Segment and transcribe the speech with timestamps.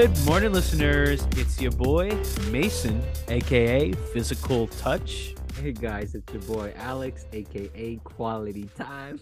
[0.00, 1.28] Good morning, listeners.
[1.36, 2.08] It's your boy,
[2.50, 5.34] Mason, aka Physical Touch.
[5.60, 9.20] Hey guys, it's your boy Alex, aka Quality Time.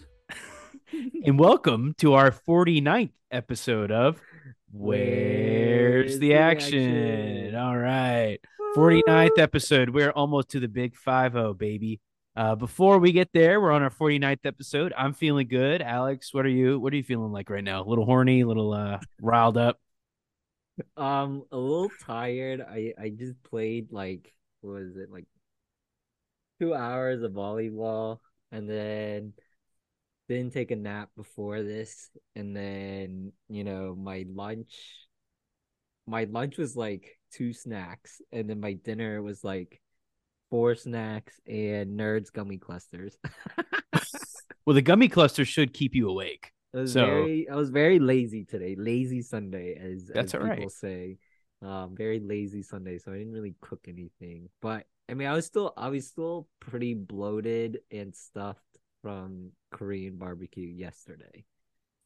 [1.25, 4.21] and welcome to our 49th episode of
[4.71, 7.55] Where's, the, action?
[7.55, 8.39] All right.
[8.73, 9.89] 49th episode.
[9.89, 11.99] We're almost to the big 5 0, baby.
[12.37, 14.93] Uh, before we get there, we're on our 49th episode.
[14.97, 15.81] I'm feeling good.
[15.81, 17.83] Alex, what are you what are you feeling like right now?
[17.83, 19.77] A little horny, a little uh riled up?
[20.97, 22.61] Um, a little tired.
[22.61, 25.25] I I just played like what was it like
[26.59, 28.19] two hours of volleyball,
[28.51, 29.33] and then
[30.27, 34.75] didn't take a nap before this, and then you know my lunch.
[36.07, 39.81] My lunch was like two snacks, and then my dinner was like
[40.49, 43.17] four snacks and nerds gummy clusters.
[44.65, 46.51] well, the gummy cluster should keep you awake.
[46.73, 48.75] I was So- very I was very lazy today.
[48.75, 50.71] Lazy Sunday, as That's as people right.
[50.71, 51.17] say.
[51.61, 54.49] Um, very lazy Sunday, so I didn't really cook anything.
[54.61, 60.17] But I mean, I was still I was still pretty bloated and stuffed from Korean
[60.17, 61.45] barbecue yesterday.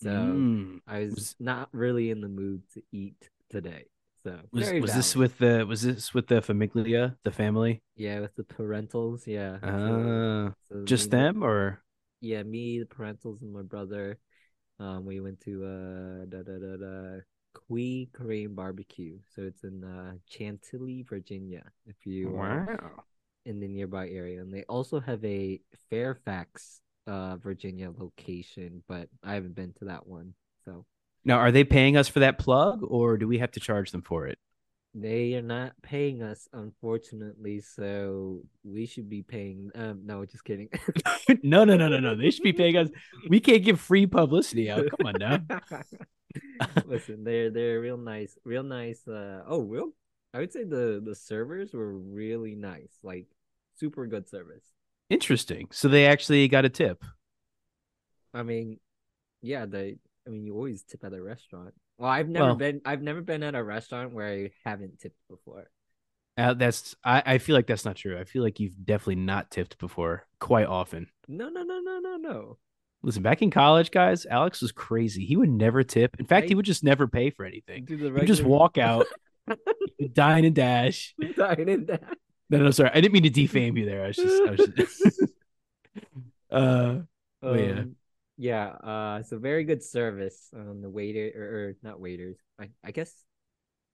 [0.01, 0.81] So Mm.
[0.87, 3.85] I was, Was- not really in the mood to eat today.
[4.23, 7.83] So Was was this with the was this with the famiglia, the family?
[7.95, 9.27] yeah with the parentals?
[9.27, 9.59] Yeah.
[9.61, 11.83] Uh so just them or
[12.21, 14.17] yeah, me, the parentals, and my brother.
[14.79, 17.19] Um, we went to uh da da da da
[17.53, 19.19] Kui Korean barbecue.
[19.35, 21.63] So it's in uh Chantilly, Virginia.
[21.85, 22.79] If you are
[23.45, 29.33] in the nearby area, and they also have a Fairfax, uh, Virginia location, but I
[29.35, 30.33] haven't been to that one.
[30.65, 30.85] So
[31.25, 34.01] Now, are they paying us for that plug or do we have to charge them
[34.01, 34.39] for it?
[34.95, 37.61] They are not paying us, unfortunately.
[37.61, 39.71] So we should be paying.
[39.75, 40.69] Um, no, just kidding.
[41.43, 42.15] no, no, no, no, no.
[42.15, 42.89] They should be paying us.
[43.27, 44.85] We can't give free publicity out.
[44.91, 45.39] Come on now.
[46.85, 49.07] Listen, they're they're real nice, real nice.
[49.07, 49.89] Uh oh, real.
[50.33, 53.27] I would say the the servers were really nice, like
[53.75, 54.63] super good service.
[55.09, 55.67] Interesting.
[55.71, 57.03] So they actually got a tip.
[58.33, 58.79] I mean,
[59.41, 59.97] yeah, they.
[60.25, 61.73] I mean, you always tip at a restaurant.
[61.97, 62.81] Well, I've never Well- been.
[62.85, 65.69] I've never been at a restaurant where I haven't tipped before.
[66.35, 68.17] Uh, that's I, I feel like that's not true.
[68.19, 71.07] I feel like you've definitely not tipped before quite often.
[71.27, 72.57] No, no, no, no, no, no.
[73.03, 75.25] Listen, back in college, guys, Alex was crazy.
[75.25, 76.15] He would never tip.
[76.19, 77.85] In fact, he would just never pay for anything.
[77.85, 79.05] Do the He would just walk out,
[80.13, 81.13] dine and dash.
[81.35, 81.99] Dine and dash.
[82.49, 82.91] No, no, sorry.
[82.93, 84.03] I didn't mean to defame you there.
[84.03, 85.21] I was just, I was just...
[86.51, 86.95] uh,
[87.45, 87.83] Oh, yeah.
[88.37, 88.67] Yeah.
[88.67, 90.49] Uh, it's a very good service.
[90.55, 92.37] Um, the waiter or, or not waiters.
[92.59, 93.13] I, I guess,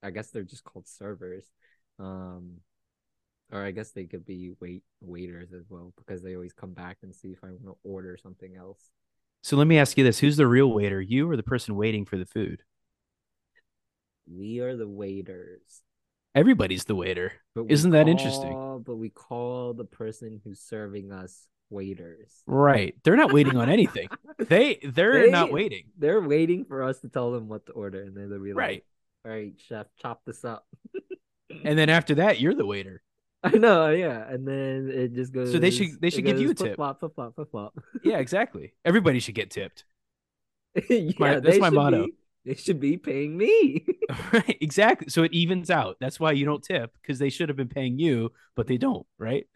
[0.02, 1.46] I guess they're just called servers.
[2.00, 2.58] Um,
[3.52, 6.98] or I guess they could be wait waiters as well because they always come back
[7.04, 8.80] and see if I want to order something else.
[9.42, 11.02] so let me ask you this: Who's the real waiter?
[11.02, 12.62] You or the person waiting for the food?
[14.28, 15.82] We are the waiters.
[16.36, 17.34] Everybody's the waiter.
[17.56, 18.84] But Isn't that interesting?
[18.86, 22.32] But we call the person who's serving us waiters.
[22.46, 22.96] Right.
[23.04, 24.08] They're not waiting on anything.
[24.40, 25.86] They they're They- not waiting.
[25.98, 28.84] They're waiting for us to tell them what to order, and then they'll be Right.
[29.26, 30.66] like, "All right, chef, chop this up."
[31.64, 33.02] And then after that, you're the waiter.
[33.44, 35.52] I know, yeah, and then it just goes.
[35.52, 36.76] So they should- they should give you a tip.
[36.76, 37.74] Flop, flip flop, flip flop.
[38.04, 38.74] Yeah, exactly.
[38.86, 39.84] Everybody should get tipped.
[40.90, 42.06] yeah, my- that's my motto.
[42.06, 42.14] be-
[42.46, 43.86] they should be paying me.
[44.32, 44.58] Right.
[44.62, 45.10] Exactly.
[45.10, 45.98] So it evens out.
[46.00, 49.06] That's why you don't tip because they should have been paying you, but they don't.
[49.18, 49.48] Right.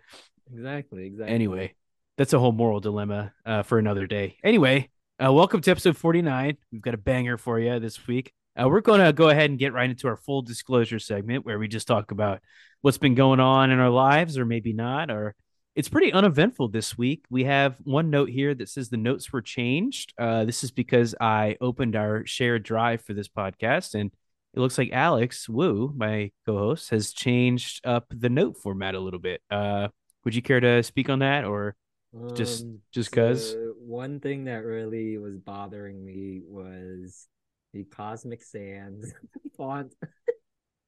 [0.51, 1.34] exactly, exactly.
[1.34, 1.74] Anyway,
[2.18, 4.38] that's a whole moral dilemma uh, for another day.
[4.44, 4.90] Anyway,
[5.24, 6.57] uh, welcome to episode 49.
[6.72, 8.34] We've got a banger for you this week.
[8.56, 11.57] Uh, we're going to go ahead and get right into our full disclosure segment where
[11.57, 12.40] we just talk about
[12.81, 15.09] what's been going on in our lives or maybe not.
[15.09, 15.34] Or
[15.75, 17.25] it's pretty uneventful this week.
[17.31, 20.13] We have one note here that says the notes were changed.
[20.19, 24.12] Uh, this is because I opened our shared drive for this podcast and
[24.53, 29.19] it looks like Alex Wu, my co-host, has changed up the note format a little
[29.19, 29.42] bit.
[29.50, 29.88] Uh,
[30.25, 31.75] would you care to speak on that or
[32.15, 33.51] Um, just 'cause?
[33.51, 37.27] so one thing that really was bothering me was
[37.74, 39.12] the Cosmic Sans
[39.57, 39.94] font.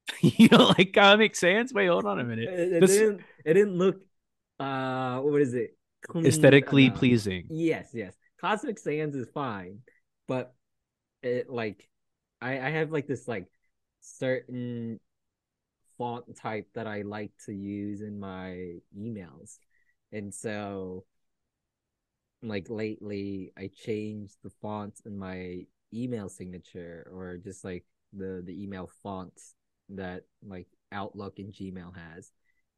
[0.20, 1.72] you don't like Comic Sans?
[1.72, 2.48] Wait, hold on a minute.
[2.48, 3.20] It, it This- didn't.
[3.44, 4.00] It didn't look.
[4.60, 5.76] Uh, what is it?
[6.06, 6.98] Clean Aesthetically enough.
[6.98, 7.46] pleasing.
[7.50, 8.14] Yes, yes.
[8.40, 9.80] Cosmic Sans is fine,
[10.28, 10.54] but
[11.22, 11.88] it like
[12.40, 13.46] I I have like this like
[14.00, 15.00] certain
[15.98, 19.58] font type that I like to use in my emails.
[20.12, 21.04] And so
[22.42, 28.62] like lately I changed the fonts in my email signature or just like the the
[28.62, 29.54] email fonts
[29.90, 32.30] that like Outlook and Gmail has.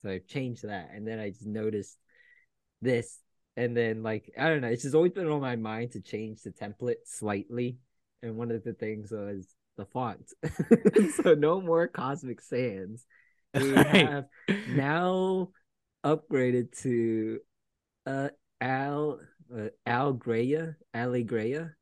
[0.02, 1.98] So I've changed that and then I just noticed
[2.80, 3.18] this
[3.56, 6.42] and then like I don't know, it's just always been on my mind to change
[6.42, 7.78] the template slightly.
[8.22, 9.46] And one of the things was
[9.76, 10.32] the font.
[11.22, 13.04] so no more Cosmic Sans.
[13.54, 13.84] We Right.
[13.84, 14.26] have
[14.66, 15.48] now
[16.04, 17.40] upgraded to
[18.06, 18.28] uh
[18.60, 19.20] Al
[19.56, 21.72] uh, Al Greya, Alegreya.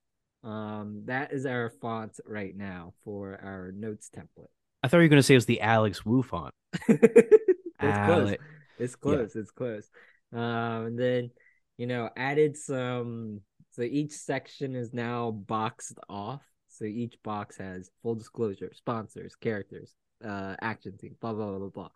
[0.45, 4.47] Um, that is our font right now for our notes template.
[4.83, 6.55] I thought you were going to say it was the Alex Wu font.
[6.89, 7.01] it's
[7.81, 8.31] close.
[8.31, 8.37] Ale-
[8.79, 9.35] It's close.
[9.35, 9.89] It's close.
[10.33, 11.31] Um, and then
[11.79, 13.41] you know, added some.
[13.71, 16.43] So each section is now boxed off.
[16.69, 21.89] So each box has full disclosure, sponsors, characters, uh, action team, blah blah blah blah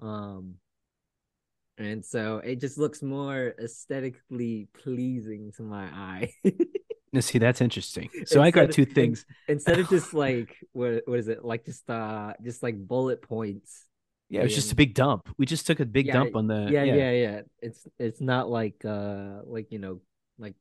[0.00, 0.08] blah.
[0.08, 0.54] Um,
[1.78, 6.32] and so it just looks more aesthetically pleasing to my eye.
[7.12, 8.10] Now, see, that's interesting.
[8.26, 9.24] So I got Instead of- two things.
[9.48, 13.86] Instead of just like what what is it like just uh just like bullet points
[14.30, 15.28] Yeah, it was just a big dump.
[15.38, 16.68] We just took a big Yeah, dump on the.
[16.70, 17.40] yeah, yeah, yeah.
[17.62, 20.00] It's it's not like uh like you know
[20.38, 20.56] like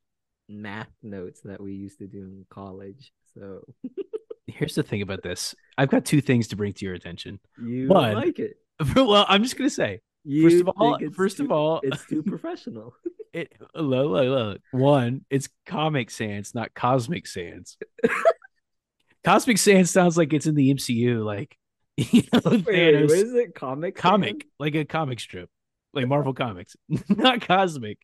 [0.48, 3.12] math notes that we used to do in college.
[3.34, 3.64] So
[4.48, 5.56] Here's the thing about this.
[5.78, 7.40] I've got two things to bring to your attention.
[7.60, 8.58] you One, like it.
[8.96, 12.24] well, I'm just gonna say, You first of all, first of too- all, it's too
[12.28, 12.96] professional.
[13.34, 14.62] it look, look, look.
[14.72, 17.78] One, it's Comic Sans, not Cosmic Sans.
[19.24, 21.58] Cosmic Sans sounds like it's in the MCU, like
[21.98, 23.56] you know, Wait, Thanos what is it?
[23.56, 25.50] Comic comic, like a comic strip,
[25.94, 26.76] like Marvel Comics,
[27.10, 27.98] not cosmic.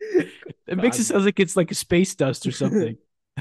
[0.00, 2.96] It makes it sound like it's like a space dust or something.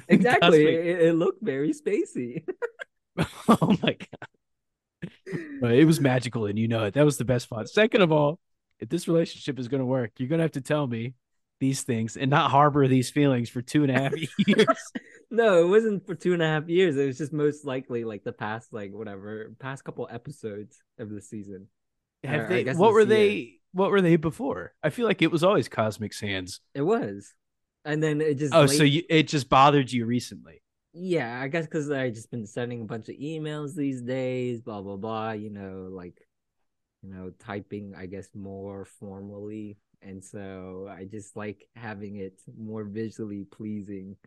[0.08, 0.66] exactly.
[0.66, 2.44] It, it looked very spacey.
[3.48, 4.28] oh my god.
[5.62, 6.94] But it was magical and you know it.
[6.94, 7.70] That was the best font.
[7.70, 8.40] Second of all,
[8.80, 11.14] if this relationship is gonna work, you're gonna have to tell me
[11.60, 14.14] these things and not harbor these feelings for two and a half
[14.48, 14.66] years.
[15.30, 16.98] No, it wasn't for two and a half years.
[16.98, 21.22] It was just most likely like the past, like whatever, past couple episodes of the
[21.22, 21.68] season.
[22.24, 24.74] Have I they what were they what were they before?
[24.84, 26.60] I feel like it was always Cosmic Sans.
[26.76, 27.34] It was,
[27.86, 28.54] and then it just.
[28.54, 30.62] Oh, late- so you, it just bothered you recently.
[30.94, 34.82] Yeah, I guess because I just been sending a bunch of emails these days, blah
[34.82, 35.32] blah blah.
[35.32, 36.18] You know, like,
[37.02, 37.94] you know, typing.
[37.96, 44.18] I guess more formally, and so I just like having it more visually pleasing,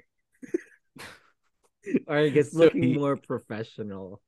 [2.06, 4.22] or I guess So looking he- more professional.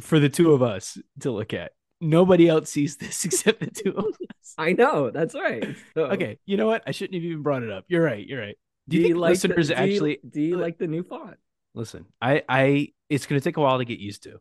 [0.00, 1.72] For the two of us to look at.
[2.00, 4.54] Nobody else sees this except the two of us.
[4.58, 5.64] I know that's right.
[5.94, 6.82] So, Okay, you know what?
[6.86, 7.84] I shouldn't have even brought it up.
[7.88, 8.24] You're right.
[8.26, 8.56] You're right.
[8.88, 11.36] Do Do you like the- listeners do you- actually do you like the new font?
[11.74, 12.04] listen?
[12.20, 14.40] I, I, it's gonna take a while to get used to.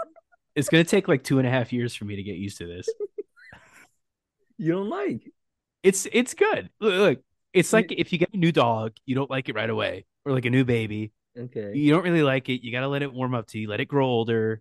[0.54, 2.66] it's gonna take like two and a half years for me to get used to
[2.66, 2.88] this.
[4.58, 5.22] You don't like?
[5.84, 6.68] It's, it's good.
[6.80, 7.20] Look, look,
[7.52, 10.32] it's like if you get a new dog, you don't like it right away, or
[10.32, 11.72] like a new baby, Okay.
[11.74, 12.64] you don't really like it.
[12.64, 14.60] You gotta let it warm up to you, let it grow older,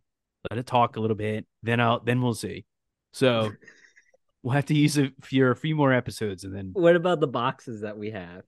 [0.52, 1.48] let it talk a little bit.
[1.64, 2.66] Then I'll, then we'll see.
[3.14, 3.52] So
[4.44, 7.28] we'll have to use it for a few more episodes, and then What about the
[7.28, 8.44] boxes that we have?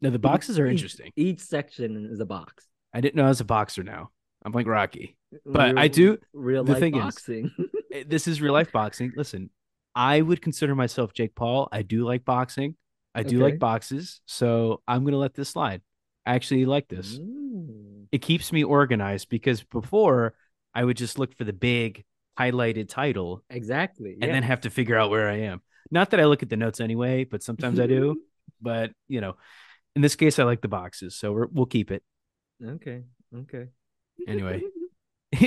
[0.00, 1.10] No, the boxes are interesting.
[1.16, 2.66] Each section is a box.
[2.92, 4.10] I didn't know I was a boxer now.
[4.44, 5.16] I'm like Rocky.
[5.46, 7.50] But I do- real the life thing boxing.
[7.92, 9.12] Eh, This is real life boxing.
[9.16, 9.50] Listen,
[9.94, 11.68] I would consider myself Jake Paul.
[11.72, 12.74] I do like boxing.
[13.14, 13.44] I do Okay.
[13.52, 14.20] like boxes.
[14.26, 15.80] So I'm gonna let this slide.
[16.26, 17.18] I actually like this.
[17.18, 18.06] Mm.
[18.12, 20.34] It keeps me organized because before
[20.74, 22.04] I would just look for the big
[22.38, 24.16] highlighted title Exactly.
[24.20, 25.62] and then have to figure out where I am.
[25.90, 28.20] Not that I look at the notes anyway, but sometimes I do.
[28.60, 29.36] But you know,
[29.96, 32.02] in this case, I like the boxes, so we're, we'll keep it
[32.64, 33.02] okay.
[33.34, 33.68] Okay.
[34.26, 34.62] anyway.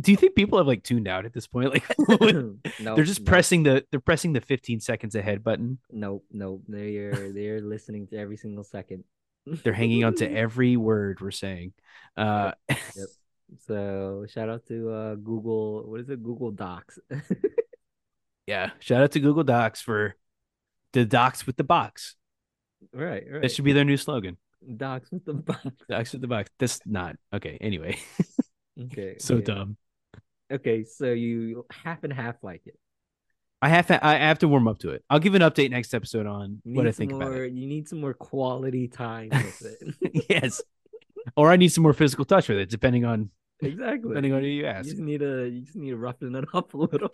[0.00, 1.70] Do you think people have like tuned out at this point?
[1.72, 1.84] Like
[2.80, 5.78] no, they're just no, pressing the they're pressing the 15 seconds ahead button.
[5.90, 6.24] Nope.
[6.30, 6.62] Nope.
[6.68, 9.04] They're they're listening to every single second.
[9.46, 11.72] They're hanging on to every word we're saying.
[12.16, 13.08] Uh, Yep.
[13.66, 15.82] So shout out to uh Google.
[15.84, 16.22] What is it?
[16.22, 16.98] Google Docs.
[18.46, 18.70] yeah.
[18.78, 20.14] Shout out to Google Docs for
[20.92, 22.14] the docs with the box.
[22.92, 23.24] Right.
[23.30, 23.42] Right.
[23.42, 24.36] That should be their new slogan.
[24.76, 25.66] Docs with the box.
[25.88, 26.50] Docs with the box.
[26.58, 27.58] That's not okay.
[27.60, 27.98] Anyway,
[28.82, 29.16] Okay.
[29.18, 29.44] so okay.
[29.44, 29.76] dumb.
[30.52, 30.84] Okay.
[30.84, 32.78] So you half and half like it.
[33.62, 34.04] I have to.
[34.04, 35.04] I have to warm up to it.
[35.08, 37.52] I'll give an update next episode on what I think about it.
[37.52, 39.62] You need some more quality time with
[40.02, 40.24] it.
[40.28, 40.60] yes,
[41.36, 44.08] or I need some more physical touch with it, depending on exactly.
[44.10, 44.86] depending on who you ask.
[44.86, 47.10] You just need to you just need to roughen it up a little.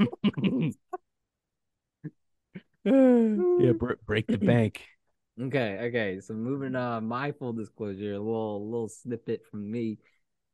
[2.84, 4.82] yeah, br- break the bank.
[5.40, 6.20] Okay, okay.
[6.20, 9.98] So moving on, my full disclosure, a little little snippet from me.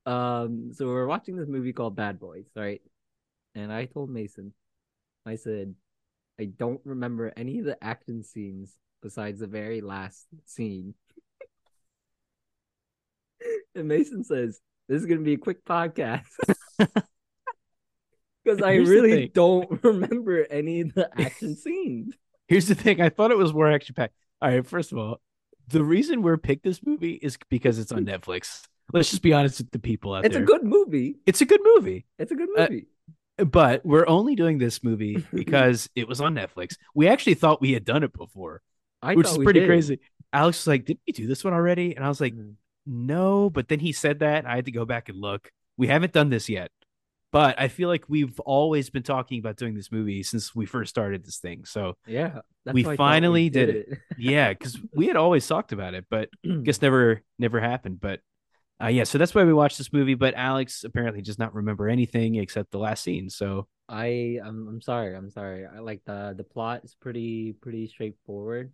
[0.04, 2.80] Um, so we're watching this movie called Bad Boys, right?
[3.54, 4.52] And I told Mason,
[5.24, 5.74] I said,
[6.38, 10.94] I don't remember any of the action scenes besides the very last scene.
[13.74, 16.24] and Mason says, This is gonna be a quick podcast.
[18.46, 22.14] Because I really don't remember any of the action scenes.
[22.46, 23.00] Here's the thing.
[23.00, 24.14] I thought it was more action packed.
[24.42, 25.20] All right, first of all,
[25.68, 28.62] the reason we're picked this movie is because it's on Netflix.
[28.92, 30.42] Let's just be honest with the people out It's there.
[30.42, 31.16] It's a good movie.
[31.26, 32.06] it's a good movie.
[32.18, 32.86] It's a good Uh, movie.
[33.38, 36.76] But we're only doing this movie because it was on Netflix.
[36.94, 38.62] We actually thought we had done it before,
[39.02, 39.66] I which is pretty did.
[39.68, 40.00] crazy.
[40.32, 41.96] Alex was like, Did we do this one already?
[41.96, 42.54] And I was like, Mm.
[42.88, 44.46] No, but then he said that.
[44.46, 45.50] I had to go back and look.
[45.76, 46.70] We haven't done this yet.
[47.36, 50.88] But I feel like we've always been talking about doing this movie since we first
[50.88, 51.66] started this thing.
[51.66, 52.40] So Yeah,
[52.72, 53.98] We why I thought finally did it.
[54.18, 56.30] yeah, because we had always talked about it, but
[56.62, 58.00] guess never never happened.
[58.00, 58.20] But
[58.82, 60.14] uh, yeah, so that's why we watched this movie.
[60.14, 63.28] But Alex apparently does not remember anything except the last scene.
[63.28, 65.14] So I I'm I'm sorry.
[65.14, 65.66] I'm sorry.
[65.66, 68.72] I like the the plot is pretty pretty straightforward.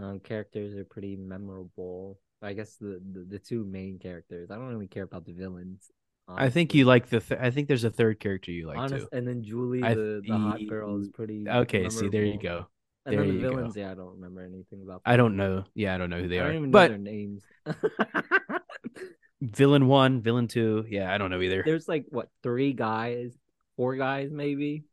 [0.00, 2.20] Um, characters are pretty memorable.
[2.42, 4.52] I guess the, the the two main characters.
[4.52, 5.90] I don't really care about the villains.
[6.28, 7.20] I think you like the.
[7.20, 9.16] Th- I think there's a third character you like Honest, too.
[9.16, 11.44] and then Julie, I the, the hot girl, is pretty.
[11.48, 12.66] Okay, see there you go.
[13.06, 13.56] And There then the you go.
[13.56, 15.00] villains, yeah, I don't remember anything about.
[15.06, 15.64] I don't know.
[15.74, 16.48] Yeah, I don't know who they are.
[16.50, 16.58] I don't are.
[16.58, 17.42] even know But their names.
[19.40, 20.84] villain one, villain two.
[20.88, 21.62] Yeah, I don't know either.
[21.64, 23.32] There's like what three guys,
[23.76, 24.84] four guys maybe.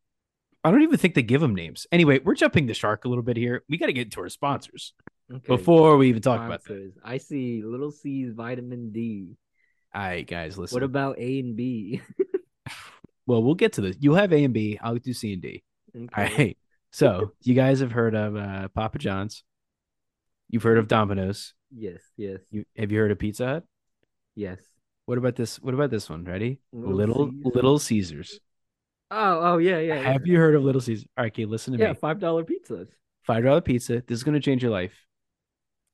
[0.64, 1.86] I don't even think they give them names.
[1.92, 3.64] Anyway, we're jumping the shark a little bit here.
[3.70, 4.94] We got to get into our sponsors
[5.32, 5.44] Okay.
[5.48, 6.66] before we even talk about that.
[6.66, 6.94] sponsors.
[7.04, 9.36] I see Little C's vitamin D.
[9.96, 10.76] All right, guys, listen.
[10.76, 12.02] What about A and B?
[13.26, 13.96] well, we'll get to this.
[14.00, 14.78] You have A and B.
[14.82, 15.64] I'll do C and D.
[15.96, 16.36] All Okay.
[16.38, 16.58] right.
[16.92, 19.44] So you guys have heard of uh, Papa John's.
[20.50, 21.54] You've heard of Domino's.
[21.78, 23.64] Yes, yes, You have you heard of Pizza Hut?
[24.36, 24.60] yes.
[25.06, 25.60] What about this?
[25.60, 26.24] What about this one?
[26.24, 26.60] Ready?
[26.72, 27.56] Little Little Caesars.
[27.56, 28.40] Little Caesars.
[29.12, 29.96] Oh, oh yeah, yeah.
[29.96, 30.12] yeah.
[30.14, 31.06] Have you heard of Little Caesars?
[31.18, 31.96] All right, okay, listen to Yeah, me.
[31.96, 32.88] five dollar pizzas.
[33.24, 34.04] Five dollar pizza.
[34.08, 34.94] This is gonna change your life.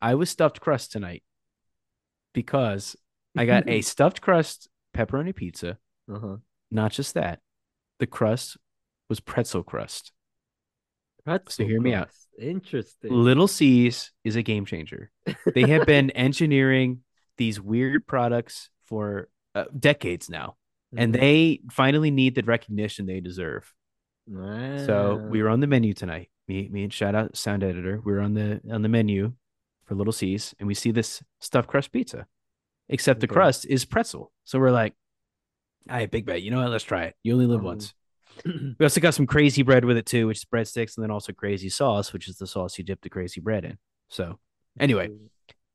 [0.02, 1.24] I was stuffed crust tonight
[2.34, 2.96] because
[3.38, 5.78] I got a stuffed crust pepperoni pizza.
[6.14, 6.36] Uh huh.
[6.70, 7.40] Not just that,
[8.00, 8.58] the crust
[9.10, 10.12] was pretzel crust.
[11.26, 12.10] Pretzel hear me out.
[12.40, 13.12] Interesting.
[13.14, 15.12] Little C's is a game changer.
[15.54, 17.02] They have been engineering
[17.38, 20.56] these weird products for uh, decades now,
[20.96, 21.20] and Mhm.
[21.20, 23.72] they finally need the recognition they deserve.
[24.86, 26.30] So we were on the menu tonight.
[26.48, 28.02] Me, me, and shout out sound editor.
[28.04, 29.34] We were on the on the menu
[29.86, 32.26] for Little C's, and we see this stuffed crust pizza,
[32.92, 34.32] except the crust is pretzel.
[34.44, 34.94] So we're like,
[35.90, 36.44] "All right, big bet.
[36.44, 36.70] You know what?
[36.70, 37.16] Let's try it.
[37.24, 37.94] You only live Um, once."
[38.46, 41.34] We also got some crazy bread with it too, which is breadsticks, and then also
[41.34, 43.78] crazy sauce, which is the sauce you dip the crazy bread in.
[44.08, 44.40] So
[44.80, 45.10] anyway,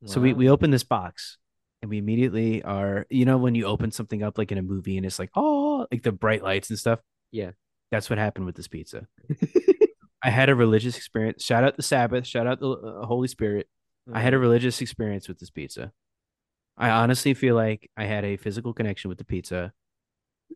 [0.04, 1.37] so we we open this box
[1.82, 4.96] and we immediately are, you know, when you open something up like in a movie
[4.96, 7.00] and it's like, oh, like the bright lights and stuff.
[7.30, 7.50] Yeah.
[7.90, 9.06] That's what happened with this pizza.
[10.23, 11.44] I had a religious experience.
[11.44, 12.26] Shout out the Sabbath.
[12.26, 13.68] Shout out the uh, Holy Spirit.
[14.12, 14.40] I had a Mhm.
[14.40, 15.92] religious experience with this pizza.
[16.76, 19.73] I honestly feel like I had a physical connection with the pizza.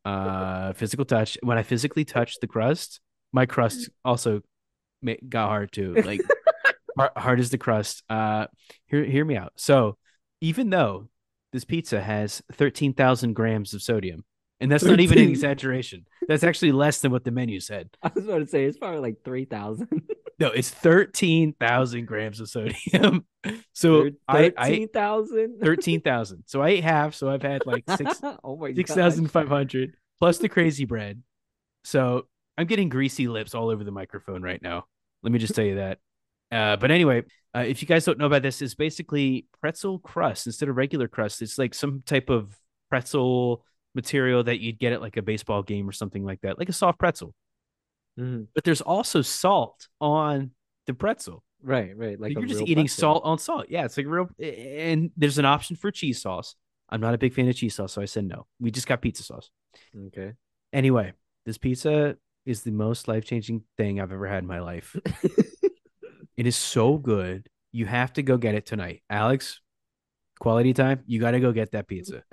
[0.05, 1.39] Uh, physical touch.
[1.43, 3.01] When I physically touched the crust,
[3.33, 4.43] my crust also
[5.29, 5.95] got hard too.
[6.05, 6.21] Like
[6.97, 8.03] hard, hard as the crust.
[8.09, 8.47] Uh,
[8.87, 9.53] hear hear me out.
[9.57, 9.97] So
[10.41, 11.09] even though
[11.53, 14.25] this pizza has thirteen thousand grams of sodium,
[14.61, 15.31] and that's not even an 13?
[15.31, 16.07] exaggeration.
[16.29, 17.91] That's actually less than what the menu said.
[18.03, 19.89] I was about to say it's probably like three thousand.
[20.39, 23.27] No, it's thirteen thousand grams of sodium.
[23.75, 25.61] So I, I thirteen thousand.
[25.61, 26.45] thirteen thousand.
[26.47, 27.15] So I ate half.
[27.15, 28.97] So I've had like six oh my six gosh.
[28.97, 31.23] thousand five hundred plus the crazy bread.
[31.85, 32.27] So
[32.57, 34.87] I'm getting greasy lips all over the microphone right now.
[35.23, 35.99] Let me just tell you that.
[36.51, 37.23] Uh, but anyway,
[37.55, 41.09] uh, if you guys don't know about this, it's basically pretzel crust instead of regular
[41.09, 41.43] crust.
[41.43, 42.57] It's like some type of
[42.89, 43.65] pretzel
[43.95, 46.73] material that you'd get at like a baseball game or something like that, like a
[46.73, 47.35] soft pretzel.
[48.19, 48.49] Mhm.
[48.55, 50.51] But there's also salt on
[50.87, 51.43] the pretzel.
[51.63, 52.19] Right, right.
[52.19, 53.01] Like So you're just eating pretzel.
[53.01, 53.67] salt on salt.
[53.69, 54.29] Yeah, it's like real.
[54.43, 56.57] And there's an option for cheese sauce.
[56.89, 58.47] I'm not a big fan of cheese sauce, so I said no.
[58.59, 59.51] We just got pizza sauce.
[60.09, 60.33] Okay.
[60.73, 61.13] Anyway,
[61.47, 62.17] this pizza
[62.47, 64.97] is the most life changing thing I've ever had in my life.
[66.37, 67.49] it is so good.
[67.73, 69.61] You have to go get it tonight, Alex.
[70.41, 71.03] Quality time.
[71.07, 72.25] You got to go get that pizza.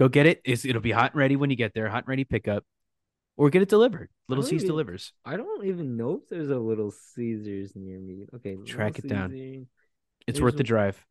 [0.00, 0.40] go get it.
[0.44, 1.88] It's, it'll be hot and ready when you get there.
[1.88, 2.64] Hot and ready pickup,
[3.36, 4.08] or get it delivered.
[4.28, 5.12] Little C's even- delivers.
[5.24, 8.26] I don't even know if there's a Little Caesars near me.
[8.34, 9.30] Okay, Track it down.
[9.30, 9.66] Caesar
[10.26, 11.04] It's There's worth the drive.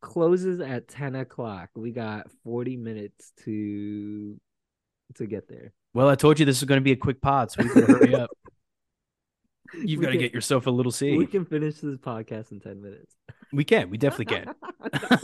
[0.00, 1.70] Closes at ten o'clock.
[1.76, 4.40] We got forty minutes to
[5.14, 5.72] to get there.
[5.94, 7.86] Well, I told you this is going to be a quick pod, so we better
[7.86, 8.30] hurry up.
[9.74, 11.16] You've We got to get yourself a little C.
[11.16, 13.14] We can finish this podcast in ten minutes.
[13.52, 13.90] We can.
[13.90, 14.44] We definitely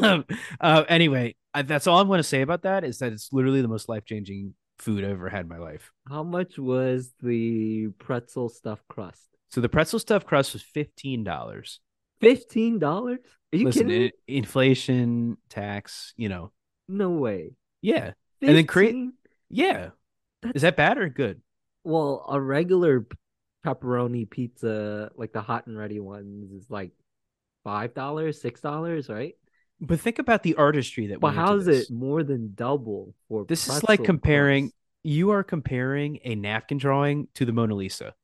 [0.00, 0.24] can.
[0.60, 3.62] uh, anyway, I, that's all I'm going to say about that is that it's literally
[3.62, 5.90] the most life changing food I've ever had in my life.
[6.08, 9.26] How much was the pretzel stuffed crust?
[9.50, 11.80] So the pretzel stuffed crust was fifteen dollars.
[12.20, 13.18] Fifteen dollars?
[13.52, 14.02] Are you Listen, kidding?
[14.02, 14.06] me?
[14.08, 16.52] i- inflation, tax, you know,
[16.88, 17.52] No way.
[17.80, 18.12] yeah,
[18.42, 19.12] And then create- 15?
[19.50, 19.90] yeah.
[20.54, 21.40] Is that bad or good?
[21.84, 23.06] Well, a regular
[23.66, 26.92] pepperoni pizza, like the hot and ready ones, is like
[27.64, 29.34] five dollars, six dollars, right?
[29.80, 31.20] But think about the artistry that.
[31.20, 34.72] But how is it more than double for This is like comparing.
[35.04, 38.14] You are comparing a napkin drawing to the Mona Lisa.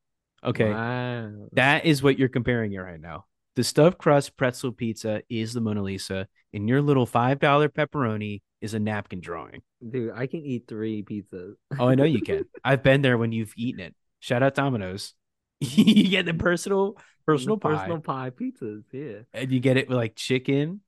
[0.43, 1.47] Okay, Wow.
[1.53, 3.25] that is what you're comparing it right now.
[3.55, 8.41] The stuffed crust pretzel pizza is the Mona Lisa, and your little five dollar pepperoni
[8.61, 9.61] is a napkin drawing.
[9.87, 11.55] Dude, I can eat three pizzas.
[11.79, 12.45] Oh, I know you can.
[12.63, 13.95] I've been there when you've eaten it.
[14.19, 15.13] Shout out Domino's.
[15.61, 19.19] you get the personal personal pie, personal pie pizzas, yeah.
[19.33, 20.81] and you get it with like chicken.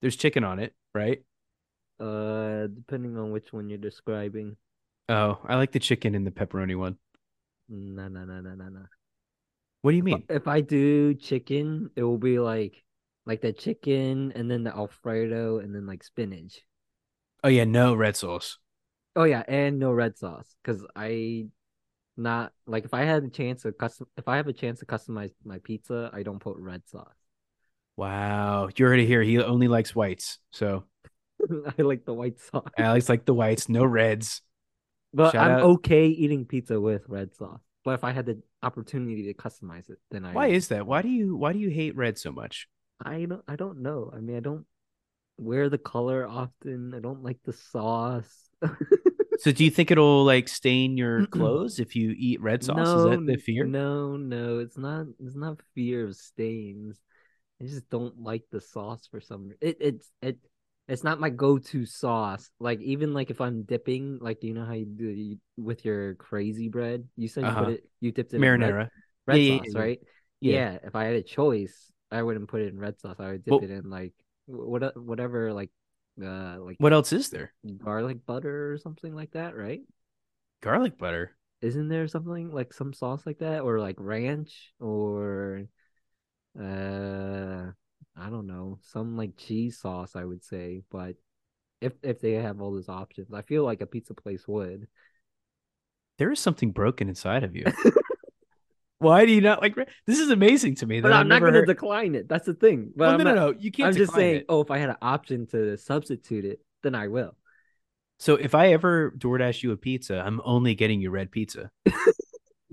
[0.00, 1.22] There's chicken on it, right?
[1.98, 4.56] Uh depending on which one you're describing.
[5.08, 6.98] Oh, I like the chicken in the pepperoni one.
[7.68, 8.86] No, no, no, no, no, no.
[9.82, 10.24] What do you mean?
[10.28, 12.84] If I do chicken, it will be like
[13.24, 16.64] like the chicken and then the Alfredo and then like spinach.
[17.44, 18.58] Oh yeah, no red sauce.
[19.14, 21.48] Oh yeah, and no red sauce because I
[22.16, 24.86] not like if I had a chance to custom if I have a chance to
[24.86, 27.25] customize my pizza, I don't put red sauce.
[27.96, 29.22] Wow, you heard it here.
[29.22, 30.84] He only likes whites, so
[31.78, 32.68] I like the white sauce.
[32.76, 34.42] Alex like the whites, no reds.
[35.14, 37.60] But Shout I'm out- okay eating pizza with red sauce.
[37.84, 40.86] But if I had the opportunity to customize it, then I Why is that?
[40.86, 42.68] Why do you why do you hate red so much?
[43.02, 44.10] I don't I don't know.
[44.14, 44.66] I mean, I don't
[45.38, 46.92] wear the color often.
[46.94, 48.50] I don't like the sauce.
[49.38, 52.76] So do you think it'll like stain your clothes if you eat red sauce?
[52.78, 53.66] no, Is that the fear?
[53.66, 55.06] No, no, it's not.
[55.22, 56.98] It's not fear of stains.
[57.60, 59.52] I just don't like the sauce for some.
[59.60, 60.38] It it's it.
[60.88, 62.48] It's not my go-to sauce.
[62.60, 65.84] Like even like if I'm dipping, like do you know how you do you, with
[65.84, 67.08] your crazy bread.
[67.16, 67.64] You said you Uh-huh.
[67.64, 68.88] put it, you dipped it in red, Marinara.
[69.26, 69.80] red Yeah, sauce, yeah.
[69.80, 70.00] right?
[70.40, 70.52] Yeah.
[70.54, 70.78] Yeah.
[70.84, 73.16] If I had a choice, I wouldn't put it in red sauce.
[73.18, 74.12] I would dip Well- it in like
[74.46, 75.70] what whatever like
[76.22, 77.52] uh like What else is there?
[77.82, 79.80] garlic butter or something like that, right?
[80.62, 81.36] Garlic butter.
[81.62, 85.66] Isn't there something like some sauce like that or like ranch or
[86.60, 87.70] uh
[88.18, 91.16] I don't know, some like cheese sauce I would say, but
[91.80, 94.88] if if they have all those options, I feel like a pizza place would.
[96.18, 97.64] There is something broken inside of you.
[98.98, 99.76] Why do you not like?
[100.06, 101.02] This is amazing to me.
[101.02, 102.28] But I'm not gonna heard- decline it.
[102.28, 102.92] That's the thing.
[102.96, 103.58] But Well, I'm no, no, no.
[103.58, 103.88] You can't.
[103.88, 104.46] I'm just saying, it.
[104.48, 107.36] oh, if I had an option to substitute it, then I will.
[108.18, 111.70] So if I ever DoorDash you a pizza, I'm only getting you red pizza.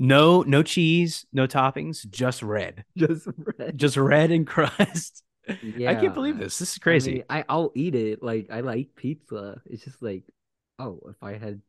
[0.03, 3.77] no, no cheese, no toppings, just red, Just red.
[3.77, 5.23] just red and crust.
[5.47, 5.53] I
[5.95, 6.57] can't believe this.
[6.59, 7.13] This is I crazy.
[7.15, 8.21] mean, I I'll eat it.
[8.23, 9.61] Like I like pizza.
[9.65, 10.23] It's just like,
[10.79, 11.61] oh, if I had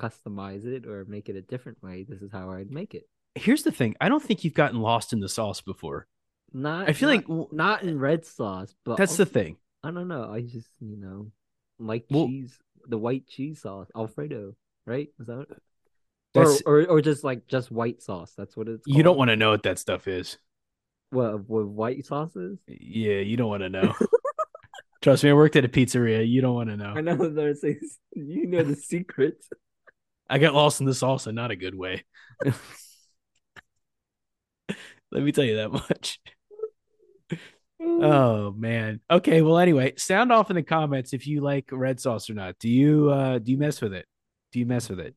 [0.00, 3.08] customize it or make it a different way, this is how I'd make it.
[3.34, 3.96] Here's the thing.
[4.00, 6.06] I don't think you've gotten lost in the sauce before.
[6.52, 9.56] Not I feel not, like not in red sauce, but That's the thing.
[9.82, 10.30] I don't know.
[10.32, 11.30] I just you know
[11.78, 14.54] like Well- cheese, the white cheese sauce, Alfredo,
[14.86, 15.08] right?
[15.20, 15.48] Is that what-
[16.34, 18.34] or, or or just like just white sauce?
[18.36, 18.82] That's what it's.
[18.86, 20.38] you don't want to know what that stuff is.
[21.10, 22.58] what with white sauces?
[22.66, 23.94] Yeah, you don't want to know.
[25.00, 26.28] Trust me, I worked at a pizzeria.
[26.28, 26.94] You don't want to know.
[26.96, 27.80] I know saying
[28.14, 29.48] you know the secrets.
[30.28, 32.04] I got lost in the salsa, not a good way.
[35.10, 36.20] Let me tell you that much.
[37.80, 39.00] Oh man.
[39.08, 42.58] Okay, well anyway, sound off in the comments if you like red sauce or not.
[42.58, 44.04] Do you uh do you mess with it?
[44.50, 45.14] Do you mess with it?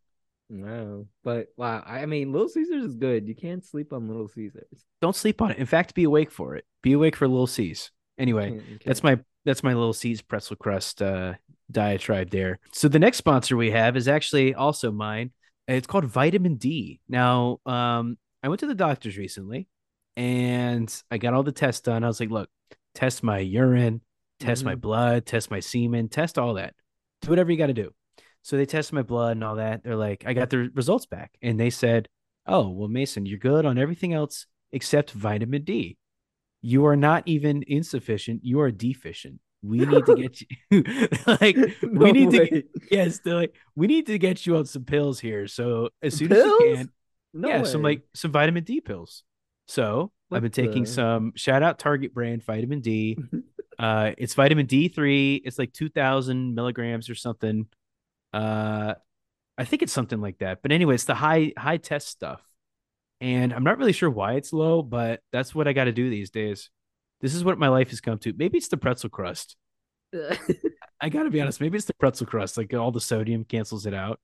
[0.53, 3.25] No, but wow, I mean, Little Caesars is good.
[3.25, 4.83] You can't sleep on Little Caesars.
[5.01, 5.57] Don't sleep on it.
[5.57, 6.65] In fact, be awake for it.
[6.83, 7.89] Be awake for Little C's.
[8.17, 11.35] Anyway, Can't- that's my that's my Little C's pretzel crust uh
[11.71, 12.59] diatribe there.
[12.73, 15.31] So the next sponsor we have is actually also mine.
[15.69, 16.99] It's called Vitamin D.
[17.07, 19.69] Now, um, I went to the doctor's recently
[20.17, 22.03] and I got all the tests done.
[22.03, 22.49] I was like, look,
[22.93, 24.01] test my urine,
[24.41, 24.81] test my Mhm.
[24.81, 26.73] blood, test my semen, test all that.
[27.21, 27.93] Do whatever you got to do.
[28.43, 29.83] So they tested my blood and all that.
[29.83, 31.37] They're like, I got the results back.
[31.41, 32.09] And they said,
[32.47, 35.97] Oh, well, Mason, you're good on everything else except vitamin D.
[36.61, 38.41] You are not even insufficient.
[38.43, 39.39] You are deficient.
[39.63, 40.83] We need to get you
[41.27, 44.65] like No we need to get, yes, they're like, we need to get you on
[44.65, 45.47] some pills here.
[45.47, 46.89] So as soon as you can,
[47.33, 49.23] No yeah, some like some vitamin D pills.
[49.67, 53.17] So I've been taking the- some shout out Target brand vitamin D.
[53.79, 55.35] uh, it's vitamin D three.
[55.45, 57.67] It's like two thousand milligrams or something.
[58.33, 58.95] Uh,
[59.57, 60.61] I think it's something like that.
[60.61, 62.41] But anyway, it's the high high test stuff,
[63.19, 66.09] and I'm not really sure why it's low, but that's what I got to do
[66.09, 66.69] these days.
[67.21, 68.33] This is what my life has come to.
[68.35, 69.55] Maybe it's the pretzel crust.
[71.01, 71.61] I got to be honest.
[71.61, 72.57] Maybe it's the pretzel crust.
[72.57, 74.19] Like all the sodium cancels it out.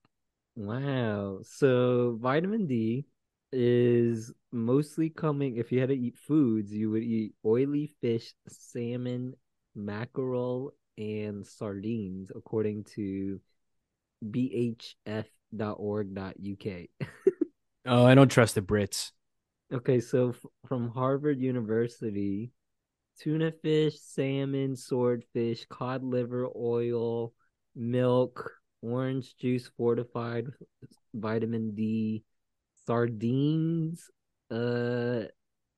[0.55, 1.39] Wow.
[1.43, 3.05] So vitamin D
[3.51, 9.35] is mostly coming if you had to eat foods, you would eat oily fish, salmon,
[9.75, 13.39] mackerel, and sardines, according to
[14.23, 15.67] bhf.org.uk.
[17.85, 19.11] Oh, I don't trust the Brits.
[19.69, 22.51] Okay, so f- from Harvard University
[23.19, 27.33] tuna fish, salmon, swordfish, cod liver oil,
[27.75, 28.51] milk,
[28.81, 30.47] orange juice fortified
[30.81, 32.23] with vitamin D,
[32.85, 34.09] sardines.
[34.49, 35.27] Uh,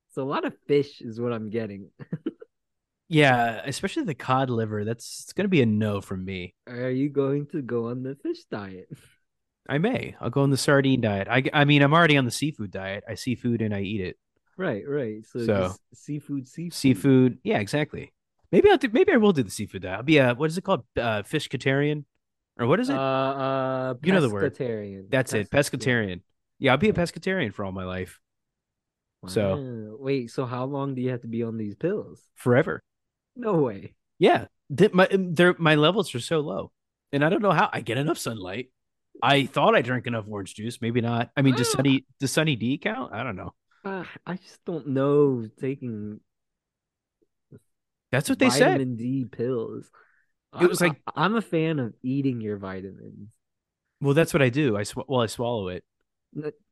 [0.07, 1.89] it's a lot of fish, is what I'm getting.
[3.09, 4.85] Yeah, especially the cod liver.
[4.85, 6.53] That's it's gonna be a no from me.
[6.67, 8.87] Are you going to go on the fish diet?
[9.67, 10.15] I may.
[10.21, 11.27] I'll go on the sardine diet.
[11.29, 13.03] I I mean, I'm already on the seafood diet.
[13.07, 14.17] I see food and I eat it.
[14.57, 15.25] Right, right.
[15.25, 17.37] So, So- seafood, seafood, Seafood.
[17.43, 18.13] Yeah, exactly.
[18.51, 18.89] Maybe I'll do.
[18.91, 19.97] Maybe I will do the seafood diet.
[19.97, 20.83] I'll be a what is it called?
[20.97, 22.05] Uh, fishcatarian,
[22.59, 22.97] or what is Uh, it?
[22.97, 24.53] uh, You know the word.
[24.53, 25.09] pescatarian.
[25.09, 25.49] That's it.
[25.51, 26.21] Pesca- Pescatarian.
[26.59, 28.19] Yeah, I'll be a pescatarian for all my life,
[29.27, 32.21] So- wait, so how long do you have to be on these pills?
[32.35, 32.81] forever.
[33.39, 33.93] No way.
[34.19, 36.71] Yeah, Th- my they're, my levels are so low,
[37.13, 38.69] and I don't know how I get enough sunlight.
[39.23, 40.81] I thought I drank enough orange juice.
[40.81, 41.31] Maybe not.
[41.37, 41.77] I mean, does Ah.
[41.77, 43.13] Sunny does Sunny D count?
[43.13, 43.53] I don't know.
[43.85, 46.19] Uh, I just don't know taking
[48.11, 48.71] That's what they said.
[48.73, 49.89] vitamin D pills.
[50.59, 53.29] It was I'm- like- I, am a fan of eating your vitamins,
[54.01, 54.75] Well, that's what I do.
[54.75, 55.83] I sw- well, I swallow it.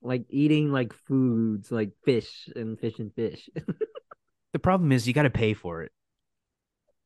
[0.02, 3.50] Like eating like foods, like fish and fish and fish.
[4.54, 5.92] The problem is you got to pay for it.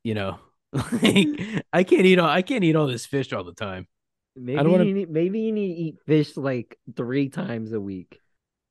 [0.04, 0.40] You know,
[0.74, 1.28] like
[1.74, 3.88] I can't eat all I can't eat all this fish all the time.
[4.36, 8.20] maybe wanna- you need, maybe you need to eat fish like three times a week.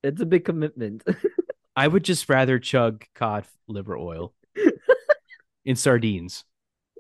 [0.03, 1.03] It's a big commitment.
[1.77, 4.35] I would just rather chug cod liver oil
[5.65, 6.45] in sardines.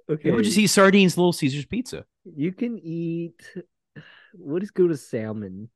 [0.08, 2.04] okay, I would just eat sardines, Little Caesars pizza,
[2.36, 3.40] You can eat.
[4.34, 5.70] What is good with salmon?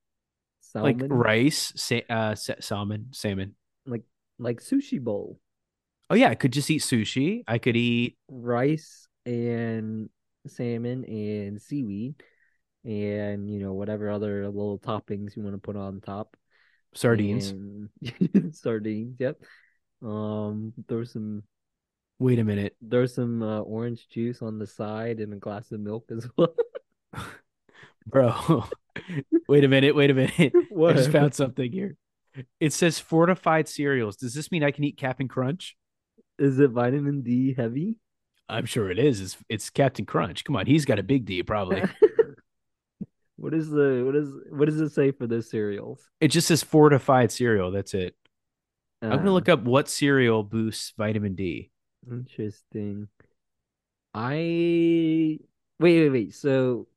[0.60, 3.56] Salmon, like rice, sa- uh, sa- salmon, salmon.
[4.38, 5.40] like sushi bowl,
[6.14, 7.42] Oh yeah, I could just eat sushi.
[7.48, 10.08] I could eat rice and
[10.46, 12.22] salmon and seaweed,
[12.84, 16.36] and you know whatever other little toppings you want to put on top.
[16.94, 17.48] sardines.
[17.48, 17.88] and-
[18.54, 19.16] sardines.
[19.18, 19.42] Yep.
[20.04, 21.42] Um, there's some
[22.20, 25.80] Wait a minute, there's some uh, orange juice on the side and a glass of
[25.80, 26.54] milk as well.
[28.06, 28.66] bro.
[29.48, 29.96] wait a minute.
[29.96, 30.52] Wait a minute.
[30.70, 30.92] What?
[30.92, 31.96] I just found something here.
[32.60, 34.14] It says fortified cereals.
[34.14, 35.76] Does this mean I can eat Cap'n Crunch?
[36.38, 37.96] Is it vitamin D heavy?
[38.48, 39.20] I'm sure it is.
[39.20, 40.44] It's, it's Captain Crunch.
[40.44, 41.82] Come on, he's got a big D probably.
[43.36, 46.08] what is the what is what does it say for those cereals?
[46.20, 47.70] it just says fortified cereal.
[47.70, 48.16] That's it.
[49.10, 51.70] I'm gonna Uh, look up what cereal boosts vitamin D.
[52.10, 53.08] Interesting.
[54.14, 55.40] I wait,
[56.00, 56.34] wait, wait.
[56.34, 56.88] So,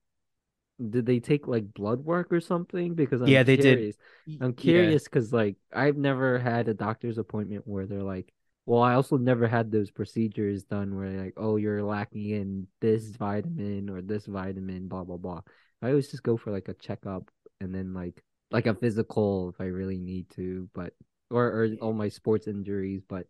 [0.89, 2.95] did they take like blood work or something?
[2.95, 3.95] Because I'm Yeah, they did.
[4.41, 8.32] I'm curious because like I've never had a doctor's appointment where they're like,
[8.67, 13.06] well, I also never had those procedures done where like, oh, you're lacking in this
[13.15, 15.41] vitamin or this vitamin, blah blah blah.
[15.82, 19.62] I always just go for like a checkup and then like like a physical if
[19.62, 20.93] I really need to, but
[21.32, 23.27] or or all my sports injuries, but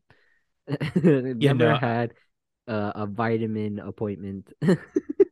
[1.40, 2.14] Yeah, never no, had
[2.68, 4.52] uh, a vitamin appointment.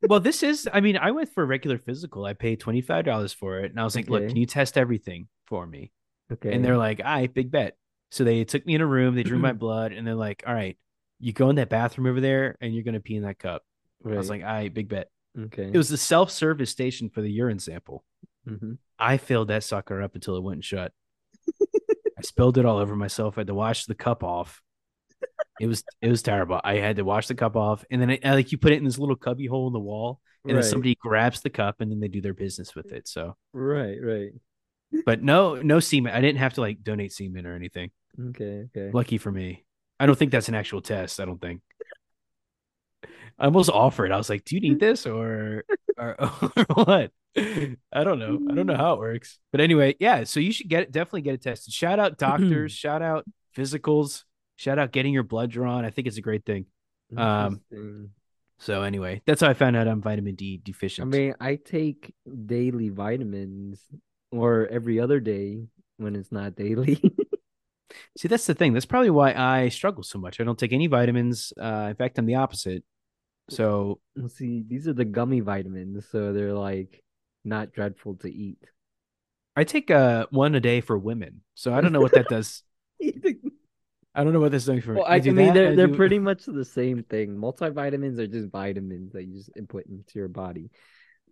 [0.07, 0.69] Well, this is.
[0.71, 2.25] I mean, I went for a regular physical.
[2.25, 4.77] I paid twenty five dollars for it, and I was like, "Look, can you test
[4.77, 5.91] everything for me?"
[6.31, 6.53] okay.
[6.53, 7.75] And they're like, "All right, big bet."
[8.11, 9.15] So they took me in a room.
[9.15, 10.77] They drew my blood, and they're like, "All right,
[11.19, 13.63] you go in that bathroom over there, and you're gonna pee in that cup."
[14.05, 14.41] I was Right.
[14.41, 15.69] like, "All right, big bet." okay.
[15.73, 18.03] It was the self service station for the urine sample.
[18.47, 20.93] hmm I filled that sucker up until it wouldn't shut.
[22.17, 23.37] I spilled it all over myself.
[23.37, 24.61] I had to wash the cup off.
[25.59, 26.61] It was it was terrible.
[26.63, 28.77] I had to wash the cup off, and then I, I- like you put it
[28.77, 30.61] in this little cubby hole in the wall, and Right.
[30.61, 33.07] then somebody grabs the cup, and then they do their business with it.
[33.07, 34.31] So, Right, right.
[35.05, 36.13] But no, no semen.
[36.13, 37.91] I didn't have to like donate semen or anything.
[38.29, 38.91] Okay, okay.
[38.93, 39.65] Lucky for me.
[39.99, 41.19] I don't think that's an actual test.
[41.19, 41.61] I don't think.
[43.37, 44.11] I almost offered.
[44.11, 45.65] I was like, "Do you need this or
[45.97, 48.39] or, or what?" I don't know.
[48.49, 49.39] I don't know how it works.
[49.51, 50.23] But anyway, yeah.
[50.23, 50.91] So you should get it.
[50.91, 51.73] Definitely get it tested.
[51.73, 52.71] Shout out doctors.
[52.73, 54.23] shout out physicals.
[54.55, 55.83] Shout out getting your blood drawn.
[55.83, 56.65] I think it's a great thing.
[57.17, 57.59] um,
[58.59, 61.13] So anyway, that's how I found out I'm vitamin D deficient.
[61.13, 62.13] I mean, I take
[62.45, 63.81] daily vitamins
[64.35, 65.67] or every other day
[65.97, 67.01] when it's not daily.
[68.17, 68.73] See, that's the thing.
[68.73, 70.39] That's probably why I struggle so much.
[70.39, 71.53] I don't take any vitamins.
[71.59, 72.83] Uh, in fact, I'm the opposite.
[73.49, 77.03] So Well, See, these are the gummy vitamins, so they're like
[77.43, 78.57] not dreadful to eat.
[79.55, 81.41] I take uh one a day for women.
[81.53, 82.63] So I don't know what that does.
[83.03, 85.01] I don't know what that's doing for me.
[85.01, 87.35] Well, I, I do mean, that, they're I they're do- pretty much the same thing.
[87.35, 90.71] Multivitamins are just vitamins that you just input into your body.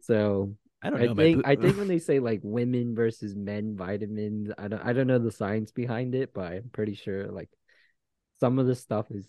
[0.02, 1.14] So I don't know.
[1.14, 4.94] my think I think when they say like women versus men vitamins, I don't I
[4.94, 7.50] don't know the science behind it, but I'm pretty sure like
[8.40, 9.28] some of the stuff is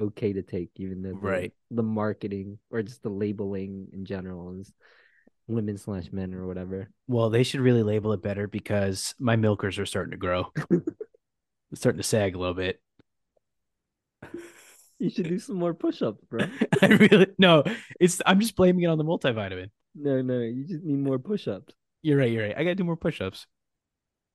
[0.00, 1.52] okay to take, even though the, Right.
[1.70, 4.72] the marketing or just the labeling in general is
[5.46, 6.88] women slash men or whatever.
[7.06, 10.50] Well, they should really label it better because my milkers are starting to grow.
[11.74, 12.80] Starting to sag a little bit.
[15.00, 16.46] You should do some more push-ups, bro.
[16.82, 17.64] I really no.
[17.98, 19.70] It's I'm just blaming it on the multivitamin.
[19.94, 21.74] No, no, you just need more push-ups.
[22.02, 22.30] You're right.
[22.30, 22.56] You're right.
[22.56, 23.46] I gotta do more push-ups.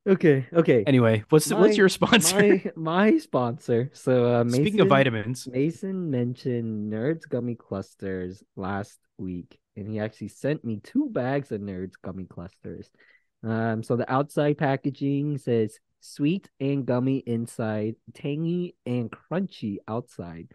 [0.08, 0.84] Okay, okay.
[0.88, 2.39] Anyway, what's My- what's your sponsor?
[2.39, 3.91] My my sponsor.
[3.93, 10.00] So uh, Mason, Speaking of vitamins, Mason mentioned Nerds gummy clusters last week, and he
[10.00, 12.89] actually sent me two bags of Nerds gummy clusters.
[13.43, 20.48] Um, so the outside packaging says sweet and gummy inside, tangy and crunchy outside,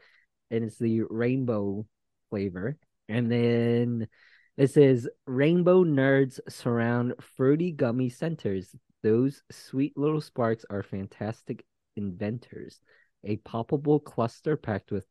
[0.50, 1.86] and it's the rainbow
[2.30, 2.76] flavor.
[3.08, 4.08] And then
[4.56, 8.74] it is rainbow nerds surround fruity gummy centers.
[9.02, 11.64] Those sweet little sparks are fantastic
[11.96, 12.80] inventors.
[13.24, 15.06] A poppable cluster packed with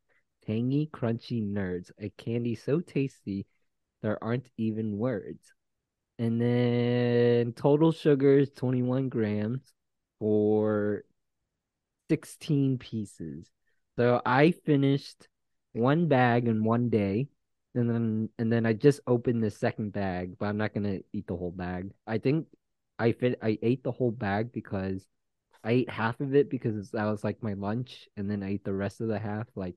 [0.45, 1.91] tangy, crunchy nerds.
[1.99, 3.45] A candy so tasty
[4.01, 5.53] there aren't even words.
[6.19, 9.73] And then total sugar is 21 grams
[10.19, 11.03] for
[12.09, 13.49] 16 pieces.
[13.97, 15.27] So I finished
[15.71, 17.27] one bag in one day.
[17.75, 21.27] And then and then I just opened the second bag, but I'm not gonna eat
[21.27, 21.91] the whole bag.
[22.05, 22.47] I think
[22.99, 25.05] I fit I ate the whole bag because
[25.63, 28.63] I ate half of it because that was like my lunch, and then I ate
[28.63, 29.75] the rest of the half like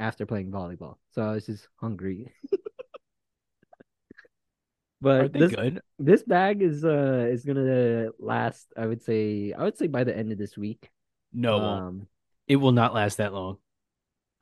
[0.00, 0.96] after playing volleyball.
[1.12, 2.32] So I was just hungry.
[5.00, 5.80] but this good?
[5.98, 8.66] this bag is uh is gonna last.
[8.76, 10.90] I would say I would say by the end of this week.
[11.32, 11.60] No.
[11.60, 12.08] Um,
[12.48, 13.58] it will not last that long,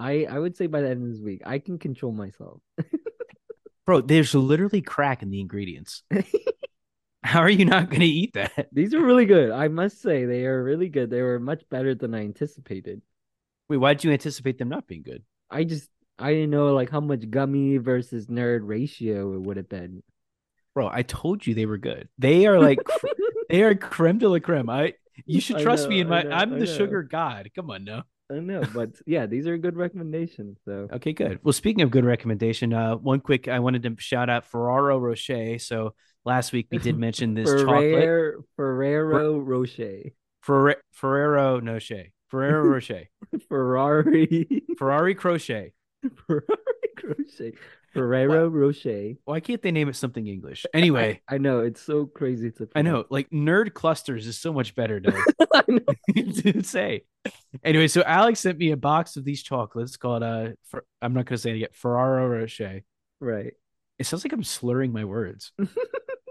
[0.01, 1.43] I I would say by the end of this week.
[1.45, 2.61] I can control myself.
[3.87, 4.01] bro.
[4.01, 6.03] There's literally crack in the ingredients.
[7.23, 8.69] How are you not gonna eat that?
[8.73, 9.51] These are really good.
[9.51, 11.11] I must say they are really good.
[11.11, 13.03] They were much better than I anticipated.
[13.69, 15.23] Wait, why did you anticipate them not being good?
[15.51, 19.69] I just I didn't know like how much gummy versus nerd ratio it would have
[19.69, 20.03] been.
[20.75, 22.09] Bro, I told you they were good.
[22.19, 22.79] They are like
[23.51, 24.71] they are creme de la creme.
[24.71, 24.95] I
[25.27, 27.51] you should trust me know, in I my know, I'm the sugar god.
[27.55, 28.05] Come on now.
[28.31, 30.59] I know, but yeah, these are good recommendations.
[30.65, 31.41] So Okay, good.
[31.43, 35.59] Well, speaking of good recommendation, uh, one quick I wanted to shout out Ferrero Rocher.
[35.59, 40.11] So last week we did mention this chocolate Ferrer, Ferrero Rocher,
[40.43, 42.07] Ferre- Ferrero Rocher.
[42.29, 43.09] Ferrero Rocher.
[43.49, 45.73] Ferrari, Ferrari Crochet.
[46.27, 46.47] Ferrari
[47.03, 47.53] Rocher,
[47.93, 49.13] Ferrero Rocher.
[49.25, 50.67] Why can't they name it something English?
[50.73, 52.69] Anyway, I know it's so crazy to.
[52.75, 56.23] I know like nerd clusters is so much better to, I know.
[56.33, 57.03] to say.
[57.65, 61.27] Anyway, so Alex sent me a box of these chocolates called uh Fer- I'm not
[61.27, 62.83] gonna say it yet, Ferraro Rocher.
[63.21, 63.55] Right.
[63.99, 65.53] It sounds like I'm slurring my words.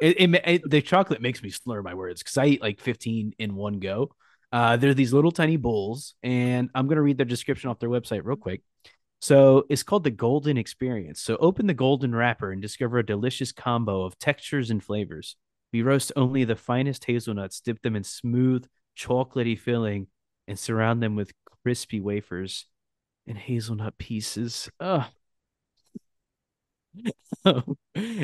[0.01, 3.33] it, it, it- the chocolate makes me slur my words because I eat like 15
[3.37, 4.11] in one go.
[4.51, 8.21] Uh, they're these little tiny bowls, and I'm gonna read their description off their website
[8.23, 8.63] real quick.
[9.21, 11.21] So it's called the Golden Experience.
[11.21, 15.35] So open the golden wrapper and discover a delicious combo of textures and flavors.
[15.73, 18.65] We roast only the finest hazelnuts, dip them in smooth,
[18.97, 20.07] chocolatey filling,
[20.47, 21.31] and surround them with
[21.63, 22.65] crispy wafers
[23.27, 24.69] and hazelnut pieces.
[24.79, 25.05] Ugh.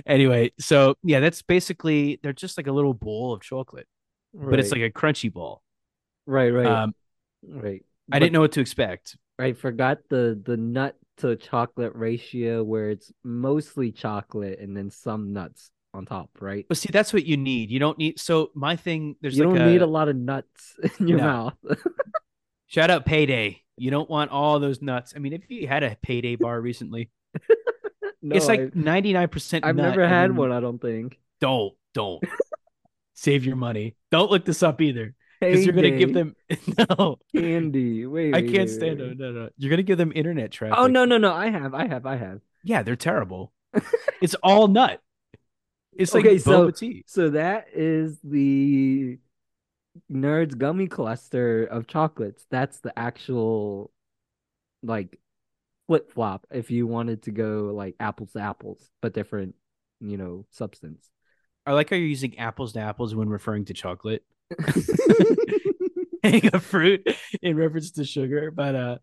[0.06, 3.88] anyway, so yeah, that's basically they're just like a little bowl of chocolate,
[4.34, 5.62] but it's like a crunchy ball.
[6.26, 6.96] right, right, Um,
[7.48, 7.84] right.
[8.12, 9.18] I didn't know what to expect.
[9.38, 15.34] I forgot the the nut to chocolate ratio where it's mostly chocolate and then some
[15.34, 16.66] nuts on top, right?
[16.68, 17.72] But see, that's what you need.
[17.72, 18.20] You don't need.
[18.20, 21.20] So my thing, there's you like don't a, need a lot of nuts in your
[21.20, 21.26] No.
[21.26, 21.54] mouth.
[22.68, 23.62] shout out payday.
[23.78, 25.14] You don't want all those nuts.
[25.16, 27.10] I mean, if you had a payday bar recently,
[28.22, 30.52] no, it's like 99% I've nut never had one.
[30.52, 31.20] I don't think.
[31.42, 32.24] Don't, don't
[33.14, 33.96] save your money.
[34.12, 36.36] Don't look this up either because you're gonna give them
[36.90, 37.18] no.
[37.36, 38.06] candy.
[38.06, 39.18] Wait, I wait, can't wait, stand it.
[39.18, 40.78] No, no, you're gonna give them internet traffic.
[40.78, 41.32] Oh no, no, no!
[41.34, 42.42] I have, I have, I have.
[42.64, 43.52] yeah, they're terrible.
[44.22, 45.02] it's all nut.
[45.98, 47.04] It's like Okay, so- tea.
[47.08, 49.18] So that is the
[50.12, 52.46] Nerds gummy cluster of chocolates.
[52.50, 53.92] That's the actual
[54.84, 55.18] like
[55.88, 59.56] flip flop if you wanted to go like apples to apples, but different,
[60.02, 61.10] you know, substance.
[61.66, 64.24] I like how you're using apples to apples when referring to chocolate.
[66.24, 67.08] a fruit
[67.42, 68.52] in reference to sugar.
[68.52, 68.98] But uh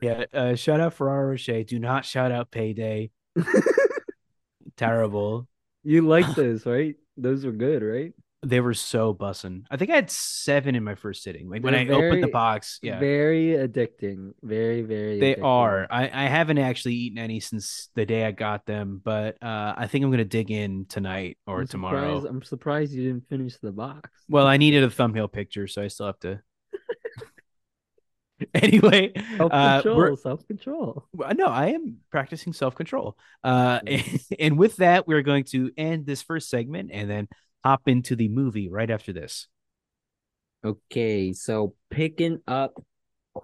[0.00, 1.64] yeah, uh shout out Ferrero Rocher.
[1.64, 3.10] Do not shout out payday.
[4.76, 5.48] Terrible.
[5.82, 6.96] you like those, right?
[7.16, 8.12] Those were good, right?
[8.44, 9.64] They were so bussing.
[9.68, 11.50] I think I had seven in my first sitting.
[11.50, 13.00] Like when I They're opened the box, yeah.
[13.00, 14.32] Very addicting.
[14.42, 15.44] Very, very They addicting.
[15.44, 15.88] are.
[15.90, 19.88] I, I haven't actually eaten any since the day I got them, but uh, I
[19.88, 22.20] think I'm gonna dig in tonight or I'm tomorrow.
[22.20, 24.08] Surprised, I'm surprised you didn't finish the box.
[24.28, 26.40] Well, I needed a thumbnail picture, so I still have to.
[28.54, 31.08] anyway, Self uh, control, we're, self control.
[31.34, 33.16] no, I am practicing self control.
[33.42, 33.80] Uh,
[34.38, 37.28] and, with that, we're going to end this first segment and then
[37.68, 39.46] hop into the movie right after this.
[40.64, 42.72] Okay, so picking up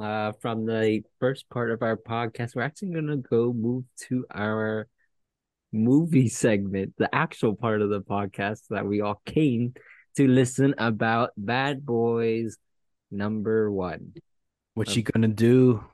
[0.00, 4.88] uh, from the first part of our podcast, we're actually gonna go move to our
[5.72, 9.74] movie segment, the actual part of the podcast that we all came
[10.16, 12.56] to listen about Bad Boys
[13.10, 14.14] number one.
[14.72, 15.84] What you gonna do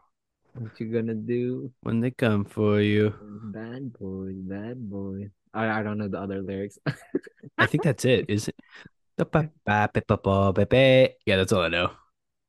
[0.55, 1.73] What you gonna do?
[1.83, 3.13] when they come for you?
[3.51, 5.35] Bad boys, bad boys.
[5.53, 6.79] I, I don't know the other lyrics.
[7.59, 8.27] I think that's it.
[8.29, 8.55] Is it?
[11.27, 11.91] Yeah, that's all I know.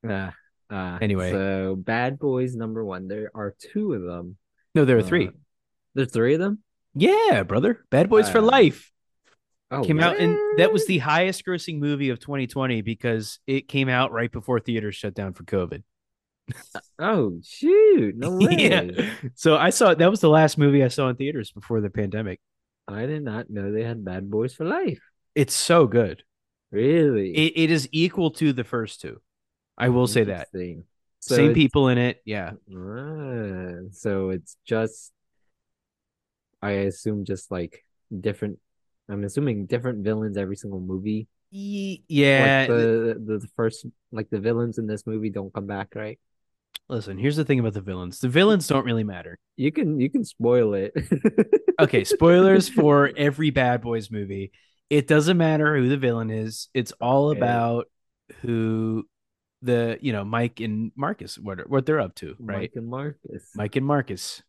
[0.08, 0.32] uh,
[0.70, 1.32] uh, Anyway.
[1.32, 3.08] so Bad Boys number one.
[3.08, 4.38] There are two of them.
[4.76, 5.28] No, there are three.
[5.28, 5.32] Uh,
[5.96, 6.60] there's three of them.
[6.96, 7.84] Yeah, brother.
[7.90, 8.92] Bad Boys for Uh, Life
[9.74, 13.88] Oh, came out, and that was the highest grossing movie of 2020 because it came
[13.88, 15.84] out right before theaters shut down for COVID.
[17.00, 18.16] Oh shoot!
[18.18, 18.56] No way.
[18.58, 19.10] yeah.
[19.36, 22.42] So I saw that was the last movie I saw in theaters before the pandemic.
[22.88, 25.00] I did not know they had Bad Boys for Life.
[25.36, 26.24] It's so good.
[26.72, 27.32] Really?
[27.36, 29.22] It, it is equal to the first two.
[29.78, 30.50] I will say that.
[31.20, 32.22] So Same people in it.
[32.26, 32.52] Yeah.
[32.76, 35.12] Ah, so it's just,
[36.62, 37.86] I assume, just like
[38.18, 38.60] different.
[39.10, 41.28] I'm assuming different villains every single movie.
[41.52, 42.66] Yeah.
[42.68, 46.20] Like the, the the first, like the villains in this movie don't come back, right?
[46.92, 48.20] Listen, here's the thing about the villains.
[48.20, 49.40] The villains don't really matter.
[49.56, 50.94] You can you can spoil it.
[51.80, 54.52] Okay, spoilers for every Bad Boys movie.
[54.92, 56.68] It doesn't matter who the villain is.
[56.76, 57.40] It's all Okay.
[57.40, 57.88] about
[58.42, 59.08] who
[59.64, 62.58] the, you know, Mike and Marcus what what they're up to, right?
[62.60, 63.50] Mike and Marcus.
[63.56, 64.44] Mike and Marcus.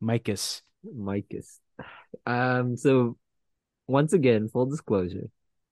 [0.00, 0.62] Micus.
[0.86, 1.58] Micus.
[2.24, 2.76] Um.
[2.78, 3.18] So
[3.86, 5.28] once again, full disclosure,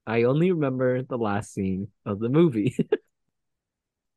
[0.06, 2.76] I only remember the last scene of the movie.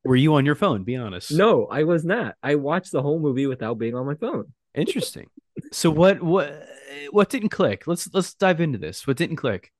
[0.06, 0.84] Were you on your phone?
[0.84, 1.32] Be honest.
[1.32, 2.36] no, I was not.
[2.42, 4.54] I watched the whole movie without being on my phone.
[4.74, 5.28] Interesting.
[5.72, 6.66] So what what
[7.12, 7.86] what didn't click?
[7.88, 9.06] Let's let's dive into this.
[9.06, 9.72] What didn't click?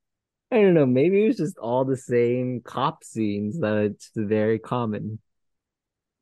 [0.52, 0.84] I don't know.
[0.84, 5.20] Maybe it was just all the same cop scenes that it's very common.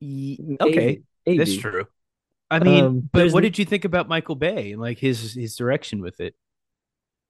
[0.01, 1.85] Maybe- Okay, that's true.
[2.51, 5.55] I mean, Um, but what did you think about Michael Bay and like his his
[5.55, 6.35] direction with it?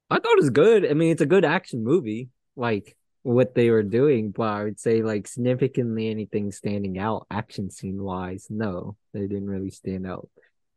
[0.10, 0.90] I thought it was good.
[0.90, 4.80] I mean, it's a good action movie, like what they were doing, but I would
[4.80, 10.30] say like significantly anything standing out action scene wise, no, they didn't really stand out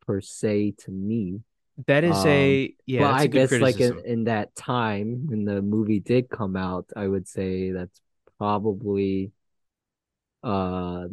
[0.07, 1.41] per se to me.
[1.87, 3.13] That is a yeah.
[3.13, 7.07] that's I guess like in, in that time when the movie did come out, I
[7.07, 8.01] would say that's
[8.39, 9.33] probably
[10.43, 11.07] uh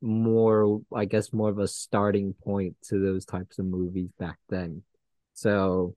[0.00, 4.82] more I guess more of a starting point to those types of movies back then.
[5.34, 5.94] So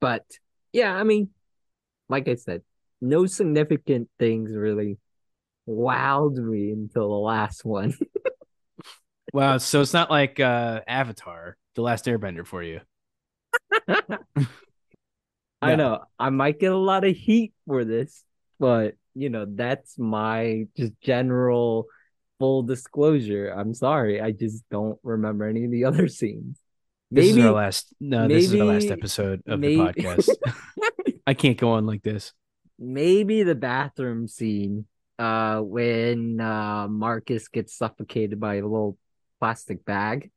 [0.00, 0.24] but
[0.72, 1.30] yeah, I mean
[2.08, 2.62] like I said,
[3.00, 4.98] no significant things really
[5.68, 7.94] wowed me until the last one.
[9.32, 12.80] Wow, so it's not like uh Avatar, The Last Airbender for you.
[15.60, 18.22] I know I might get a lot of heat for this,
[18.60, 21.86] but you know, that's my just general
[22.38, 23.48] full disclosure.
[23.48, 26.60] I'm sorry, I just don't remember any of the other scenes.
[27.10, 30.28] This is our last no, this is the last episode of maybe- the podcast.
[31.26, 32.32] I can't go on like this.
[32.78, 34.86] Maybe the bathroom scene
[35.18, 38.98] uh when uh Marcus gets suffocated by a little
[39.38, 40.30] plastic bag.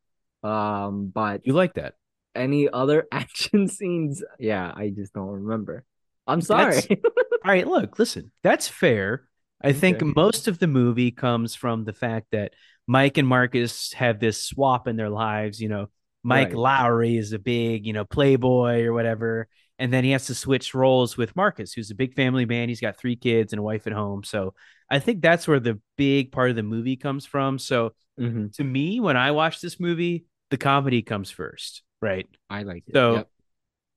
[0.44, 1.96] Um but You like that.
[2.36, 5.84] any other action scenes, yeah, I just don't remember.
[6.28, 6.84] I'm sorry.
[7.46, 9.28] All right, look, listen, that's fair.
[9.62, 10.16] I think Okay.
[10.16, 12.54] most of the movie comes from the fact that
[12.88, 15.60] Mike and Marcus have this swap in their lives.
[15.62, 15.88] You know,
[16.24, 16.54] Mike Right.
[16.54, 19.48] Lowrey is a big, you know, playboy or whatever.
[19.80, 22.70] And then he has to switch roles with Marcus, who's a big family man.
[22.70, 24.24] He's got three kids and a wife at home.
[24.24, 24.54] So
[24.90, 27.60] I think that's where the big part of the movie comes from.
[27.60, 28.54] So Mhm.
[28.56, 32.28] to me, when I watch this movie, the comedy comes first, right?
[32.50, 32.96] I like it.
[32.96, 33.28] So Yep.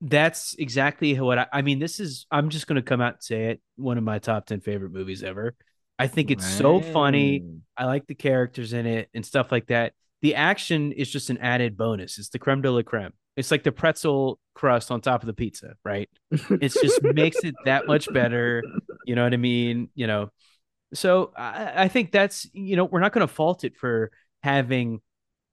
[0.03, 1.79] that's exactly what I, I mean.
[1.79, 3.61] This is, I'm just going to come out and say it.
[3.77, 5.55] One of my top 10 favorite movies ever.
[5.99, 7.45] I think it's so funny.
[7.77, 9.93] I like the characters in it and stuff like that.
[10.23, 12.19] The action is just an added bonus.
[12.19, 13.13] It's the creme de la creme.
[13.37, 16.09] It's like the pretzel crust on top of the pizza, right?
[16.51, 18.63] It just makes it that much better.
[19.07, 19.89] You know what I mean?
[19.95, 20.31] You know,
[20.95, 24.11] so I, I think that's, you know, we're not going to fault it for
[24.43, 25.01] having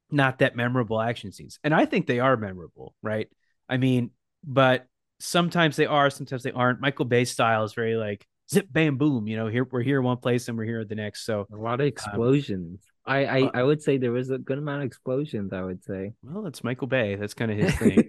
[0.09, 1.59] not that memorable action scenes.
[1.63, 3.27] And I think they are memorable, right?
[3.69, 4.11] I mean,
[4.43, 4.85] but
[5.19, 6.79] sometimes they are, sometimes they aren't.
[6.79, 9.27] Michael Bay style is very like zip, bam, boom.
[9.27, 11.25] You know, here we're here one place and we're here at the next.
[11.25, 12.81] So, A lot of um, explosions.
[13.07, 15.53] I, I uh, I would say there was a good amount of explosions.
[15.53, 16.13] I would say.
[16.23, 17.15] well, it's Michael Bay.
[17.15, 18.07] That's kind of his thing.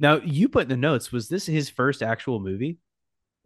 [0.00, 2.78] now, you put in the notes, was this his first actual movie?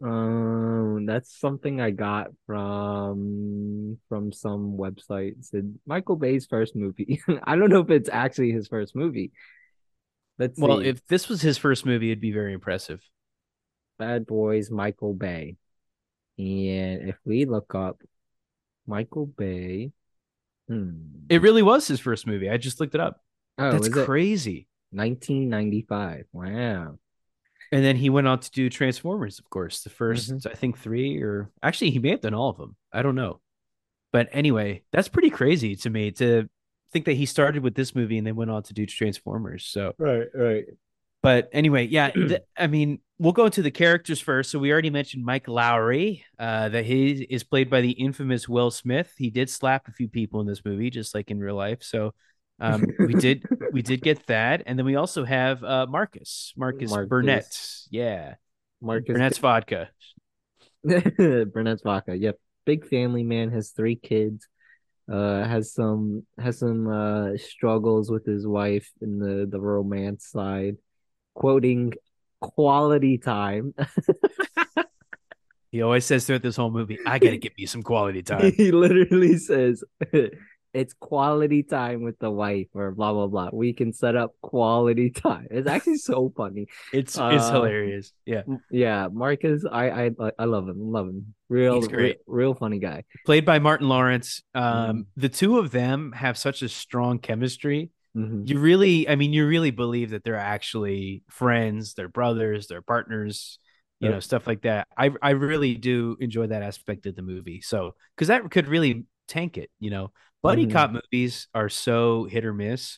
[0.03, 5.33] um, that's something I got from from some website.
[5.39, 7.21] It said Michael Bay's first movie.
[7.43, 9.31] I don't know if it's actually his first movie.
[10.39, 10.87] Let's Well, see.
[10.87, 13.01] if this was his first movie, it'd be very impressive.
[13.99, 15.57] Bad Boys Michael Bay,
[16.39, 18.01] and if we look up
[18.87, 19.91] Michael Bay
[20.67, 20.91] Hmm.
[21.29, 22.49] It really was his first movie.
[22.49, 23.21] I just looked it up.
[23.57, 24.67] Oh, That's crazy.
[24.91, 26.25] 1995?
[26.33, 26.97] Wow.
[27.71, 30.51] And then he went on to do Transformers, of course, the 1st Mhm.
[30.51, 32.75] I think, three or actually, he may have done all of them.
[32.91, 33.39] I don't know.
[34.11, 36.49] But anyway, that's pretty crazy to me to
[36.91, 39.65] think that he started with this movie and then went on to do Transformers.
[39.65, 40.65] So, Right, right.
[41.23, 44.49] but anyway, yeah, th- I mean, we'll go into the characters first.
[44.49, 48.71] So, we already mentioned Mike Lowrey, uh, that he is played by the infamous Will
[48.71, 49.13] Smith.
[49.17, 51.83] He did slap a few people in this movie, just like in real life.
[51.83, 52.13] So,
[52.59, 56.89] um, we did we did get that, and then we also have uh, Marcus Marcus,
[56.89, 57.09] Marcus.
[57.09, 57.57] Burnett.
[57.89, 58.35] Yeah,
[58.81, 59.89] Marcus Burnett's vodka.
[60.83, 62.15] Burnett's vodka.
[62.17, 62.39] Yep.
[62.65, 64.47] Big family man has three kids.
[65.11, 70.77] Uh has some has some uh struggles with his wife in the the romance side.
[71.33, 71.93] Quoting
[72.41, 73.73] quality time.
[75.71, 78.71] He always says throughout this whole movie, "I gotta get me some quality time." he
[78.73, 79.83] literally says
[80.73, 83.49] it's quality time with the wife or blah blah blah.
[83.53, 85.47] We can set up quality time.
[85.49, 86.67] It's actually so funny.
[86.91, 88.11] It's it's Uh, hilarious.
[88.25, 90.91] Yeah, Yeah, Marcus, I I I love him.
[90.91, 91.33] Love him.
[91.47, 91.79] Real.
[91.79, 93.05] Real, real funny guy.
[93.25, 94.43] played by Martin Lawrence.
[94.53, 95.05] Um, Mhm.
[95.15, 97.91] the two of them have such a strong chemistry.
[98.15, 98.47] Mhm.
[98.47, 103.59] You really, I mean, you really believe that they're actually friends, they're brothers, they're partners,
[103.99, 104.13] you Yep.
[104.15, 104.87] know, stuff like that.
[104.97, 107.61] I I really do enjoy that aspect of the movie.
[107.61, 110.11] So, because that could really tank it, you know.
[110.41, 110.71] Buddy Mhm.
[110.71, 112.97] cop movies are so hit or miss.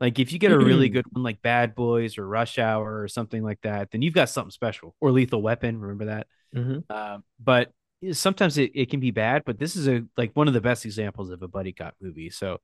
[0.00, 3.06] Like if you get a really good one like Bad Boys or Rush Hour or
[3.08, 4.96] something like that, then you've got something special.
[5.00, 6.26] Or Lethal Weapon, remember that?
[6.54, 6.84] Mhm.
[6.90, 7.72] Um, but
[8.12, 10.84] sometimes it, it can be bad, but this is a like one of the best
[10.84, 12.30] examples of a buddy cop movie.
[12.30, 12.58] So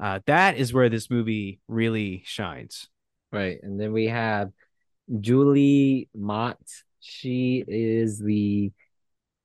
[0.00, 2.88] uh, that is where this movie really shines.
[3.32, 3.58] Right.
[3.62, 4.50] And then we have
[5.20, 6.58] Julie Mott.
[7.00, 8.72] She is the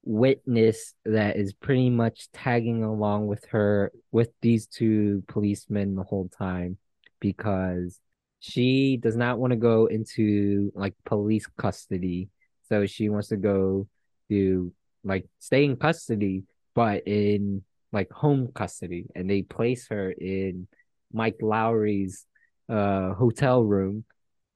[0.04, 6.28] witness that is pretty much tagging along with her with these two policemen the whole
[6.28, 6.78] time
[7.20, 8.00] because
[8.40, 12.30] she does not want to go into like police custody.
[12.68, 13.88] So she wants to go
[14.30, 14.74] to
[15.04, 16.44] like stay in custody,
[16.74, 19.06] but in like home custody.
[19.16, 20.68] And they place her in
[21.14, 22.26] Mike Lowrey's
[22.70, 24.06] uh hotel room,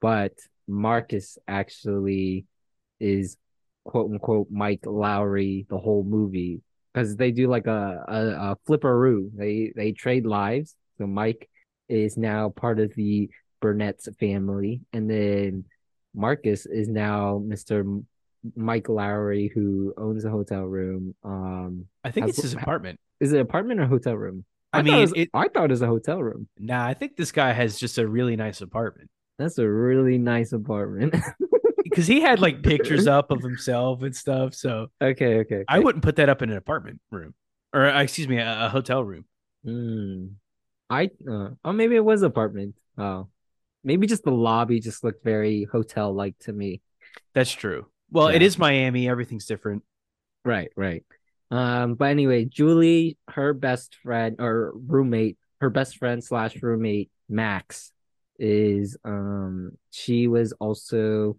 [0.01, 0.33] but
[0.67, 2.45] Marcus actually
[2.99, 3.37] is
[3.83, 6.61] quote unquote Mike Lowrey the whole movie
[6.93, 9.29] because they do like a, a, a flipperoo.
[9.35, 10.75] They they trade lives.
[10.97, 11.49] So Mike
[11.89, 13.29] is now part of the
[13.61, 15.65] Burnett's family, and then
[16.15, 18.03] Marcus is now Mr.
[18.55, 21.15] Mike Lowrey who owns a hotel room.
[21.23, 22.99] Um, I think Has- it's his apartment.
[23.25, 24.45] Is it apartment or hotel room?
[24.73, 26.47] I thought mean, it was, it- I thought it was a hotel room.
[26.57, 30.51] Nah, I think this guy has just a really nice apartment That's a really nice
[30.53, 31.15] apartment.
[31.83, 34.53] because he had like pictures up of himself and stuff.
[34.53, 35.63] So okay, okay.
[35.67, 37.33] I wouldn't put that up in an apartment room
[37.73, 39.25] or uh, excuse me, a, a hotel room.
[39.63, 40.25] Hmm.
[40.89, 42.75] I uh, oh maybe it was apartment.
[42.97, 43.29] Oh,
[43.83, 46.81] maybe just the lobby just looked very hotel like to me.
[47.33, 47.87] That's true.
[48.11, 48.47] Well, it Yeah.
[48.47, 49.07] is Miami.
[49.09, 49.83] Everything's different.
[50.43, 51.03] Right, right.
[51.51, 57.91] Um, but anyway, Julie, her best friend or roommate, her best friend slash roommate, Max,
[58.37, 61.37] is um she was also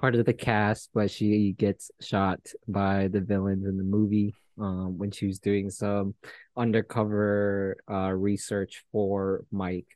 [0.00, 4.96] part of the cast, but she gets shot by the villains in the movie um
[4.96, 6.14] when she was doing some
[6.56, 9.86] undercover uh research for Mike.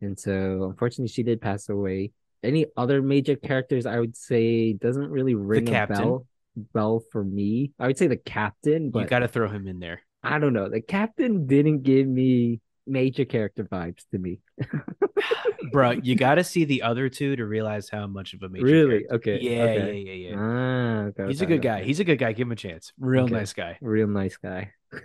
[0.00, 2.12] And so unfortunately she did pass away.
[2.42, 5.96] Any other major characters I would say doesn't really ring a captain.
[5.96, 6.26] bell
[6.58, 7.72] bell for me.
[7.78, 10.02] I would say the captain, but you got to throw him in there.
[10.22, 10.68] I don't know.
[10.68, 14.40] The captain didn't give me major character vibes to me.
[15.72, 18.64] Bro, you got to see the other two to realize how much of a major
[18.64, 18.88] really?
[19.04, 19.38] character- Okay.
[19.40, 20.00] Yeah, okay.
[20.00, 20.36] yeah, yeah, yeah.
[20.38, 21.82] Ah, okay, He's a okay, good guy.
[21.82, 22.32] He's a good guy.
[22.32, 22.92] Give him a chance.
[22.98, 23.78] Real nice guy.
[23.80, 24.72] Real nice guy.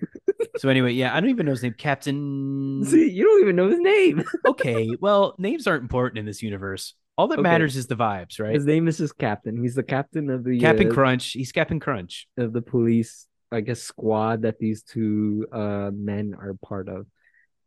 [0.58, 1.74] So anyway, yeah, I don't even know his name.
[1.76, 2.84] Captain.
[2.86, 4.24] See, you don't even know his name.
[4.48, 6.94] okay, well, names aren't important in this universe.
[7.18, 7.44] All that Okay.
[7.44, 8.56] matters is the vibes, right?
[8.56, 9.62] His name is just Captain.
[9.62, 11.32] He's the captain of the Captain uh, Crunch.
[11.34, 12.28] He's Captain Crunch.
[12.38, 17.06] of the police, I guess, squad that these two uh men are part of.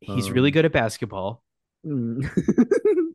[0.00, 1.42] He's really Um, good at basketball.
[1.86, 2.28] Mm.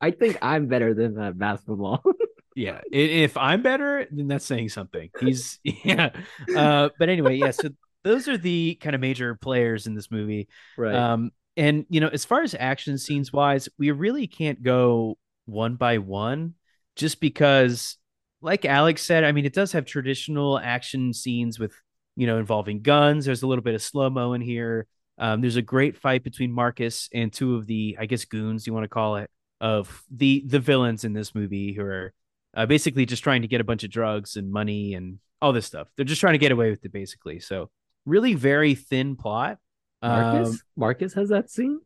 [0.00, 2.02] I think I'm better than that basketball.
[2.56, 2.80] Yeah.
[2.90, 5.10] If I'm better, then that's saying something.
[5.20, 6.10] He's yeah.
[6.56, 7.52] Uh, but anyway, yeah.
[7.52, 7.68] So
[8.02, 10.48] those are the kind of major players in this movie.
[10.76, 10.92] right.
[10.92, 15.74] Um, and you know, as far as action scenes wise, we really can't go one
[15.74, 16.54] by one,
[16.94, 17.96] just because,
[18.40, 21.74] like Alex said, I mean, it does have traditional action scenes with
[22.16, 23.24] you know involving guns.
[23.26, 24.86] There's a little bit of slow mo in here.
[25.18, 28.72] Um, there's a great fight between Marcus and two of the, I guess, goons you
[28.72, 29.28] want to call it,
[29.60, 32.14] of the the villains in this movie who are
[32.54, 35.66] uh, basically just trying to get a bunch of drugs and money and all this
[35.66, 35.88] stuff.
[35.96, 37.40] They're just trying to get away with it, basically.
[37.40, 37.68] So
[38.06, 39.58] really very thin plot.
[40.02, 41.80] Marcus, Um, Marcus has that scene.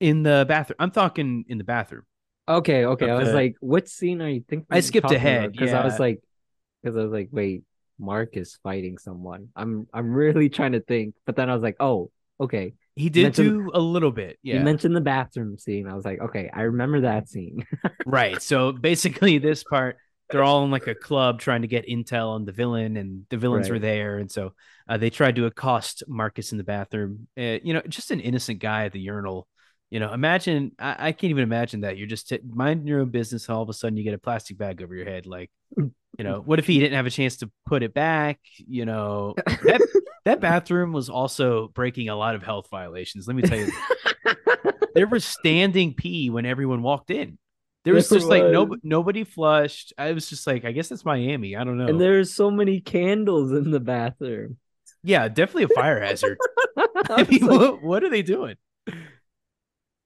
[0.00, 0.76] in the bathroom.
[0.78, 2.02] I'm talking in the bathroom.
[2.48, 3.08] Okay, okay.
[3.08, 4.66] I was like, what scene are you thinking?
[4.70, 6.20] I skipped ahead, because I was like,
[6.82, 7.62] because I was like, wait,
[7.98, 9.48] Marcus fighting someone.
[9.56, 12.74] I'm I'm really trying to think, but then I was like, oh, okay.
[12.96, 14.38] He did mentioned- do a little bit.
[14.42, 14.56] Yeah.
[14.58, 15.88] You mentioned the bathroom scene.
[15.88, 17.64] I was like, okay, I remember that scene.
[18.06, 18.42] Right.
[18.42, 19.96] So basically, this part,
[20.30, 23.36] they're all in like a club trying to get intel on the villain, and the
[23.36, 23.82] villains were Right.
[23.82, 24.52] there, and so
[24.88, 27.28] uh, they tried to accost Marcus in the bathroom.
[27.38, 29.46] Uh, you know, just an innocent guy at the urinal.
[29.90, 33.10] You know, imagine I, I can't even imagine that you're just t- minding your own
[33.10, 33.46] business.
[33.48, 35.26] And all of a sudden, you get a plastic bag over your head.
[35.26, 35.92] Like, you
[36.24, 38.40] know, what if he didn't have a chance to put it back?
[38.66, 39.86] You know, that
[40.24, 43.26] that bathroom was also breaking a lot of health violations.
[43.28, 43.70] Let me tell you,
[44.94, 47.38] there was standing pee when everyone walked in.
[47.84, 49.92] There was There just like no nobody flushed.
[49.98, 51.54] I was just like, I guess it's Miami.
[51.56, 51.86] I don't know.
[51.86, 54.56] and there's so many candles in the bathroom.
[55.02, 56.38] yeah, definitely a fire hazard.
[56.76, 58.56] I I mean, like, what, what are they doing?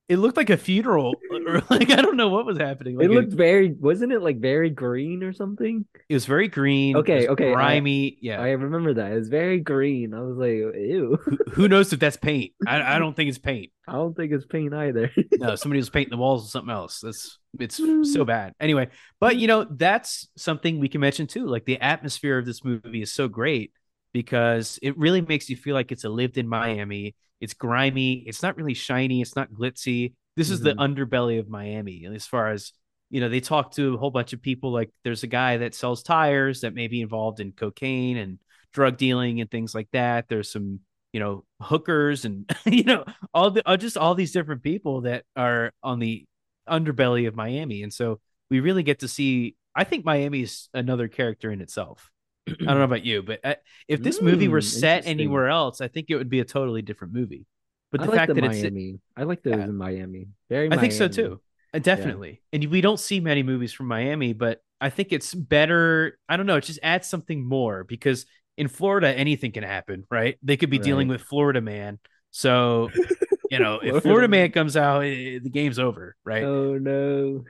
[0.08, 1.16] It looked like a funeral,
[1.46, 2.96] or like I don't know what was happening.
[2.96, 5.84] Like it looked very, wasn't it like very green or something?
[6.08, 6.96] it was very green.
[6.96, 8.16] it Okay, was okay, I- grimy.
[8.22, 9.12] yeah, I remember that.
[9.12, 10.14] It was very green.
[10.14, 11.18] I was like, ew.
[11.22, 12.52] who, who knows if that's paint?
[12.66, 13.70] I, I don't think it's paint.
[13.86, 15.10] I don't think it's paint either.
[15.34, 17.00] No, somebody was painting the walls with something else.
[17.00, 18.52] That's it's so bad.
[18.60, 18.88] Anyway,
[19.20, 21.46] but you know, that's something we can mention too.
[21.46, 23.72] Like the atmosphere of this movie is so great
[24.12, 27.14] because it really makes you feel like it's a lived in Miami.
[27.40, 30.14] It's grimy, it's not really shiny, it's not glitzy.
[30.36, 30.96] This is the Mhm.
[30.96, 32.06] underbelly of Miami.
[32.06, 32.72] As far as
[33.10, 34.70] you know, they talk to a whole bunch of people.
[34.70, 38.38] Like there's a guy that sells tires that may be involved in cocaine and
[38.72, 40.28] drug dealing and things like that.
[40.28, 40.80] There's some,
[41.12, 45.24] you know, hookers and you know, all the uh, just all these different people that
[45.36, 46.26] are on the
[46.68, 47.82] underbelly of Miami.
[47.82, 49.56] And so we really get to see.
[49.74, 52.10] I think Miami is another character in itself.
[52.48, 53.54] I don't know about you, but uh,
[53.88, 56.82] if this movie were Mm, set anywhere else, I think it would be a totally
[56.82, 57.46] different movie.
[57.92, 59.00] But the like fact the that it's Miami.
[59.16, 59.64] I like those Yeah.
[59.66, 60.28] in Miami.
[60.48, 60.70] Very.
[60.70, 61.40] I think so too.
[61.72, 62.42] Uh, Definitely.
[62.52, 66.18] And we don't see many movies from Miami, but I think it's better.
[66.28, 66.56] I don't know.
[66.56, 70.38] It just adds something more because in Florida, anything can happen, right?
[70.42, 71.98] They could be dealing with Florida man.
[72.30, 72.92] So,
[73.50, 74.50] you know, if Florida Man.
[74.52, 76.44] comes out, eh, the game's over, right?
[76.44, 77.44] Oh no.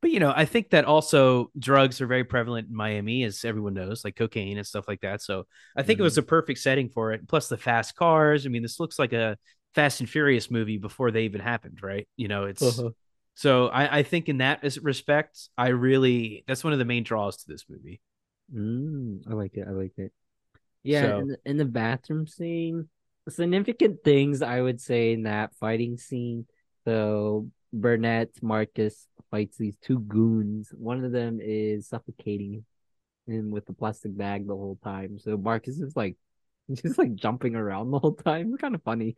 [0.00, 3.72] But, you know, I think that also drugs are very prevalent in Miami, as everyone
[3.72, 5.22] knows, like cocaine and stuff like that.
[5.22, 7.26] So I think it was a perfect setting for it.
[7.26, 8.44] Plus the fast cars.
[8.44, 9.38] I mean, this looks like a
[9.74, 12.06] Fast and Furious movie before they even happened, right?
[12.16, 12.62] You know, it's.
[12.62, 12.90] Uh-huh.
[13.34, 17.38] So I, I think in that respect, I really that's one of the main draws
[17.38, 18.00] to this movie.
[18.54, 19.66] Mm, I like it.
[19.66, 20.12] I like it.
[20.82, 22.88] Yeah, So- in, the, in the bathroom scene,
[23.28, 26.46] significant things I would say in that fighting scene.
[26.84, 30.70] So Burnett Marcus fights these two goons.
[30.76, 32.64] One of them is suffocating
[33.26, 35.18] him with the plastic bag the whole time.
[35.18, 36.16] So Marcus is like
[36.72, 38.50] just like jumping around the whole time.
[38.52, 39.16] It's kind of funny.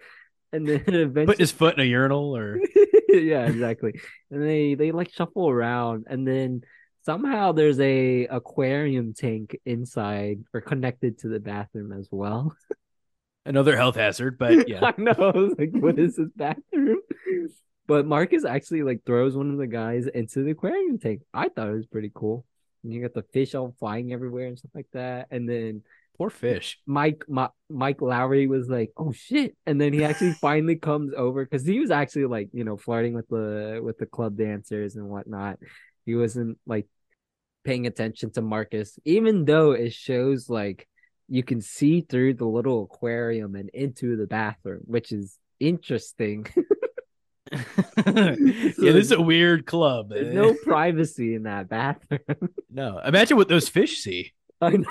[0.52, 2.60] And then eventually Putting his foot in a urinal or
[3.08, 4.00] yeah, exactly.
[4.30, 6.62] And they they like shuffle around, and then
[7.04, 12.54] somehow there's a aquarium tank inside or connected to the bathroom as well.
[13.46, 14.84] Another health hazard, but yeah.
[14.84, 15.12] I know.
[15.12, 17.00] I was like, what is this bathroom?
[17.86, 21.22] But Marcus actually like throws one of the guys into the aquarium tank.
[21.32, 22.44] I thought it was pretty cool.
[22.82, 25.28] And you got the fish all flying everywhere and stuff like that.
[25.30, 25.82] And then
[26.18, 26.78] Poor fish.
[26.86, 31.66] Mike Mike Lowrey was like, "Oh shit!" And then he actually finally comes over because
[31.66, 35.58] he was actually like, you know, flirting with the with the club dancers and whatnot.
[36.06, 36.86] He wasn't like
[37.64, 40.88] paying attention to Marcus, even though it shows like
[41.28, 46.46] you can see through the little aquarium and into the bathroom, which is interesting.
[47.52, 47.62] yeah,
[47.96, 50.10] this is a weird club.
[50.10, 50.32] There's eh?
[50.32, 52.20] no privacy in that bathroom.
[52.70, 52.98] no.
[52.98, 54.32] Imagine what those fish see.
[54.60, 54.86] I know,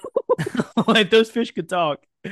[0.88, 2.06] like those fish could talk.
[2.24, 2.32] It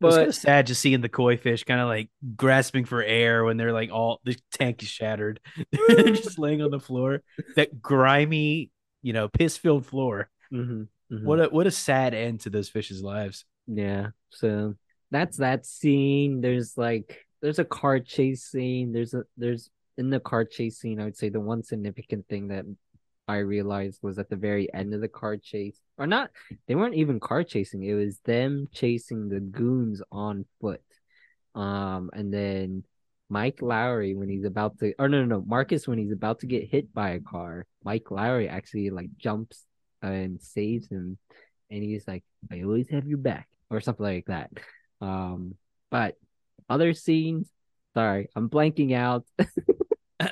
[0.00, 3.02] was kind but of sad just seeing the koi fish kind of like grasping for
[3.02, 5.40] air when they're like all the tank is shattered.
[5.88, 7.22] they're just laying on the floor.
[7.56, 8.70] That grimy,
[9.02, 10.28] you know, piss filled floor.
[10.52, 11.24] Mhm, mhm.
[11.24, 13.44] What a what a sad end to those fish's lives.
[13.66, 14.74] Yeah, so
[15.10, 16.40] that's that scene.
[16.40, 18.92] There's like there's a car chase scene.
[18.92, 22.48] There's a there's in the car chase scene, I would say the one significant thing
[22.48, 22.64] that
[23.28, 25.80] I realized was at the very end of the car chase.
[25.98, 26.30] Or not
[26.66, 30.82] they weren't even car chasing, it was them chasing the goons on foot.
[31.54, 32.84] Um and then
[33.28, 36.46] Mike Lowrey when he's about to or no no no Marcus when he's about to
[36.46, 39.64] get hit by a car, Mike Lowrey actually like jumps
[40.12, 41.18] and saves him
[41.70, 44.50] and he's like, I always have your back, or something like that.
[45.00, 45.54] Um,
[45.90, 46.16] but
[46.68, 47.48] other scenes,
[47.94, 49.24] sorry, I'm blanking out.
[50.20, 50.28] All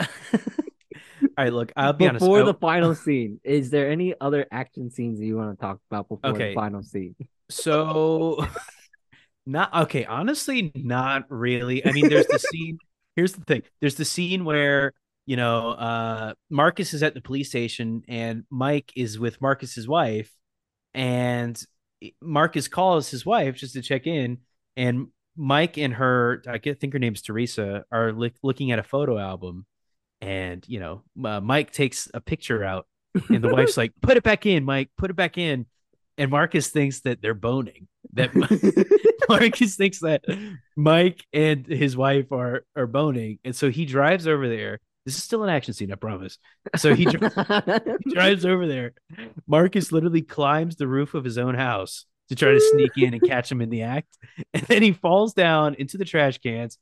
[1.45, 2.23] right, look, I'll be honest.
[2.23, 5.81] before the final scene, is there any other action scenes that you want to talk
[5.91, 6.51] about before Okay.
[6.51, 7.17] the final scene?
[7.51, 8.47] so
[9.47, 11.85] Not okay, honestly, not really.
[11.85, 12.79] I mean, there's the scene.
[13.15, 13.63] Here's the thing.
[13.81, 14.93] There's the scene where,
[15.27, 20.31] you know, uh Marcus is at the police station and Mike is with Marcus's wife
[20.93, 21.61] and
[22.21, 24.39] Marcus calls his wife just to check in
[24.77, 29.19] and Mike and her, I think her name's Teresa, are li- looking at a photo
[29.19, 29.67] album
[30.21, 32.87] and, you know, uh, Mike takes a picture out
[33.29, 34.91] and the wife's like, "Put it back in, Mike.
[34.99, 35.67] Put it back in."
[36.19, 37.89] And Marcus thinks that they're boning.
[38.13, 38.35] That
[39.29, 40.25] Marcus thinks that
[40.77, 44.81] Mike and his wife are are boning, and so he drives over there.
[45.05, 46.39] This is still an action scene, I promise.
[46.77, 48.95] So he, dri- he drives over there.
[49.47, 53.23] Marcus literally climbs the roof of his own house to try to sneak in and
[53.23, 54.09] catch him in the act,
[54.55, 56.79] and then he falls down into the trash cans,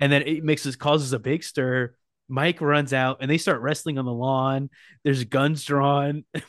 [0.00, 1.94] and then it makes us causes a big stir.
[2.28, 4.68] Mike runs out and they start wrestling on the lawn.
[5.02, 6.24] There's guns drawn.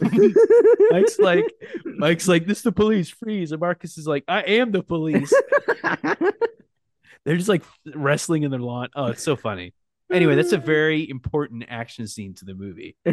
[0.91, 1.45] Mike's like,
[1.85, 3.53] Mike's like, this is the police, freeze.
[3.53, 5.33] And Marcus is like, I am the police.
[7.25, 7.63] They're just like
[7.95, 8.89] wrestling in the lawn.
[8.93, 9.73] Oh, it's so funny.
[10.11, 12.97] Anyway, that's a very important action scene to the movie.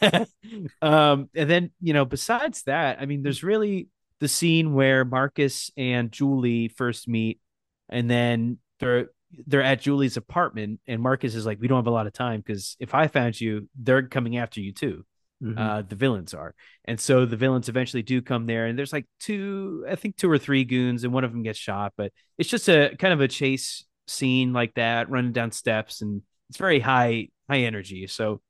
[0.82, 3.88] um, and then, you know, besides that, I mean, there's really
[4.20, 7.40] the scene where Marcus and Julie first meet,
[7.88, 9.08] and then they're
[9.46, 12.40] they're at Julie's apartment, and Marcus is like, "We don't have a lot of time
[12.40, 15.04] because if I found you, they're coming after you too."
[15.42, 15.58] Mm-hmm.
[15.58, 16.54] Uh, the villains are,
[16.86, 20.30] and so the villains eventually do come there, and there's like two, I think two
[20.30, 23.20] or three goons, and one of them gets shot, but it's just a kind of
[23.20, 28.06] a chase scene like that, running down steps, and it's very high high energy.
[28.06, 28.40] So,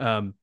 [0.00, 0.34] um,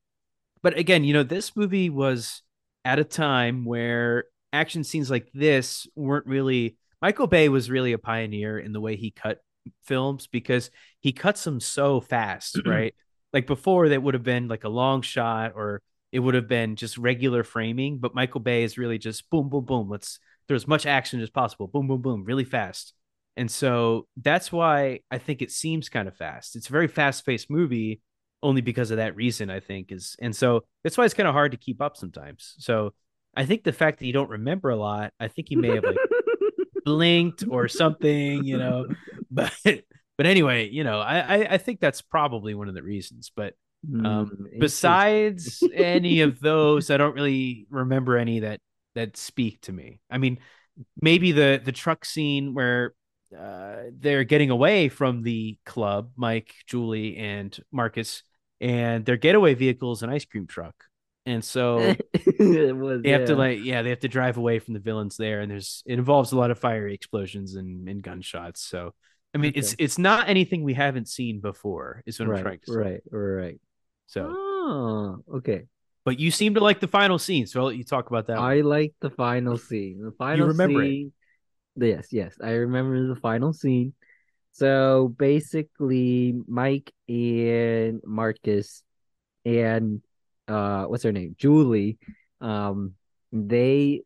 [0.61, 2.41] but again, you know, this movie was
[2.85, 6.77] at a time where action scenes like this weren't really.
[7.01, 9.39] Michael Bay was really a pioneer in the way he cut
[9.85, 12.93] films because he cuts them so fast, right?
[13.33, 16.75] like before, that would have been like a long shot or it would have been
[16.75, 17.99] just regular framing.
[17.99, 19.89] But Michael Bay is really just boom, boom, boom.
[19.89, 21.67] Let's throw as much action as possible.
[21.67, 22.93] Boom, boom, boom, really fast.
[23.37, 26.55] And so that's why I think it seems kind of fast.
[26.55, 28.01] It's a very fast paced movie
[28.41, 30.15] only because of that reason, I think is.
[30.19, 32.55] And so that's why it's kind of hard to keep up sometimes.
[32.59, 32.93] So
[33.35, 35.83] I think the fact that you don't remember a lot, I think he may have
[35.83, 35.97] like
[36.85, 38.85] blinked or something, you know.
[39.31, 39.53] But
[40.17, 43.31] but anyway, you know, I, I, I think that's probably one of the reasons.
[43.35, 43.53] But
[43.87, 48.59] um, mm, besides any of those, I don't really remember any that
[48.95, 50.01] that speak to me.
[50.09, 50.39] I mean,
[50.99, 52.95] maybe the the truck scene where
[53.37, 58.23] uh, they're getting away from the club, Mike, Julie, and Marcus,
[58.61, 60.75] and their getaway vehicle is an ice cream truck.
[61.25, 61.77] And so
[62.39, 63.25] was, they have yeah.
[63.25, 65.41] to like, yeah, they have to drive away from the villains there.
[65.41, 68.61] And there's, it involves a lot of fiery explosions and, and gunshots.
[68.61, 68.93] So,
[69.35, 69.59] I mean, okay.
[69.59, 72.77] it's, it's not anything we haven't seen before is what right, I'm trying to say.
[72.77, 73.01] Right.
[73.11, 73.59] Right.
[74.07, 75.65] So, oh, okay.
[76.03, 77.45] But you seem to like the final scene.
[77.45, 78.39] So I'll let you talk about that.
[78.39, 78.65] I one.
[78.65, 80.01] like the final scene.
[80.01, 81.07] The final you remember scene.
[81.07, 81.18] It.
[81.75, 82.11] Yes.
[82.11, 82.35] Yes.
[82.43, 83.93] I remember the final scene.
[84.51, 88.83] So basically, Mike and Marcus
[89.45, 90.01] and
[90.47, 91.97] uh what's her name julie
[92.41, 92.93] um
[93.31, 94.01] they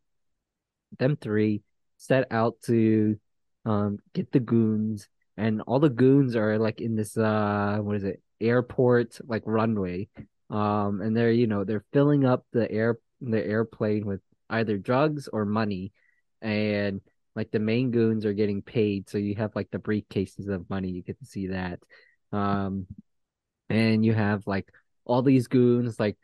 [0.99, 1.61] them three
[1.97, 3.18] set out to
[3.66, 5.07] um get the goons
[5.38, 10.07] and all the goons are like in this uh what is it airport like runway
[10.49, 15.28] um and they're you know they're filling up the air the airplane with either drugs
[15.32, 15.91] or money
[16.41, 17.01] and
[17.36, 20.89] like the main goons are getting paid so you have like the briefcases of money
[20.89, 21.79] you get to see that.
[22.31, 22.88] Um
[23.69, 24.69] and you have like
[25.05, 26.17] all these goons like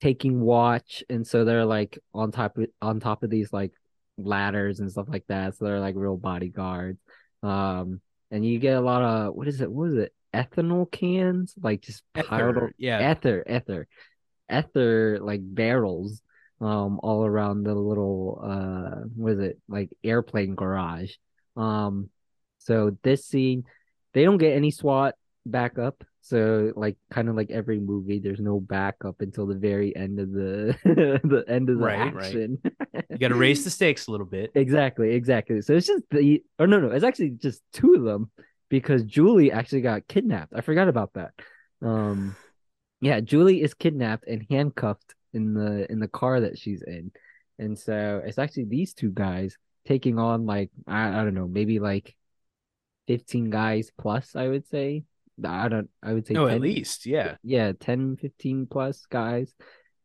[0.00, 3.72] taking watch and so they're like on top of on top of these like
[4.18, 7.00] ladders and stuff like that so they're like real bodyguards.
[7.42, 8.00] Um
[8.30, 11.54] and you get a lot of what is it what is it ethanol cans?
[11.60, 13.12] Like just ether, yeah.
[13.12, 13.86] ether ether
[14.50, 16.22] ether like barrels
[16.62, 21.12] um all around the little uh what is it like airplane garage
[21.56, 22.08] um
[22.58, 23.64] so this scene
[24.14, 28.60] they don't get any SWAT backup so like kind of like every movie, there's no
[28.60, 32.58] backup until the very end of the the end of the right, action.
[32.62, 33.04] Right.
[33.10, 34.52] you got to raise the stakes a little bit.
[34.54, 35.60] Exactly, exactly.
[35.62, 38.30] So it's just the or no, no, it's actually just two of them
[38.68, 40.52] because Julie actually got kidnapped.
[40.54, 41.32] I forgot about that.
[41.82, 42.36] Um,
[43.00, 47.12] yeah, Julie is kidnapped and handcuffed in the in the car that she's in,
[47.58, 49.56] and so it's actually these two guys
[49.86, 52.14] taking on like I, I don't know maybe like
[53.08, 55.04] 15 guys plus I would say.
[55.44, 57.36] I don't I would say no 10, at least yeah.
[57.42, 59.52] Yeah 10 15 plus guys.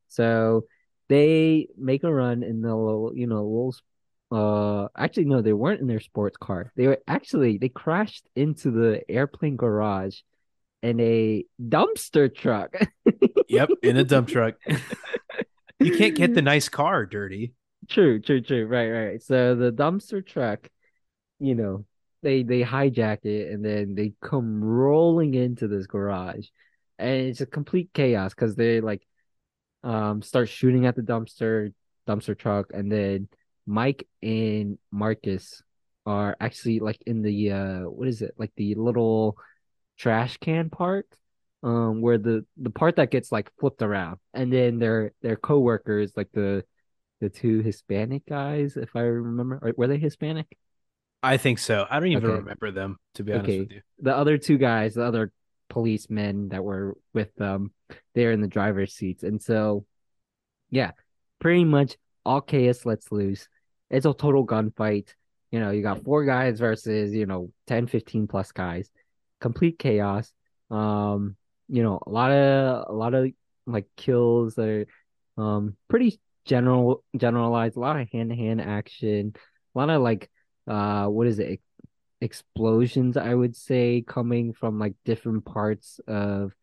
[0.07, 0.65] So
[1.09, 3.75] they make a run in the little you know little
[4.29, 6.71] uh actually no they weren't in their sports car.
[6.75, 10.19] They were actually they crashed into the airplane garage
[10.81, 12.75] in a dumpster truck.
[13.49, 14.55] Yep in a dump truck
[15.87, 17.53] you can't get the nice car dirty.
[17.89, 18.65] True true true.
[18.65, 19.23] Right right.
[19.23, 20.69] So the dumpster truck
[21.39, 21.85] you know,
[22.23, 26.47] they they hijack it and then they come rolling into this garage,
[26.97, 29.05] and it's a complete chaos because they like
[29.83, 31.73] um start shooting at the dumpster
[32.07, 33.27] dumpster truck, and then
[33.65, 35.61] Mike and Marcus
[36.05, 38.33] are actually like in the uh what is it?
[38.37, 39.37] Like the little
[39.97, 41.07] trash can part
[41.67, 46.11] um where the the part that gets like flipped around and then their their co-workers
[46.15, 46.63] like the
[47.19, 50.47] the two Hispanic guys if I remember were they Hispanic
[51.23, 51.85] I think so.
[51.89, 52.39] I don't even Okay.
[52.41, 53.59] remember them to be honest Okay.
[53.59, 53.81] with you.
[53.99, 55.31] the other two guys the other
[55.69, 57.71] policemen that were with them
[58.13, 59.85] they're in the driver's seats and so
[60.69, 60.91] yeah
[61.39, 63.49] pretty much all chaos lets loose
[63.89, 65.09] it's a total gunfight
[65.51, 68.89] you know you got four guys versus you know 10 15 plus guys
[69.41, 70.31] complete chaos
[70.71, 71.35] um
[71.69, 73.29] you know a lot of a lot of
[73.65, 74.85] like kills that are
[75.37, 79.33] um pretty general generalized a lot of hand-to-hand action
[79.75, 80.29] a lot of like
[80.67, 81.59] uh what is it
[82.21, 86.53] explosions i would say coming from like different parts of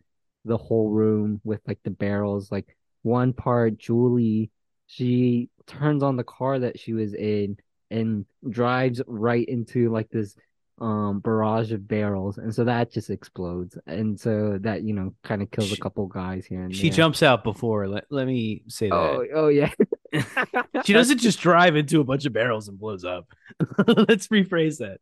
[0.45, 2.51] the whole room with like the barrels.
[2.53, 4.51] Like one part julie
[4.87, 7.57] she turns on the car that she was in
[7.91, 10.35] and drives right into like this
[10.81, 15.41] um barrage of barrels and so that just explodes and so that you know kind
[15.41, 16.97] of kills a couple guys here and She there.
[16.97, 17.87] jumps out before.
[17.87, 18.95] Let, let me say that.
[18.97, 19.71] oh oh yeah
[20.85, 23.27] she doesn't just drive into a bunch of barrels and blows up.
[23.87, 24.99] Let's rephrase that.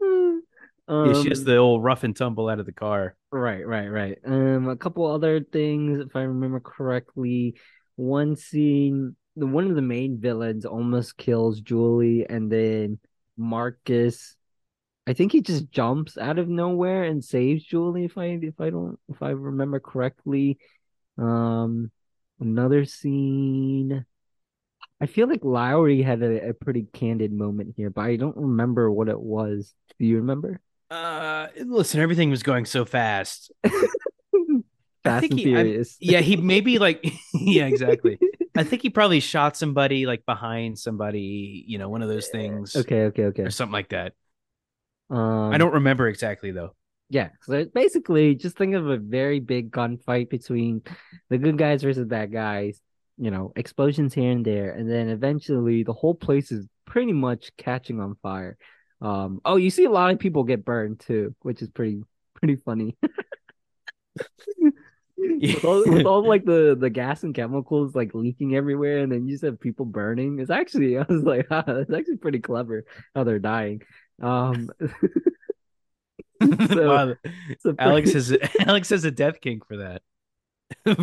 [0.00, 0.42] um,
[1.12, 3.14] yeah, she has the old rough and tumble out of the car.
[3.30, 4.18] Right, right, right.
[4.24, 7.56] Um, a couple other things, if I remember correctly.
[7.96, 13.00] One scene, the one of the main villains almost kills Julie, and then
[13.36, 14.36] Marcus,
[15.08, 18.04] I think he just jumps out of nowhere and saves Julie.
[18.04, 20.58] If I if I don't if I remember correctly.
[21.16, 21.90] Um,
[22.40, 24.04] another scene.
[25.00, 28.90] I feel like Lowrey had a, a pretty candid moment here, but I don't remember
[28.90, 29.74] what it was.
[29.98, 30.60] Do you remember?
[30.90, 33.50] Uh, listen, everything was going so fast.
[35.04, 35.96] Fast think and he- I- Furious.
[36.00, 37.04] Yeah, he maybe like,
[37.34, 38.18] yeah, exactly.
[38.56, 42.74] I think he probably shot somebody like behind somebody, you know, one of those things,
[42.74, 43.42] Okay, okay, okay.
[43.42, 44.14] or something like that.
[45.10, 46.74] Um, I don't remember exactly though.
[47.10, 50.82] Yeah, so basically, just think of a very big gunfight between
[51.30, 52.80] the good guys versus bad guys.
[53.16, 57.50] You know, explosions here and there, and then eventually the whole place is pretty much
[57.56, 58.56] catching on fire.
[59.00, 62.02] Um, oh, you see a lot of people get burned too, which is pretty
[62.34, 62.96] pretty funny.
[65.16, 69.26] with, all, with all like the the gas and chemicals like leaking everywhere, and then
[69.26, 70.38] you just have people burning.
[70.38, 72.84] It's actually I was like, ah, that's actually pretty clever
[73.14, 73.82] how they're dying.
[74.22, 74.70] Um,
[76.40, 77.14] So- wow,
[77.78, 80.02] Alex pretty- has Alex has a death king for that.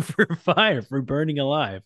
[0.02, 1.82] for fire, for burning alive.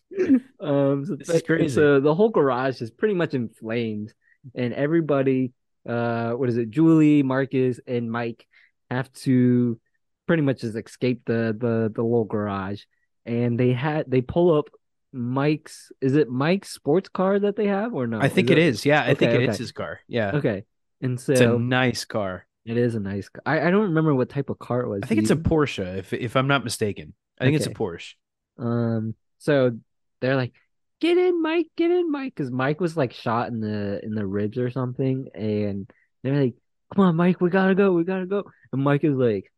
[0.59, 1.67] Um, so, is crazy.
[1.73, 4.13] so the whole garage is pretty much in flames,
[4.55, 5.51] and everybody,
[5.87, 6.69] uh, what is it?
[6.69, 8.47] Julie, Marcus, and Mike
[8.89, 9.79] have to
[10.27, 12.83] pretty much just escape the the the little garage,
[13.25, 14.69] and they had they pull up
[15.11, 15.91] Mike's.
[15.99, 18.21] Is it Mike's sports car that they have or no?
[18.21, 18.85] I think it is.
[18.85, 19.99] Yeah, I think Okay, it is his car.
[20.07, 20.63] Yeah, Okay,
[21.01, 22.45] and so it's a nice car.
[22.65, 23.29] it is a nice.
[23.29, 23.41] Car.
[23.45, 25.01] I I don't remember what type of car it was.
[25.03, 25.35] I think it's a?
[25.35, 27.13] Porsche, if if I'm not mistaken.
[27.39, 28.13] I think it's a Porsche.
[28.59, 29.77] Um, so
[30.19, 30.53] they're like,
[30.99, 31.67] "Get in, Mike!
[31.75, 35.29] Get in, Mike!" Because Mike was like shot in the in the ribs or something,
[35.33, 35.89] and
[36.23, 36.55] they're like,
[36.93, 37.41] "Come on, Mike!
[37.41, 37.93] We gotta go!
[37.93, 39.51] We gotta go!" And Mike is like,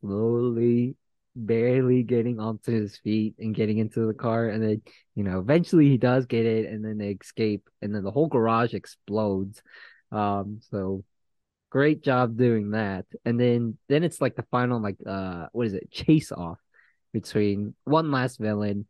[0.00, 0.96] slowly,
[1.36, 4.82] barely getting onto his feet and getting into the car, and then
[5.14, 8.28] you know, eventually he does get it, and then they escape, and then the whole
[8.28, 9.62] garage explodes.
[10.12, 11.04] Um, so
[11.70, 15.74] great job doing that, and then then it's like the final like uh, what is
[15.74, 15.90] it?
[15.90, 16.58] Chase off
[17.12, 18.86] between one last villain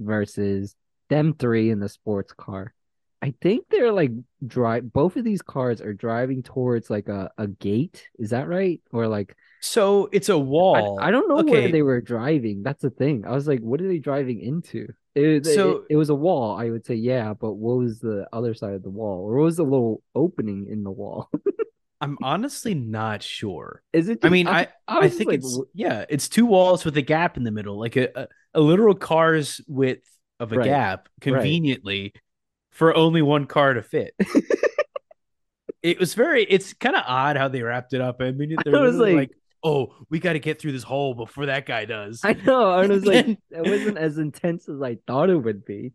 [0.00, 0.74] versus
[1.08, 2.74] them three in the sports car.
[3.20, 4.10] I think they're like
[4.44, 8.08] drive both of these cars are driving towards like a, a gate.
[8.18, 8.80] Is that right?
[8.90, 10.98] Or like So it's a wall.
[11.00, 12.62] I don't know where they were driving.
[12.62, 13.24] That's the thing.
[13.24, 14.92] I was like, what are they driving into?
[15.14, 18.26] It, So- it, it was a wall, I would say, yeah, but what was the
[18.32, 19.20] other side of the wall?
[19.28, 21.30] Or what was the little opening in the wall?
[22.00, 23.80] I'm honestly not sure.
[23.92, 26.96] Is it I mean, I I, I think like, it's yeah, it's two walls with
[26.96, 30.08] a gap in the middle, like a a, a literal car's width
[30.40, 32.12] of a Right, gap, conveniently
[32.72, 34.14] for only one car to fit.
[35.82, 36.44] it was very.
[36.44, 38.20] It's kind of odd how they wrapped it up.
[38.20, 39.30] I mean, they're was like- like,
[39.62, 42.70] "Oh, we got to get through this hole before that guy does." I know.
[42.70, 45.92] I was like, it wasn't as intense as I thought it would be.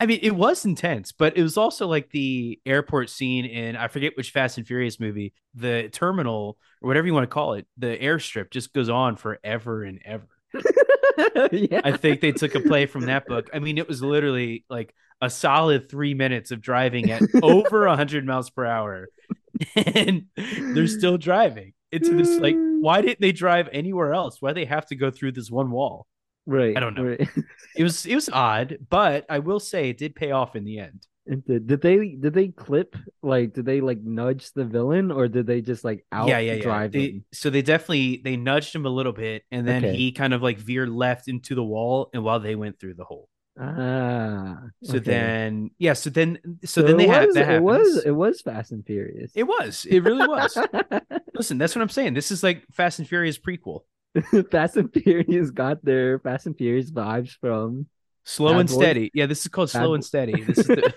[0.00, 3.88] I mean, it was intense, but it was also like the airport scene in I
[3.88, 7.66] forget which Fast and Furious movie, the terminal or whatever you want to call it,
[7.76, 10.28] the airstrip just goes on forever and ever.
[11.50, 11.80] yeah.
[11.82, 13.50] I think they took a play from that book.
[13.52, 18.24] I mean, it was literally like a solid three minutes of driving at over 100
[18.24, 19.08] miles per hour
[19.74, 22.80] and they're still driving into this like mm.
[22.80, 26.06] why didn't they drive anywhere else why they have to go through this one wall
[26.46, 26.76] right.
[26.76, 27.04] I don't know.
[27.04, 27.28] Right.
[27.76, 30.78] it was it was odd but i will say it did pay off in the
[30.78, 31.06] end
[31.46, 35.46] did, did they did they clip like did they like nudge the villain or did
[35.46, 38.90] they just like out yeah yeah yeah they, so they definitely they nudged him a
[38.90, 39.96] little bit and then Okay.
[39.96, 43.04] he kind of like veered left into the wall and while they went through the
[43.04, 43.28] hole
[43.60, 44.60] Ah.
[44.84, 44.98] so okay.
[45.00, 48.70] then yeah so then so, then they have was, that it was it was Fast
[48.70, 49.32] and Furious.
[49.34, 50.56] it was it really was
[51.34, 53.82] listen that's what i'm saying this is like fast and furious prequel
[54.50, 57.86] Fast and Furious got their Fast and Furious vibes from
[58.24, 58.78] Slow Bad and Boys?
[58.78, 59.10] steady.
[59.14, 60.42] Yeah, this is called Bad Slow Bo- and Steady.
[60.46, 60.94] This is the,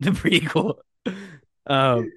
[0.00, 0.76] the prequel.
[1.66, 2.12] Um,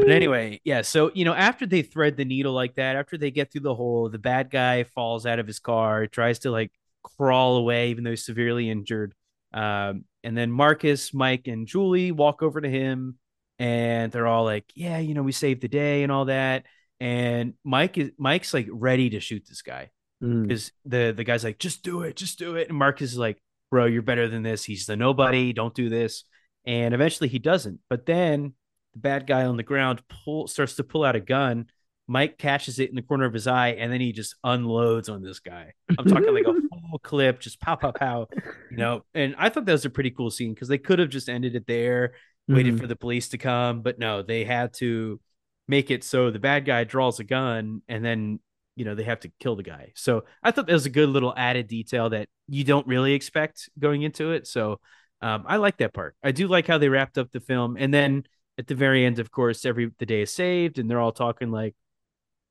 [0.00, 0.82] but anyway, yeah.
[0.82, 3.74] So you know, after they thread the needle like that, after they get through the
[3.74, 6.72] hole, the bad guy falls out of his car, tries to like
[7.02, 9.14] crawl away, even though he's severely injured.
[9.52, 13.16] Um, and then Marcus, Mike, and Julie walk over to him,
[13.58, 16.64] and they're all like, "Yeah, you know, we saved the day and all that."
[17.00, 19.90] And Mike is Mike's like ready to shoot this guy
[20.22, 20.42] Mm.
[20.46, 22.68] because the the guy's like, just do it, just do it.
[22.68, 23.38] And Marcus is like,
[23.70, 24.62] bro, you're better than this.
[24.64, 25.54] He's the nobody.
[25.54, 26.24] Don't do this.
[26.66, 27.80] And eventually he doesn't.
[27.88, 28.52] But then
[28.92, 31.70] the bad guy on the ground pull starts to pull out a gun.
[32.06, 35.22] Mike catches it in the corner of his eye, and then he just unloads on
[35.22, 35.72] this guy.
[35.98, 36.52] I'm talking like a
[36.90, 38.28] full clip, just pow, pow, pow.
[38.70, 41.08] You know, and I thought that was a pretty cool scene because they could have
[41.08, 42.12] just ended it there,
[42.48, 42.80] waited Mhm.
[42.80, 45.20] for the police to come, but no, they had to
[45.68, 48.40] make it so the bad guy draws a gun and then
[48.74, 49.92] you know they have to kill the guy.
[49.94, 53.68] So i thought that was a good little added detail that you don't really expect
[53.78, 54.46] going into it.
[54.48, 54.80] So
[55.22, 56.16] um, i like that part.
[56.24, 57.76] I do like how they wrapped up the film.
[57.78, 58.24] And then
[58.58, 61.50] at the very end of course every the day is saved and they're all talking
[61.50, 61.74] like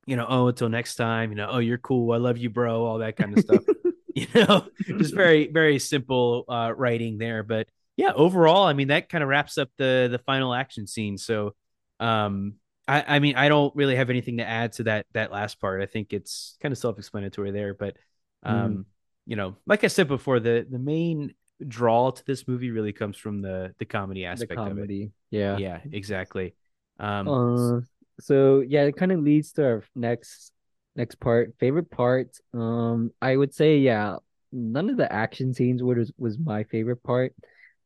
[0.06, 2.14] you know oh until next time you know oh you're cool.
[2.14, 3.64] I love you bro all that kind of stuff
[4.16, 4.66] you know
[4.98, 7.44] just very very simple uh writing there.
[7.44, 11.18] But yeah overall i mean that kind of wraps up the the final action scene.
[11.18, 11.56] So
[12.00, 12.56] um
[12.88, 15.82] I, I mean i don't really have anything to add to that that last part.
[15.82, 17.74] I think it's kind of self-explanatory there.
[17.74, 17.98] But
[18.44, 18.86] um
[19.26, 21.34] you know like i said before the the main
[21.68, 25.12] draw to this movie really comes from the the comedy the aspect comedy.
[25.30, 25.54] Yeah.
[25.54, 25.64] of it.
[25.64, 26.56] Yeah, yeah exactly.
[27.00, 27.82] Um Uh,
[28.20, 30.52] so yeah, it kind of leads to our next
[30.96, 31.54] next part.
[31.60, 32.38] Favorite part.
[32.54, 34.18] Um, I would say yeah,
[34.52, 37.34] none of the action scenes was was my favorite part.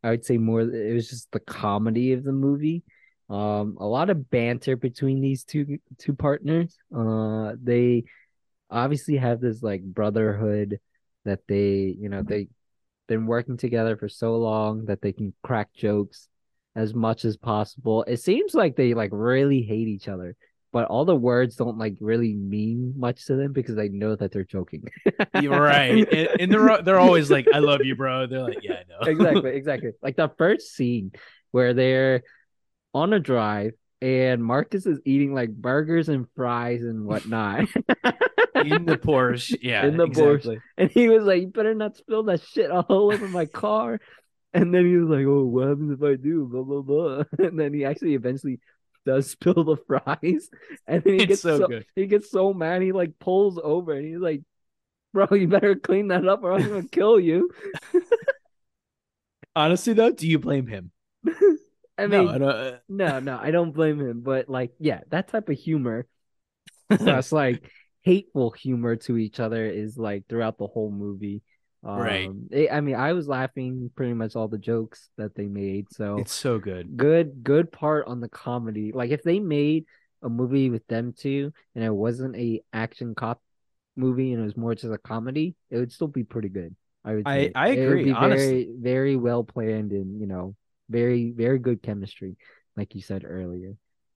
[0.03, 2.83] I would say more it was just the comedy of the movie.
[3.29, 6.77] Um, a lot of banter between these two two partners.
[6.95, 8.03] Uh, they
[8.69, 10.79] obviously have this like brotherhood
[11.25, 12.47] that they, you know, they
[13.07, 16.27] been working together for so long that they can crack jokes
[16.75, 18.03] as much as possible.
[18.03, 20.35] It seems like they like really hate each other,
[20.73, 24.31] but all the words don't like really mean much to them because they know that
[24.31, 24.83] they're joking.
[25.33, 29.11] right and, and they're they're always like i love you bro they're like yeah i
[29.11, 29.91] know exactly, exactly.
[30.01, 31.11] Like the first scene
[31.51, 32.23] where they're
[32.93, 37.69] on a drive and Marcus is eating like burgers and fries and whatnot.
[38.55, 40.59] in the porsche yeah In the Porsche.
[40.77, 43.99] And he was like, You better not spill that shit all over my car.
[44.53, 46.45] And then he was like, Oh, what happens if I do?
[46.45, 47.23] Blah blah blah.
[47.39, 48.59] And then he actually eventually
[49.05, 50.49] does spill the fries.
[50.87, 51.85] And then he It's gets so so, good.
[51.95, 54.41] he gets so mad he like pulls over and he's like,
[55.13, 57.51] Bro, you better clean that up or I'm gonna kill you.
[59.55, 60.91] honestly though do you blame him
[61.97, 65.01] I mean, no i don't uh, no, no, I don't blame him, but like, yeah,
[65.09, 66.07] that type of humor,
[66.99, 67.69] that's like
[68.03, 71.43] hateful humor to each other is like throughout the whole movie.
[71.83, 72.29] Um, Right.
[72.51, 75.91] it- I mean, I was laughing pretty much all the jokes that they made.
[75.91, 78.91] So it's so good good, good part on the comedy.
[78.91, 79.85] Like if they made
[80.21, 83.41] a movie with them two and it wasn't a action cop
[83.95, 86.75] movie and it was more just a comedy, it would still be pretty good.
[87.03, 87.27] I would.
[87.27, 87.51] I- say.
[87.55, 88.63] I agree, be honestly.
[88.63, 90.55] very, very well planned and you know,
[90.89, 92.37] very, very good chemistry,
[92.77, 93.75] like you said earlier.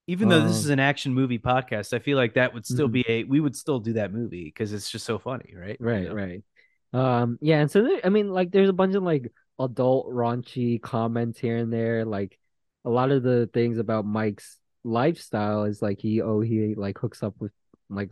[0.10, 2.88] even though this Um, is an action movie podcast i feel like that would still
[2.88, 2.94] Mhm.
[2.94, 5.86] be a we would still do that movie because it's just so funny right You
[5.86, 6.14] Right, know?
[6.14, 6.44] right.
[6.94, 10.82] Um, yeah, and so there, I mean, like, there's a bunch of like adult raunchy
[10.82, 12.06] comments here and there.
[12.06, 12.40] Like,
[12.86, 17.24] a lot of the things about Mike's lifestyle is like he, oh, he like hooks
[17.24, 17.52] up with
[17.90, 18.10] like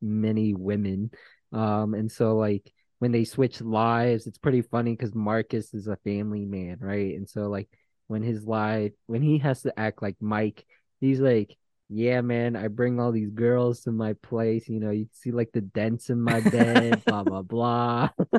[0.00, 1.10] many women.
[1.52, 5.96] Um, and so like when they switch lives, it's pretty funny because Marcus is a
[6.04, 7.14] family man, right?
[7.14, 7.68] And so like
[8.06, 10.64] when his life, when he has to act like Mike,
[11.00, 11.56] he's like.
[11.90, 14.68] Yeah, man, I bring all these girls to my place.
[14.68, 18.08] You know, you see like the dents in my bed, blah blah blah.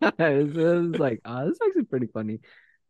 [0.00, 2.40] it, was, it was like, oh, this is actually pretty funny.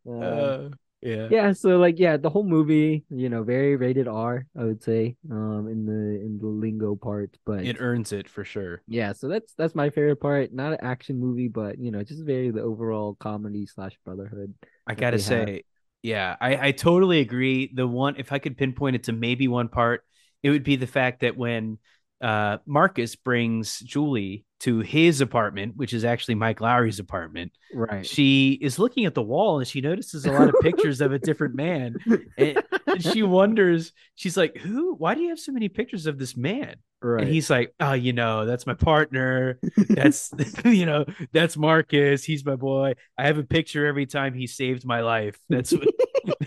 [0.07, 0.69] Uh, Uh,
[1.01, 4.83] yeah yeah, so like, yeah, the whole movie, you know, very rated R, I would
[4.83, 7.35] say, um, in the in the lingo part.
[7.45, 10.53] But it earns it for sure yeah, so that's that's my favorite part.
[10.53, 14.53] Not an action movie, but you know, just very the overall comedy slash brotherhood.
[14.87, 15.39] i gotta say.
[15.39, 15.59] have.
[16.03, 17.71] Yeah I, I totally agree.
[17.73, 20.03] The one if i could pinpoint it to maybe one part
[20.43, 21.79] it would be the fact that when
[22.21, 27.51] uh, Marcus brings Julie to his apartment, which is actually Mike Lowrey's apartment.
[27.73, 28.05] Right.
[28.05, 31.19] She is looking at the wall and she notices a lot of pictures of a
[31.19, 31.97] different man.
[32.37, 34.95] And, and, she wonders, she's like, Who?
[34.95, 36.75] Why do you have so many pictures of this man?
[37.01, 37.23] Right.
[37.23, 39.59] And he's like, Oh, you know, that's my partner.
[39.89, 40.31] That's,
[40.63, 41.03] you know,
[41.33, 42.23] that's Marcus.
[42.23, 42.93] He's my boy.
[43.17, 45.37] I have a picture every time he saved my life.
[45.49, 45.89] That's what,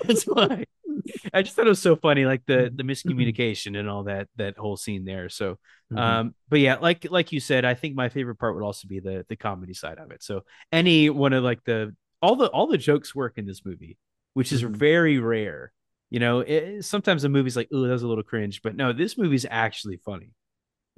[0.05, 0.65] that's why.
[1.35, 4.57] I just thought it was so funny, like the the miscommunication and all that that
[4.57, 5.29] whole scene there.
[5.29, 5.53] So,
[5.93, 5.99] mm-hmm.
[5.99, 9.01] um, but yeah, like like you said, I think my favorite part would also be
[9.01, 10.23] the the comedy side of it.
[10.23, 13.99] So any one of like the all the all the jokes work in this movie,
[14.35, 14.75] which is mm-hmm.
[14.75, 15.73] very rare.
[16.11, 18.93] You know, it, sometimes a movie's like, oh, that was a little cringe, but no,
[18.93, 20.31] this movie's actually funny.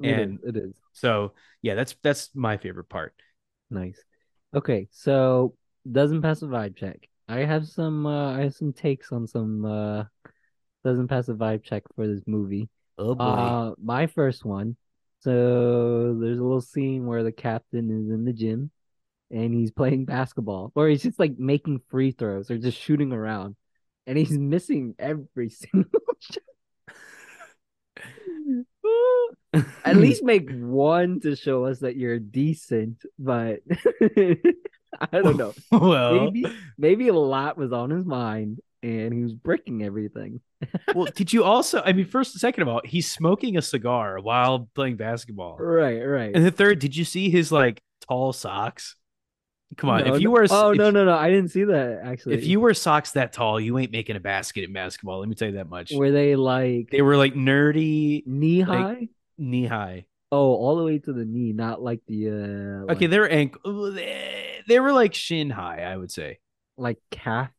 [0.02, 0.76] And it is, it is.
[0.92, 1.32] So
[1.62, 3.14] yeah, that's that's my favorite part.
[3.70, 3.98] Nice.
[4.54, 5.54] Okay, so
[5.90, 7.07] doesn't pass a vibe check.
[7.28, 10.04] I have some uh, I have some takes on some uh
[10.84, 12.68] doesn't pass a vibe check for this movie.
[12.96, 13.24] Oh boy.
[13.24, 14.76] Uh my first one.
[15.20, 18.70] So there's a little scene where the captain is in the gym
[19.30, 23.56] and he's playing basketball or he's just like making free throws or just shooting around
[24.06, 26.42] and he's missing every single shot.
[29.84, 33.60] At least make one to show us that you're decent, but
[35.00, 35.54] I don't know.
[35.72, 36.44] well, maybe
[36.76, 40.40] maybe a lot was on his mind and he was breaking everything.
[40.94, 41.82] well, did you also?
[41.84, 45.56] I mean, first, second of all, he's smoking a cigar while playing basketball.
[45.58, 46.34] Right, right.
[46.34, 48.96] And the third, did you see his like tall socks?
[49.76, 52.00] Come on, no, if you wear oh if, no no no, I didn't see that
[52.02, 52.36] actually.
[52.36, 55.20] If you wear socks that tall, you ain't making a basket in basketball.
[55.20, 55.92] Let me tell you that much.
[55.92, 58.94] Were they like they were like nerdy knee high?
[58.94, 60.06] Like, knee high.
[60.32, 63.28] Oh, all the way to the knee, not like the uh like, Okay, they were
[63.28, 63.92] ankle
[64.68, 66.38] they were like shin high, I would say.
[66.76, 67.50] Like calf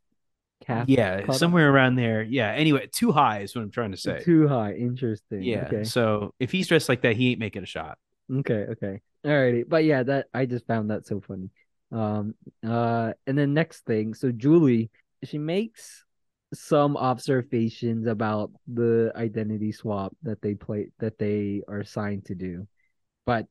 [0.69, 0.87] calf.
[0.87, 2.21] Yeah, somewhere around there.
[2.21, 2.51] Yeah.
[2.51, 4.21] Anyway, too high is what I'm trying to say.
[4.23, 4.73] Too high.
[4.73, 5.43] Interesting.
[5.43, 5.67] Yeah.
[5.67, 5.83] Okay.
[5.83, 7.97] So if he's dressed like that, he ain't making a shot.
[8.31, 9.01] Okay, okay.
[9.25, 9.67] Alrighty.
[9.67, 11.49] But yeah, that I just found that so funny.
[11.91, 12.35] Um
[12.65, 14.91] uh and then next thing, so Julie,
[15.23, 16.05] she makes
[16.53, 22.67] some observations about the identity swap that they play that they are signed to do.
[23.25, 23.47] But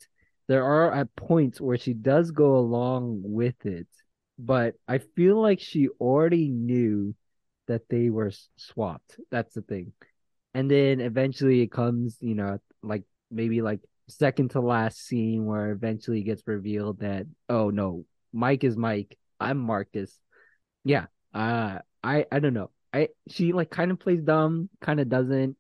[0.48, 3.86] there are at points where she does go along with it,
[4.38, 7.14] but I feel like she already knew
[7.66, 9.20] that they were swapped.
[9.30, 9.92] That's the thing.
[10.54, 15.70] And then eventually it comes, you know, like maybe like second to last scene where
[15.70, 20.18] eventually it gets revealed that oh no, Mike is Mike, I'm Marcus.
[20.84, 21.06] Yeah.
[21.34, 22.70] Uh I I don't know.
[22.92, 25.56] I she like kind of plays dumb, kind of doesn't.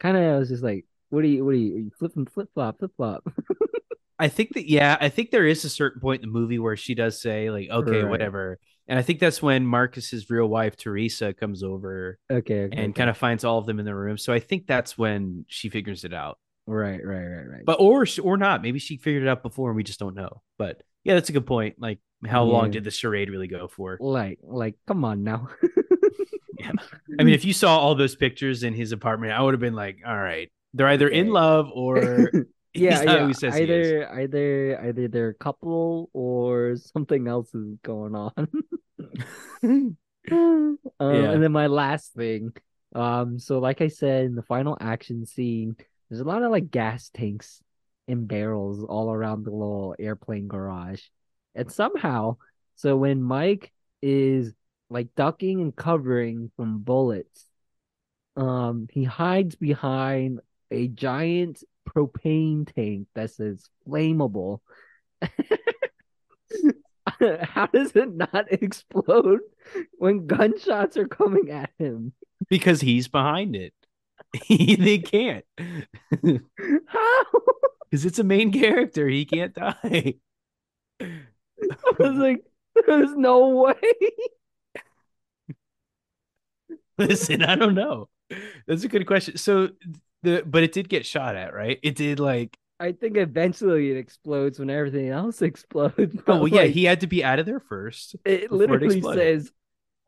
[0.00, 2.50] Kind of I was just like, what do you what do you, you flipping flip
[2.54, 3.24] flop flip flop?
[4.18, 6.76] I think that yeah, I think there is a certain point in the movie where
[6.76, 8.10] she does say like, okay, right.
[8.10, 8.58] whatever.
[8.86, 12.98] And I think that's when Marcus's real wife Teresa comes over, okay, okay and okay.
[12.98, 14.18] kind of finds all of them in the room.
[14.18, 16.38] So I think that's when she figures it out.
[16.66, 17.64] Right, right, right, right.
[17.64, 20.42] But or or not, maybe she figured it out before and we just don't know.
[20.58, 21.76] But yeah, that's a good point.
[21.78, 22.52] Like, how yeah.
[22.52, 23.98] long did the charade really go for?
[24.00, 25.48] Like, like, come on now.
[26.58, 26.72] yeah,
[27.18, 29.74] I mean, if you saw all those pictures in his apartment, I would have been
[29.74, 32.30] like, all right, they're either in love or
[32.76, 33.30] yeah, yeah.
[33.54, 38.32] either either either they're a couple or something else is going on.
[39.62, 39.98] um,
[41.00, 41.30] yeah.
[41.30, 42.52] And then my last thing,
[42.94, 45.76] um, so like I said in the final action scene,
[46.08, 47.62] there's a lot of like gas tanks
[48.08, 51.02] and barrels all around the little airplane garage,
[51.54, 52.38] and somehow,
[52.74, 53.72] so when Mike
[54.02, 54.52] is
[54.90, 57.46] like ducking and covering from bullets,
[58.36, 60.40] um, he hides behind
[60.72, 64.60] a giant propane tank that says flammable.
[67.42, 69.40] How does it not explode
[69.98, 72.12] when gunshots are coming at him?
[72.48, 73.72] Because he's behind it.
[74.48, 75.44] they can't.
[76.86, 77.24] How?
[77.90, 79.08] Because it's a main character.
[79.08, 80.14] He can't die.
[81.00, 81.20] I
[81.98, 82.44] was like,
[82.86, 83.74] there's no way.
[86.98, 88.08] Listen, I don't know.
[88.66, 89.36] That's a good question.
[89.36, 89.70] So
[90.24, 91.78] the but it did get shot at, right?
[91.82, 96.16] It did like I think eventually it explodes when everything else explodes.
[96.26, 98.16] Oh well, yeah, like, he had to be out of there first.
[98.24, 99.52] It literally it says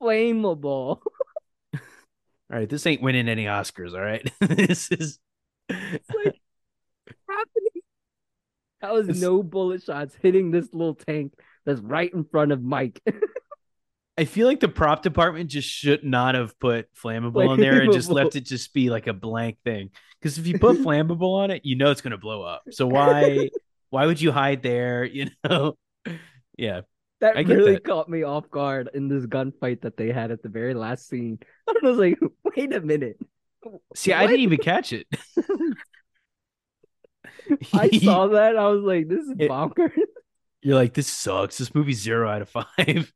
[0.03, 1.01] flammable.
[1.75, 1.81] all
[2.51, 3.95] right, this ain't winning any Oscars.
[3.95, 5.19] All right, this is
[5.69, 6.41] like
[7.29, 7.83] happening.
[8.83, 9.21] That was it's...
[9.21, 11.33] no bullet shots hitting this little tank
[11.65, 13.01] that's right in front of Mike.
[14.19, 17.93] I feel like the prop department just should not have put flammable, on there and
[17.93, 19.91] just left it just be like a blank thing.
[20.21, 22.63] Because if you put flammable on it, you know it's gonna blow up.
[22.71, 23.51] So why
[23.91, 25.05] why would you hide there?
[25.13, 25.77] You know?
[26.57, 26.83] Yeah.
[27.21, 27.85] That really that.
[27.85, 31.39] caught me off guard in this gunfight that they had at the very last scene.
[31.69, 33.19] I was like, wait a minute.
[33.95, 35.07] See, I didn't even catch it.
[37.73, 38.57] I saw that.
[38.57, 39.93] I was like, this is bonkers.
[40.63, 41.59] You're like, this sucks.
[41.59, 43.13] This movie's zero out of five.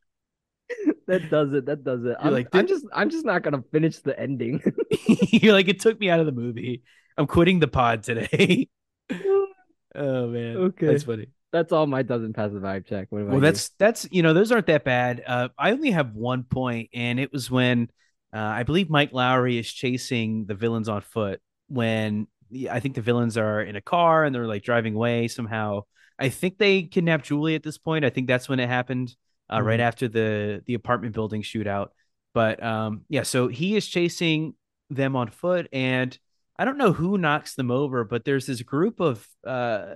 [1.10, 1.66] That does it.
[1.66, 2.16] That does it.
[2.20, 4.62] I'm, like, I'm just I'm just not gonna finish the ending.
[5.08, 6.82] You're like, it took me out of the movie.
[7.18, 8.68] I'm quitting the pod today.
[9.10, 10.56] oh man.
[10.56, 10.86] Okay.
[10.86, 11.26] That's funny.
[11.52, 13.08] That's all my doesn't pass the vibe check.
[13.10, 13.40] What Well, you?
[13.40, 15.24] that's that's you know those aren't that bad.
[15.26, 17.90] Uh, I only have one point, and it was when
[18.32, 21.40] uh, I believe Mike Lowrey is chasing the villains on foot.
[21.66, 22.28] When
[22.70, 25.82] I think the villains are in a car and they're like driving away somehow.
[26.20, 28.04] I think they kidnapped Julie at this point.
[28.04, 29.16] I think that's when it happened,
[29.52, 29.84] uh, right Mhm.
[29.84, 31.88] after the the apartment building shootout.
[32.34, 34.54] But um, yeah, so he is chasing
[34.90, 36.16] them on foot, and
[36.58, 39.94] I don't know who knocks them over, but there's this group of uh,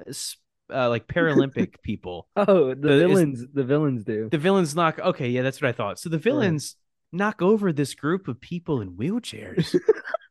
[0.73, 3.45] uh like Paralympic people oh the, the- is- villains.
[3.53, 4.29] The villains do.
[4.31, 6.77] the villains knock okay yeah that's what i thought so the villains
[7.13, 9.79] knock over this group of people in wheelchairs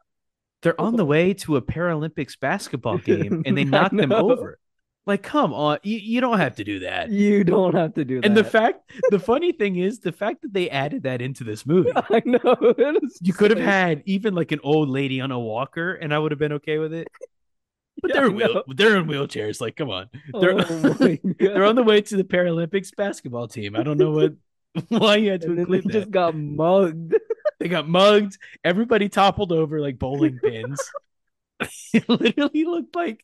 [0.64, 4.58] they're on the way to a paralympics basketball game and they knock them over
[5.06, 7.10] like come on you, you don't have to do that.
[7.10, 8.26] You don't have to do that.
[8.26, 11.66] and the fact the funny thing is the fact that they added that into this
[11.66, 11.91] movie.
[11.95, 12.74] I know
[13.22, 16.32] you could have had even like an old lady on a walker and i would
[16.32, 17.08] have been okay with it.
[18.01, 20.10] But Yeah, they're I wheel, they're in wheelchairs like come on.
[20.41, 20.93] They're- Oh
[21.39, 23.76] they're on the way to the paralympics basketball team.
[23.76, 24.34] I don't know what
[24.89, 25.91] why you had to then they include that.
[25.93, 27.14] just got mugged.
[27.60, 28.38] They got mugged.
[28.64, 30.82] Everybody toppled over like bowling pins.
[31.93, 33.24] it literally looked like,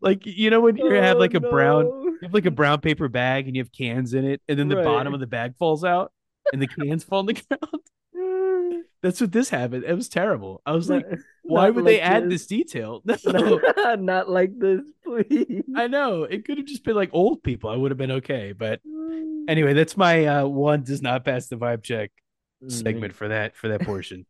[0.00, 2.80] like you know when you have like a Oh, brown, you have like a brown
[2.80, 4.76] paper bag and you have cans in it, and then the Right.
[4.76, 6.12] bottom of the bag falls out
[6.52, 7.82] and the cans fall on the ground.
[9.02, 9.84] That's what this happened.
[9.84, 10.62] It was terrible.
[10.66, 11.06] I was like,
[11.46, 13.02] why not would they like add this detail?
[13.24, 15.64] No, Not, not like this, please.
[15.74, 17.70] I know it could have just been like old people.
[17.70, 18.52] I would have been okay.
[18.52, 18.80] But
[19.48, 22.10] anyway, that's my uh, one does not pass the vibe check
[22.68, 24.26] segment for that for that portion.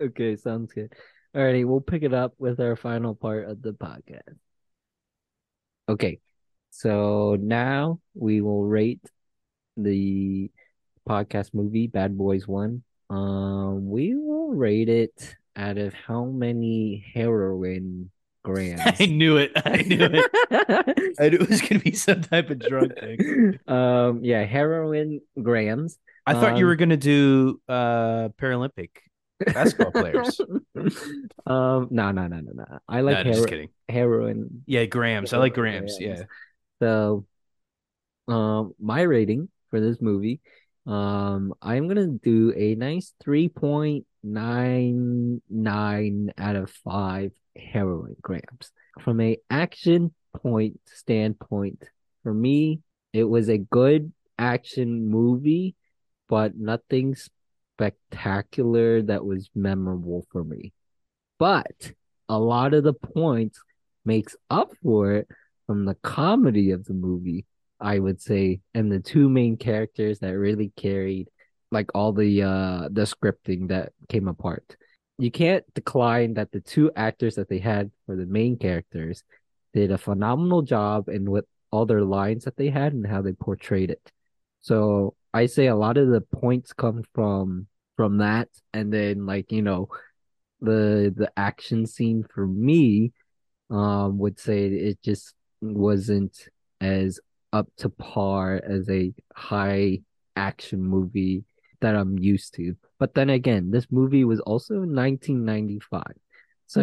[0.00, 0.92] Okay, sounds good.
[1.36, 4.22] Alrighty, we'll pick it up with our final part of the podcast.
[5.88, 6.18] Okay,
[6.70, 9.02] so now we will rate
[9.76, 10.50] the
[11.08, 12.82] podcast movie Bad Boys One.
[13.10, 18.10] Um, we will rate it out of how many heroin
[18.42, 18.80] grams?
[18.84, 19.52] I knew it.
[19.56, 20.30] I knew it.
[21.20, 23.58] I knew it was gonna be some type of drug thing.
[23.68, 25.98] um, yeah, heroin grams.
[26.26, 28.88] I thought you Um, were gonna do uh Paralympic
[29.44, 30.40] basketball players.
[31.46, 32.78] um, no, no, no, no, no.
[32.88, 33.68] I like no, hero- kidding.
[33.88, 35.32] heroin Yeah, grams.
[35.32, 35.98] I like Heroin grams.
[35.98, 36.20] grams.
[36.20, 36.24] Yeah.
[36.80, 37.26] So,
[38.28, 40.40] um, my rating for this movie,
[40.86, 48.72] um, I'm gonna do a nice three point nine nine out of five heroin grams.
[49.00, 51.82] From a action point standpoint,
[52.22, 52.80] for me,
[53.12, 55.74] it was a good action movie,
[56.28, 57.14] but nothing
[57.76, 60.72] spectacular that was memorable for me.
[61.38, 61.92] But
[62.28, 63.60] a lot of the points
[64.04, 65.28] makes up for it
[65.66, 67.44] from the comedy of the movie,
[67.80, 71.28] I would say, and the two main characters that really carried
[71.72, 74.76] like all the uh the scripting that came apart.
[75.18, 79.24] You can't decline that the two actors that they had for the main characters
[79.74, 83.32] did a phenomenal job in with all their lines that they had and how they
[83.32, 84.12] portrayed it.
[84.60, 89.52] So I say a lot of the points come from from that and then like,
[89.52, 89.88] you know,
[90.62, 93.12] the the action scene for me
[93.68, 96.48] um would say it just wasn't
[96.80, 97.20] as
[97.52, 99.98] up to par as a high
[100.36, 101.44] action movie
[101.80, 102.74] that I'm used to.
[102.98, 106.02] But then again, this movie was also 1995.
[106.66, 106.80] So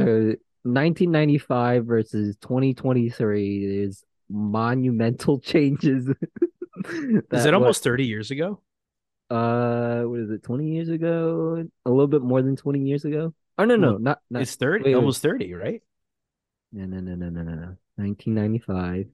[0.63, 6.07] 1995 versus 2023 is monumental changes.
[7.32, 8.62] Is it almost 30 years ago?
[9.30, 11.64] uh what is it 20 years ago?
[11.86, 13.34] A little bit more than 20 years ago?
[13.58, 14.95] Oh no no, Well, not not It's 30, wait, wait.
[14.95, 15.82] almost 30, right?
[16.72, 17.78] no no no no no no no.
[17.98, 19.08] 1995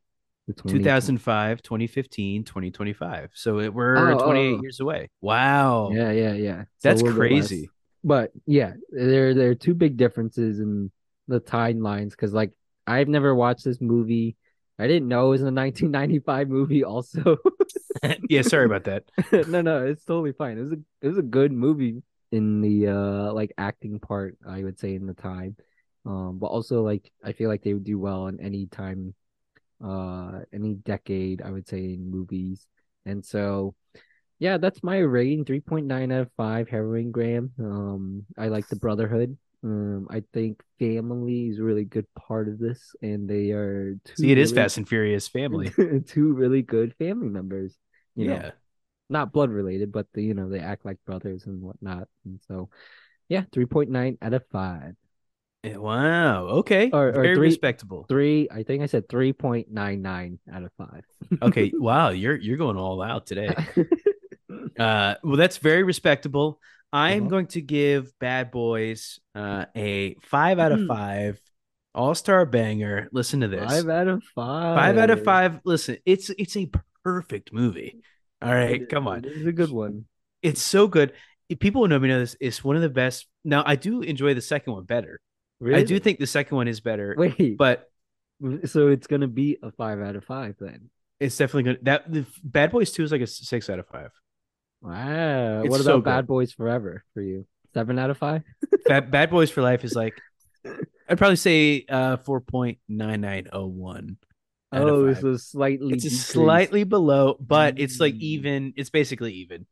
[0.48, 3.32] to 20 2005, 2015, 2025.
[3.34, 4.62] So it, we're Oh, 28 oh.
[4.62, 5.10] years away.
[5.22, 5.92] Wow.
[5.92, 6.64] Yeah, yeah, yeah.
[6.84, 7.50] That's little bit less.
[7.50, 7.70] crazy.
[8.04, 10.92] But yeah, there there are two big differences in
[11.28, 12.52] the timelines because like
[12.88, 14.38] I've never watched this movie.
[14.80, 16.84] I didn't know it was a 1995 movie.
[16.86, 17.38] Also,
[18.30, 19.04] yeah, sorry about that.
[19.50, 20.58] no, no, it's totally fine.
[20.58, 22.02] It was a it was a good movie
[22.32, 24.38] in the uh like acting part.
[24.48, 25.58] I would say in the time,
[26.06, 29.14] um, but also like I feel like they would do well in any time,
[29.84, 31.42] uh, any decade.
[31.42, 32.66] I would say in movies,
[33.06, 33.76] and so
[34.40, 35.44] yeah, that's my rating.
[35.44, 36.70] Three point nine out of five.
[36.70, 37.52] Heroin Graham.
[37.60, 39.38] Um, I like the Brotherhood.
[39.64, 44.14] Um, I think family is a really good part of this, and they are two
[44.16, 45.70] See, it is really- Fast and Furious family.
[46.08, 47.76] two really good family members.
[48.16, 48.52] You know, yeah.
[49.10, 52.08] not blood related, but the, you know, they act like brothers and whatnot.
[52.26, 52.70] And so,
[53.30, 54.96] yeah, 3.9 out of 5.
[55.66, 56.46] Eh, Wow.
[56.60, 56.90] Okay.
[56.92, 58.06] Or- or Very three- respectable.
[58.08, 61.04] Three, I think I said three point nine nine out of five.
[61.42, 61.72] Okay.
[61.78, 62.10] Wow.
[62.12, 63.54] You're you're going all out today.
[64.80, 66.60] Uh, well, that's very respectable.
[66.92, 67.30] I'm Uh-huh.
[67.30, 70.88] going to give Bad Boys uh, a five out of Hmm.
[70.88, 71.42] five.
[71.96, 73.10] All star banger.
[73.12, 73.70] Listen to this.
[73.70, 74.78] Five out of five.
[74.78, 75.60] Five out of five.
[75.66, 76.70] Listen, it's it's a
[77.04, 77.98] perfect movie.
[78.42, 79.26] All right, come on.
[79.26, 80.06] It is a good one.
[80.42, 81.14] It's so good.
[81.50, 82.36] If People who know me know this.
[82.40, 83.26] It's one of the best.
[83.44, 85.20] Now, I do enjoy the second one better.
[85.66, 87.90] I do think the second one is better, Wait, but
[88.66, 90.90] so it's gonna be a five out of five then.
[91.20, 91.80] it's definitely good.
[91.86, 94.12] That the Bad Boys Two is like a six out of five.
[94.82, 95.62] Wow.
[95.62, 96.04] It's what about good.
[96.06, 97.46] Bad Boys Forever for you?
[97.74, 98.44] Seven out of five?
[98.88, 100.20] Bad, Bad Boys for Life is like
[101.08, 104.18] I'd probably say uh four point nine nine oh one.
[104.72, 108.20] Oh, so slightly it's a slightly below, but it's like Mm.
[108.22, 108.74] even.
[108.78, 109.66] It's basically even.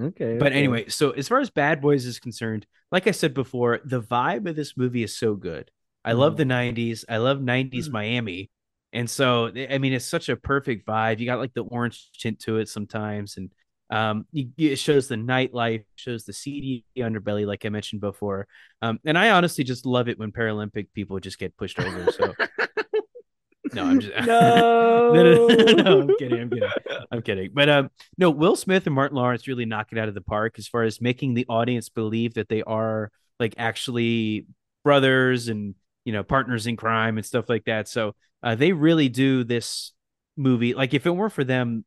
[0.00, 0.36] okay.
[0.38, 0.58] But okay.
[0.58, 4.48] anyway, so as far as Bad Boys is concerned, like I said before, the vibe
[4.48, 5.70] of this movie is so good.
[6.04, 6.36] I love Mhm.
[6.38, 7.04] the 90s.
[7.08, 7.92] I love 90s Mhm.
[7.92, 8.50] Miami.
[8.92, 11.20] And so I mean it's such a perfect vibe.
[11.20, 13.52] You got like the orange tint to it sometimes and
[13.92, 18.48] um it shows the nightlife, shows the seedy underbelly like I mentioned before.
[18.80, 22.10] Um and I honestly just love it when Paralympic people just get pushed over.
[22.10, 22.34] So
[23.74, 25.12] no, I'm just no.
[25.12, 26.40] no, no, no, no, I'm kidding.
[26.40, 26.70] I'm kidding.
[27.10, 27.50] I'm kidding.
[27.52, 30.54] But um, no, Will Smith and Martin Lawrence really knock it out of the park
[30.58, 34.46] as far as making the audience believe that they are like actually
[34.84, 35.74] brothers and
[36.04, 37.88] you know partners in crime and stuff like that.
[37.88, 39.92] So uh, they really do this
[40.36, 40.74] movie.
[40.74, 41.84] Like if it weren't for them,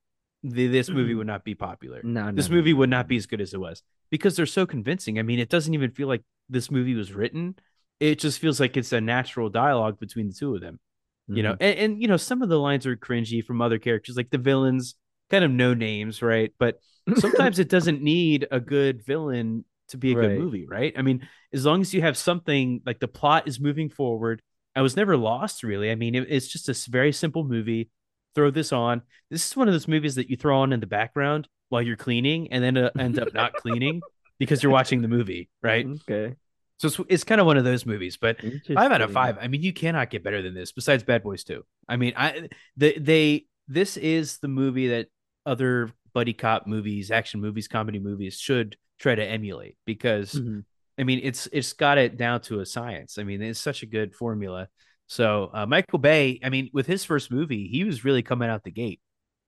[0.52, 1.18] the, this movie Mhm.
[1.18, 2.02] would not be popular.
[2.04, 4.46] No, no, This movie no, would not be as good as it was because they're
[4.46, 5.18] so convincing.
[5.20, 7.56] I mean, it doesn't even feel like this movie was written.
[8.00, 10.80] It just feels like it's a natural dialogue between the two of them
[11.28, 11.58] you know Mhm.
[11.62, 14.38] and, and you know some of the lines are cringy from other characters like the
[14.38, 14.94] villains
[15.32, 16.78] kind of no names right but
[17.18, 21.28] sometimes it doesn't need a good villain to be a good movie right i mean
[21.52, 24.40] as long as you have something like the plot is moving forward
[24.76, 27.90] i was never lost really i mean it- it's just a very simple movie
[28.36, 29.02] throw this on
[29.32, 31.95] this is one of those movies that you throw on in the background while you're
[31.95, 34.02] cleaning and then uh, end up not cleaning
[34.40, 36.36] because you're watching the movie right Okay.
[36.78, 38.38] so it's, it's kind of one of those movies but
[38.74, 39.38] Five out of five.
[39.41, 40.72] I mean, you cannot get better than this.
[40.74, 41.64] Besides Bad Boys Two.
[41.88, 45.07] I mean, I they, they this is the movie that
[45.45, 50.64] other buddy cop movies, action movies, comedy movies should try to emulate because Mhm.
[50.98, 53.18] I mean, it's it's got it down to a science.
[53.18, 54.68] I mean, it's such a good formula.
[55.07, 58.64] So uh, Michael Bay, I mean, with his first movie, he was really coming out
[58.64, 58.99] the gate.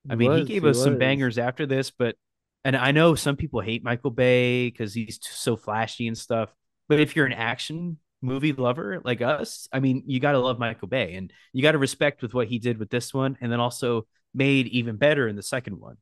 [0.10, 2.16] I mean, he was, gave us some bangers after this, but
[2.64, 6.54] and I know some people hate Michael Bay because he's so flashy and stuff.
[6.88, 10.60] But if you're an action movie lover like us, I mean, you got to love
[10.60, 13.52] Michael Bay and you got to respect with what he did with this one, and
[13.52, 15.98] then also made even better in the second one,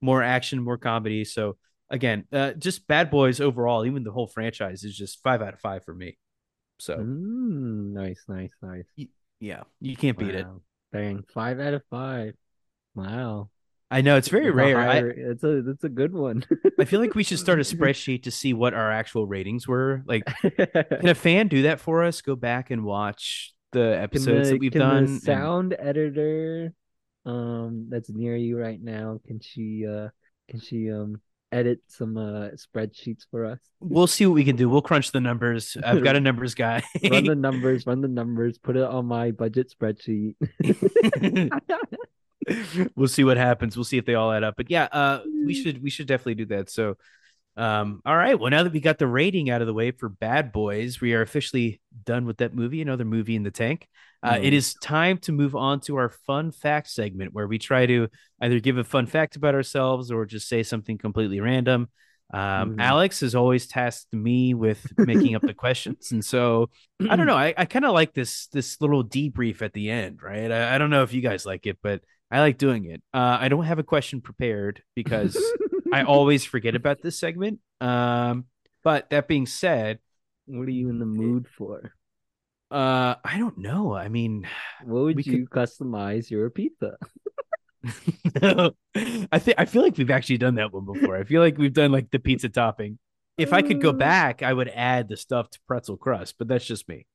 [0.00, 1.24] more action, more comedy.
[1.24, 1.56] So
[1.90, 5.60] again, uh, just Bad Boys overall, even the whole franchise is just five out of
[5.60, 6.16] five for me.
[6.80, 8.86] So Mm, nice, nice, nice.
[9.38, 10.46] yeah, you can't beat it.
[10.46, 10.60] Wow.
[10.92, 12.34] Dang, five out of five.
[12.94, 13.50] Wow.
[13.92, 14.78] I know it's very It's rare.
[14.78, 16.44] I, it's a it's a good one.
[16.78, 20.02] I feel like we should start a spreadsheet to see what our actual ratings were.
[20.06, 22.22] Like, can a fan do that for us?
[22.22, 25.04] Go back and watch the episodes the- that we've can the done.
[25.04, 26.72] and- sound editor,
[27.26, 30.08] um, that's near you right now, can she uh
[30.48, 31.20] can she um
[31.52, 33.58] edit some uh spreadsheets for us?
[33.80, 34.68] we'll see what we can do.
[34.68, 35.76] We'll crunch the numbers.
[35.84, 36.82] I've got a numbers guy.
[37.10, 40.34] Run the numbers, run the numbers, put it on my budget spreadsheet.
[42.96, 43.76] we'll see what happens.
[43.76, 44.54] We'll see if they all add up.
[44.56, 46.70] But yeah, uh, we should we should definitely do that.
[46.70, 46.96] So,
[47.56, 48.38] um, all right.
[48.38, 51.14] Well, now that we got the rating out of the way for Bad Boys, we
[51.14, 52.80] are officially done with that movie.
[52.80, 53.86] Another movie in the tank.
[54.22, 54.52] Uh, it Nice.
[54.52, 58.08] is time to move on to our fun fact segment, where we try to
[58.40, 61.88] either give a fun fact about ourselves or just say something completely random.
[62.32, 62.80] Um, Mhm.
[62.80, 66.70] Alex has always tasked me with making up the questions, and so
[67.08, 67.34] I don't know.
[67.36, 70.50] I, I kind of like this this little debrief at the end, right?
[70.52, 73.02] I, I don't know if you guys like it, but I like doing it.
[73.12, 75.36] Uh, I don't have a question prepared because
[75.92, 77.60] I always forget about this segment.
[77.80, 78.46] Um,
[78.82, 79.98] but that being said,
[80.46, 81.92] What are you in the mood for?
[82.70, 83.94] uh, I don't know.
[83.94, 84.46] I mean,
[84.84, 86.96] What would you customize your pizza?
[88.36, 91.16] I think I feel like we've actually done that one before.
[91.16, 92.98] I feel like we've done like the pizza topping.
[93.38, 93.94] If I could go Uh.
[93.94, 97.06] back, I would add the stuffed pretzel crust, but that's just me.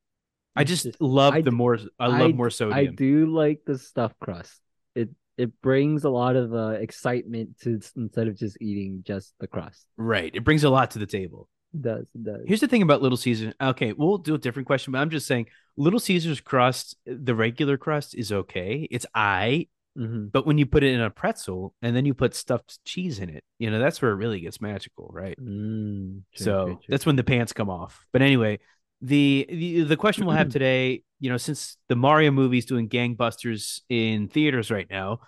[0.55, 1.77] I just love I the more.
[1.99, 2.77] I love I more sodium.
[2.77, 4.59] I do like the stuffed crust.
[4.95, 9.47] It it brings a lot of uh, excitement to instead of just eating just the
[9.47, 9.85] crust.
[9.97, 10.33] Right.
[10.33, 11.49] It brings a lot to the table.
[11.73, 12.41] It does it does.
[12.47, 13.53] Here's the thing about Little Caesars.
[13.59, 17.77] Okay, we'll do a different question, but I'm just saying Little Caesars crust, the regular
[17.77, 18.87] crust is okay.
[18.89, 19.67] It's I,
[19.97, 20.29] Mhm.
[20.31, 23.29] but when you put it in a pretzel and then you put stuffed cheese in
[23.29, 25.37] it, you know, that's where it really gets magical, right?
[25.39, 26.81] Mm, true, so true, true.
[26.89, 28.05] that's when the pants come off.
[28.11, 28.59] But anyway,
[29.05, 33.81] the, the the question we'll have today, you know, since the Mario movie's doing gangbusters
[33.89, 35.19] in theaters right now,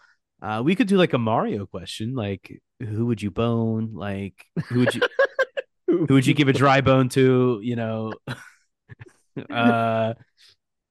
[0.41, 3.91] uh, we could do like a Mario question, like who would you bone?
[3.94, 5.02] Like who would you
[5.88, 7.60] who would you give a dry bone to?
[7.62, 8.14] You know,
[9.49, 10.14] uh,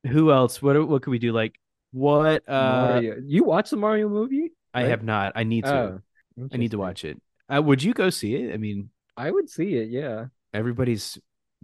[0.06, 0.62] who else?
[0.62, 1.32] What what could we do?
[1.32, 1.58] Like
[1.92, 2.48] what?
[2.48, 3.16] Uh, Mario.
[3.24, 4.52] You watch the Mario movie?
[4.72, 4.90] I right?
[4.90, 5.32] have not.
[5.34, 6.00] I need to.
[6.38, 7.20] Oh, I need to watch it.
[7.52, 8.52] Uh, would you go see it?
[8.52, 9.88] I mean, I would see it.
[9.88, 11.18] Yeah, everybody's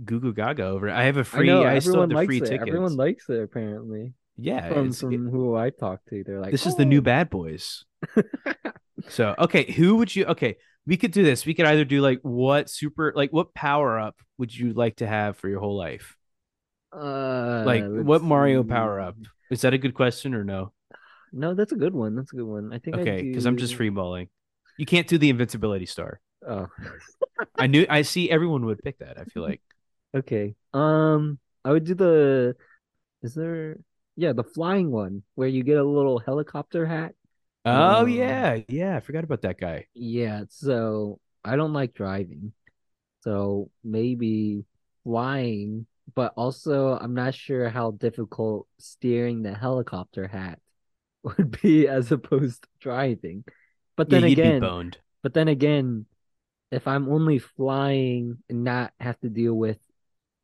[0.04, 0.92] goo goo gaga over it.
[0.92, 1.46] I have a free.
[1.46, 1.64] know.
[1.64, 2.44] I, still have the free it.
[2.44, 2.64] tickets.
[2.68, 3.42] Everyone likes it.
[3.42, 7.02] Apparently, yeah, from from who I talked to, they're like, this is the new "Oh."
[7.02, 7.84] Bad Boys.
[9.08, 10.26] So okay, who would you?
[10.26, 10.56] Okay,
[10.86, 11.46] we could do this.
[11.46, 15.06] We could either do like what super, like what power up would you like to
[15.06, 16.16] have for your whole life?
[16.94, 19.16] Uh, Like what Mario power up?
[19.50, 20.72] Is that a good question or no?
[21.32, 22.14] No, that's a good one.
[22.14, 22.72] That's a good one.
[22.72, 22.96] I think.
[22.96, 24.28] Okay, because I'm just freeballing.
[24.78, 26.20] You can't do the invincibility star.
[26.46, 26.66] Oh,
[27.56, 27.86] I knew.
[27.88, 29.18] I see everyone would pick that.
[29.18, 29.60] I feel like.
[30.14, 30.54] Okay.
[30.72, 32.56] Um, I would do the.
[33.22, 33.78] Is there?
[34.16, 37.14] Yeah, the flying one where you get a little helicopter hat.
[37.64, 38.96] Oh Um, yeah, yeah.
[38.96, 39.86] I forgot about that guy.
[39.94, 42.52] Yeah, so I don't like driving.
[43.22, 44.64] So maybe
[45.04, 50.60] flying, but also I'm not sure how difficult steering the helicopter hat
[51.24, 53.44] would be as opposed to driving.
[53.96, 54.98] But then you'd again, boned.
[55.22, 56.06] but then again,
[56.72, 59.78] if I'm only flying and not have to deal with,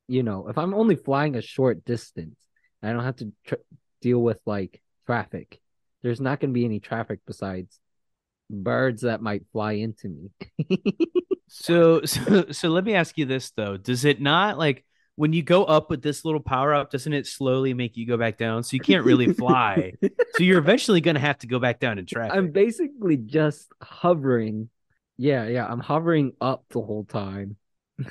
[0.08, 2.36] you know, if I'm only flying a short distance,
[2.82, 3.54] I don't have to tr
[4.00, 5.60] deal with like traffic.
[6.02, 7.78] There's not going to be any traffic besides
[8.50, 10.30] birds that might fly into me.
[11.48, 14.84] So, so, so let me ask you this though: Does it not like
[15.16, 16.90] when you go up with this little power up?
[16.90, 18.62] Doesn't it slowly make you go back down?
[18.62, 19.94] So you can't really fly.
[20.02, 22.36] so you're eventually gonna have to go back down in traffic.
[22.36, 24.68] I'm basically just hovering.
[25.16, 27.56] Yeah, yeah, I'm hovering up the whole time.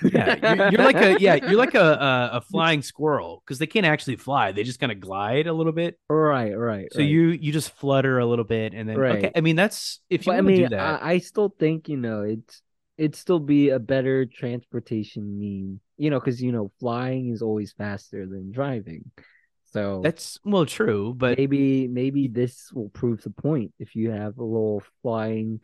[0.03, 3.68] Yeah, you're, you're like a yeah, you're like a a, a flying squirrel because they
[3.68, 5.97] can't actually fly; they just kind of glide a little bit.
[6.09, 6.88] right, right.
[6.91, 7.07] So right.
[7.07, 9.22] you you just flutter a little bit, and then okay.
[9.23, 9.31] Right.
[9.35, 11.01] I mean, that's if you I mean, do that.
[11.01, 12.61] I, I still think, you know, it's
[12.97, 17.72] it'd still be a better transportation mean, you know, because you know, flying is always
[17.73, 19.11] faster than driving.
[19.72, 24.38] So that's well true, but maybe maybe this will prove the point if you have
[24.38, 25.59] a little flying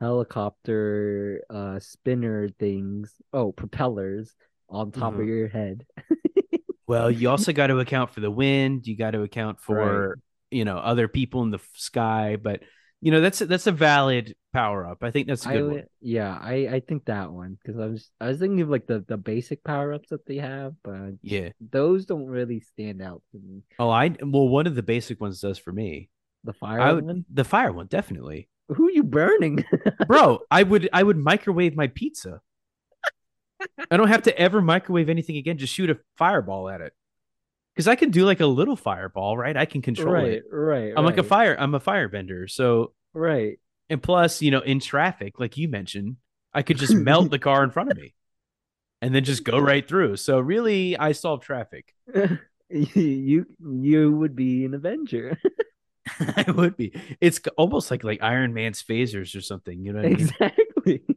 [0.00, 4.34] helicopter uh spinner things, oh, propellers
[4.68, 5.20] on top Mhm.
[5.20, 5.86] of your head.
[6.86, 8.86] well, you also got to account for the wind.
[8.86, 10.18] You got to account for Right.
[10.50, 12.62] you know other people in the sky, but
[13.00, 15.02] you know that's that's a valid power up.
[15.02, 15.84] I think that's a good would- one.
[16.00, 19.04] yeah, I I think that one because I was I was thinking of like the
[19.06, 21.50] the basic power ups that they have, but Yeah.
[21.60, 23.62] those don't really stand out to me.
[23.78, 26.10] Oh, I well, one of the basic ones does for me.
[26.44, 27.24] The fire I would one.
[27.32, 29.64] the fire one definitely, Who are you burning?
[30.06, 30.40] bro.
[30.50, 32.40] I would I would microwave my pizza.
[33.90, 35.58] I don't have to ever microwave anything again.
[35.58, 36.92] Just shoot a fireball at it.
[37.74, 39.56] Because I can do like a little fireball, right?
[39.56, 40.44] I can control right, it.
[40.50, 40.92] right.
[40.96, 41.56] I'm like a fire.
[41.58, 42.50] I'm a firebender.
[42.50, 43.58] So Right.
[43.88, 46.16] and plus, you know, in traffic, like you mentioned,
[46.52, 48.14] I could just melt the car in front of me,
[49.02, 50.16] and then just go right through.
[50.16, 51.94] So really, I solve traffic.
[52.70, 55.38] you you would be an Avenger.
[56.36, 56.92] I would be.
[57.20, 59.84] It's almost like like Iron Man's phasers or something.
[59.84, 60.20] You know what I mean?
[60.20, 61.02] exactly.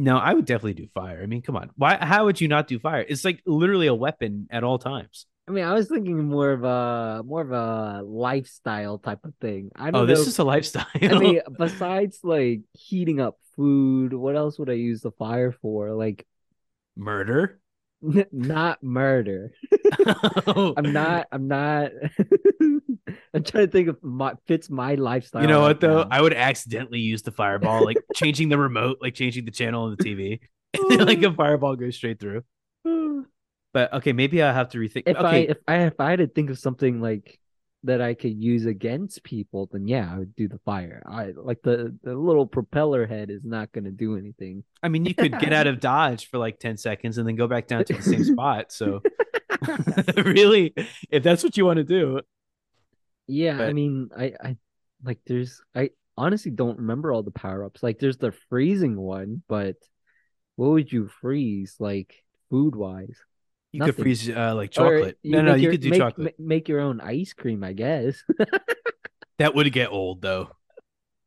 [0.00, 1.20] No, I would definitely do fire.
[1.20, 1.70] I mean, come on.
[1.74, 1.96] Why?
[1.96, 3.04] How would you not do fire?
[3.08, 5.26] It's like literally a weapon at all times.
[5.48, 9.72] I mean, I was thinking more of a more of a lifestyle type of thing.
[9.74, 10.06] I oh, don't Oh, know.
[10.06, 10.86] this is a lifestyle.
[10.94, 15.90] I mean, besides like heating up food, what else would I use the fire for?
[15.94, 16.24] Like
[16.96, 17.58] murder.
[18.30, 19.52] not murder.
[19.72, 20.04] you
[20.46, 20.74] oh.
[20.76, 21.26] I'm not.
[21.32, 21.90] I'm not.
[23.34, 25.42] I'm trying to think of my fits my lifestyle.
[25.42, 26.02] You know right what though?
[26.02, 26.08] now.
[26.10, 29.96] I would accidentally use the fireball, like changing the remote, like changing the channel on
[29.98, 30.40] the TV,
[30.74, 32.42] and then like a fireball goes straight through.
[33.74, 35.02] But okay, maybe I have to rethink.
[35.04, 37.38] if I okay, if I if I had to think of something like
[37.84, 41.02] that I could use against people, then yeah, I would do the fire.
[41.06, 44.64] I like the the little propeller head is not going to do anything.
[44.82, 47.46] I mean, you could get out of dodge for like ten seconds and then go
[47.46, 48.72] back down to the same spot.
[48.72, 49.02] So
[50.16, 50.74] really,
[51.10, 52.20] if that's what you want to do,
[53.28, 54.56] Yeah, I mean, I I
[55.04, 57.82] like there's I honestly don't remember all the power ups.
[57.82, 59.76] Like there's the freezing one, but
[60.56, 62.14] what would you freeze like
[62.50, 63.16] food wise?
[63.70, 63.94] you Nothing.
[63.94, 65.18] could freeze uh, like chocolate.
[65.22, 66.34] No, no, make you your- could do make, chocolate.
[66.38, 68.22] ma- Make your own ice cream, I guess.
[69.38, 70.50] That would get old though.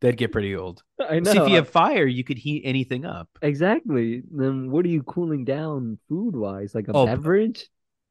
[0.01, 0.83] That'd get pretty old.
[0.99, 1.31] I know.
[1.31, 3.29] See, if you have fire, you could heat anything up.
[3.41, 4.23] exactly.
[4.29, 6.75] Then what are you cooling down food wise?
[6.75, 7.69] Like a Oh, beverage?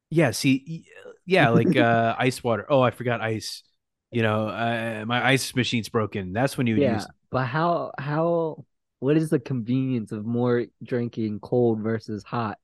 [0.09, 0.87] Yeah, see,
[1.27, 2.65] yeah, like uh ice water.
[2.71, 3.63] Oh, I forgot ice.
[4.13, 6.33] You know, uh, my ice machine's broken.
[6.33, 7.09] That's when you Yeah, use.
[7.31, 8.65] but how how
[8.99, 12.59] what is the convenience of more drinking cold versus hot?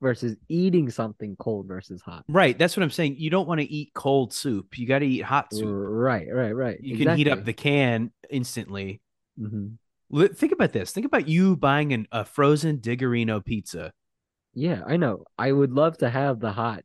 [0.00, 2.24] versus eating something cold versus hot.
[2.28, 2.58] Right.
[2.58, 3.16] That's what I'm saying.
[3.18, 4.78] You don't want to eat cold soup.
[4.78, 5.68] You got to eat hot soup.
[5.68, 6.78] Right, right, right.
[6.82, 9.00] You can heat up the can instantly.
[9.38, 9.66] hmm
[10.12, 10.90] Think about this.
[10.90, 13.92] Think about you buying an, a frozen Diggerino pizza.
[14.54, 15.24] Yeah, I know.
[15.38, 16.84] I would love to have the hot,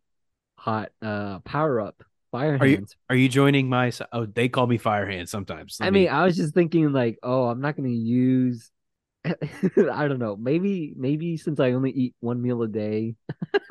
[0.57, 2.95] hot uh power up fire Are you- hands.
[3.09, 3.91] Are you joining my?
[4.11, 5.77] Oh, they call me Fire Hand sometimes.
[5.81, 8.71] I Let mean, me- I was just thinking like, oh, I'm not gonna use.
[9.25, 10.35] I don't know.
[10.35, 13.15] Maybe, maybe since I only eat one meal a day.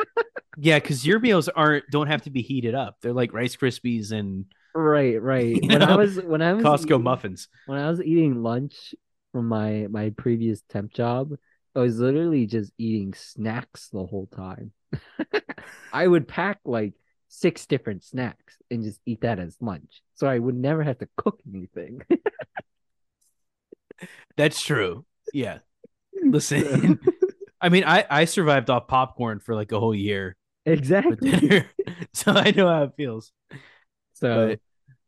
[0.59, 2.97] yeah, because your meals aren't don't have to be heated up.
[3.01, 5.47] They're like Rice Krispies and Right, right.
[5.62, 7.48] You When I was when I was Costco eating- muffins.
[7.66, 8.94] when I was eating lunch
[9.32, 11.32] from my my previous temp job,
[11.76, 14.72] I was literally just eating snacks the whole time.
[15.93, 16.94] I would pack like
[17.35, 20.02] six different snacks and just eat that as lunch.
[20.15, 22.01] So I would never have to cook anything.
[24.36, 25.05] That's true.
[25.32, 25.59] Yeah.
[26.23, 27.01] Listen,
[27.61, 31.65] I mean, I I survived off popcorn for like a whole year exactly.
[32.12, 33.32] so I know how it feels.
[34.15, 34.61] So But-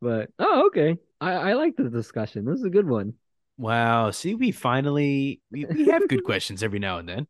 [0.03, 0.98] but oh okay.
[1.20, 2.44] I, I like the discussion.
[2.44, 3.15] This is a good one.
[3.57, 4.11] Wow.
[4.11, 7.27] See, we finally we, we have good questions every now and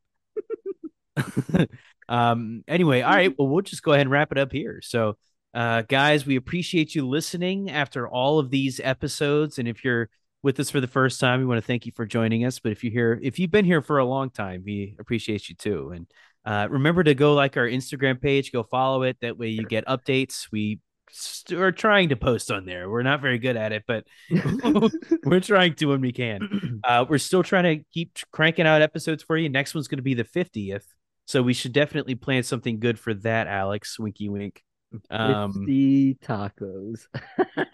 [1.17, 1.69] then.
[2.09, 4.81] Um anyway, all right, well we'll just go ahead and wrap it up here.
[4.83, 5.17] So
[5.55, 10.09] uh guys, we appreciate you listening after all of these episodes and if you're
[10.43, 12.73] with us for the first time, we want to thank you for joining us, but
[12.73, 15.93] if you're here if you've been here for a long time, we appreciate you too.
[15.95, 16.07] And
[16.45, 19.87] uh remember to go like our Instagram page, go follow it that way you get
[19.87, 20.49] updates.
[20.53, 20.81] We
[21.11, 22.89] st- are trying to post on there.
[22.91, 24.07] We're not very good at it, but
[25.25, 26.81] we're trying to when we can.
[26.87, 29.49] Uh, we're still trying to keep cranking out episodes for you.
[29.49, 30.85] Next one's going to be the 50th.
[31.27, 33.99] So we should definitely plan something good for that, Alex.
[33.99, 34.63] Winky wink.
[35.11, 37.07] Um, 50 tacos.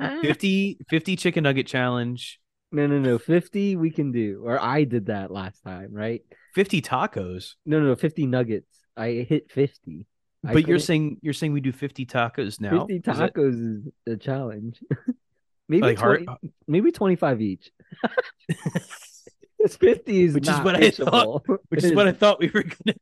[0.23, 2.41] 50, 50 chicken nugget challenge,
[2.73, 3.19] No, no, no.
[3.19, 4.43] 50 we can do.
[4.45, 6.23] Or I did that last time, right?
[6.55, 7.55] 50 tacos.
[7.67, 7.95] No, no, no.
[7.95, 8.67] 50 nuggets.
[8.97, 10.07] I hit 50.
[10.45, 12.87] I But you're saying you're saying we do 50 tacos now?
[12.87, 14.81] 50 tacos is the challenge.
[15.69, 17.71] maybe like hard, 20 maybe 25 each.
[19.65, 22.65] It's 50 is Which is what I thought- which is what I thought we were
[22.65, 22.99] gonna do.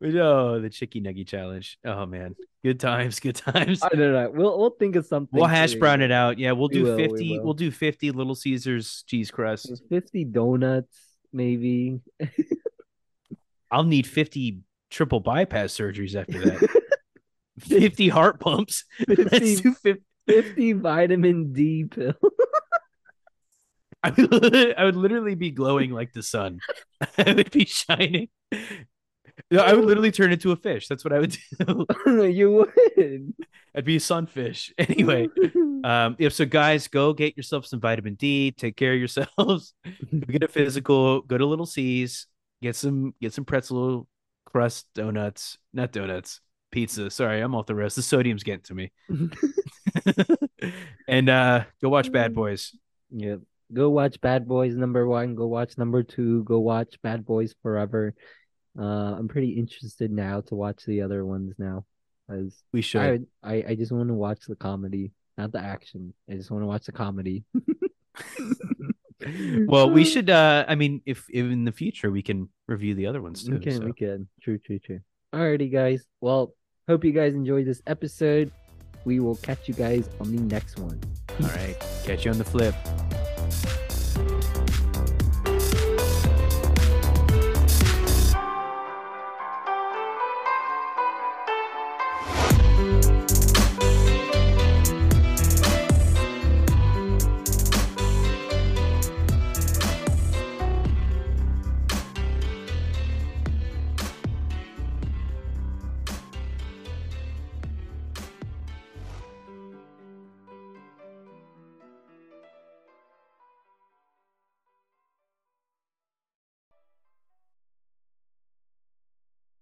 [0.00, 1.78] But, oh, the chicky nugget challenge.
[1.84, 3.82] Oh man, good times, good times.
[3.82, 4.30] I don't know.
[4.32, 5.38] We'll we'll think of something.
[5.38, 6.38] We'll hash brown it out.
[6.38, 7.38] Yeah, we'll We do will, 50.
[7.38, 7.44] will.
[7.44, 9.66] We'll do 50 Little Caesars cheese crust.
[9.66, 10.96] There's 50 donuts,
[11.32, 12.00] maybe.
[13.70, 16.80] I'll need 50 triple bypass surgeries after that.
[17.60, 18.84] 50 heart pumps.
[19.06, 20.02] 50, 50.
[20.26, 22.14] 50 vitamin D pills.
[24.02, 26.60] I would, I would literally be glowing like the sun.
[27.18, 28.28] I would be shining.
[29.50, 30.88] No, I would literally turn into a fish.
[30.88, 31.86] That's what I would do.
[32.28, 33.34] you would.
[33.74, 34.72] I'd be a sunfish.
[34.78, 35.28] Anyway,
[35.84, 38.52] um, if so, guys, go get yourself some vitamin D.
[38.52, 39.74] Take care of yourselves.
[40.26, 41.22] Get a physical.
[41.22, 42.26] Go to Little C's.
[42.62, 43.14] Get some.
[43.20, 44.06] Get some pretzel
[44.44, 45.58] crust donuts.
[45.72, 46.40] Not donuts.
[46.70, 47.10] Pizza.
[47.10, 47.96] Sorry, I'm off the rest.
[47.96, 48.92] The sodium's getting to me.
[51.08, 52.76] and uh, go watch Bad Boys.
[53.10, 53.36] Yeah.
[53.72, 55.34] Go watch Bad Boys number one.
[55.34, 56.44] Go watch number two.
[56.44, 58.14] Go watch Bad Boys Forever.
[58.78, 61.84] Uh, I'm pretty interested now to watch the other ones now,
[62.28, 63.26] as We should.
[63.42, 66.12] I I just want to watch the comedy, not the action.
[66.28, 67.44] I just want to watch the comedy.
[69.66, 70.30] well, we should.
[70.30, 73.54] uh I mean, if, if in the future we can review the other ones too.
[73.54, 73.84] We can, so.
[73.84, 74.28] we can.
[74.42, 75.00] True, true, true.
[75.32, 76.06] Alrighty, guys.
[76.20, 76.54] Well,
[76.88, 78.52] hope you guys enjoyed this episode.
[79.04, 81.00] We will catch you guys on the next one.
[81.42, 81.76] All right.
[82.04, 82.74] Catch you on the flip.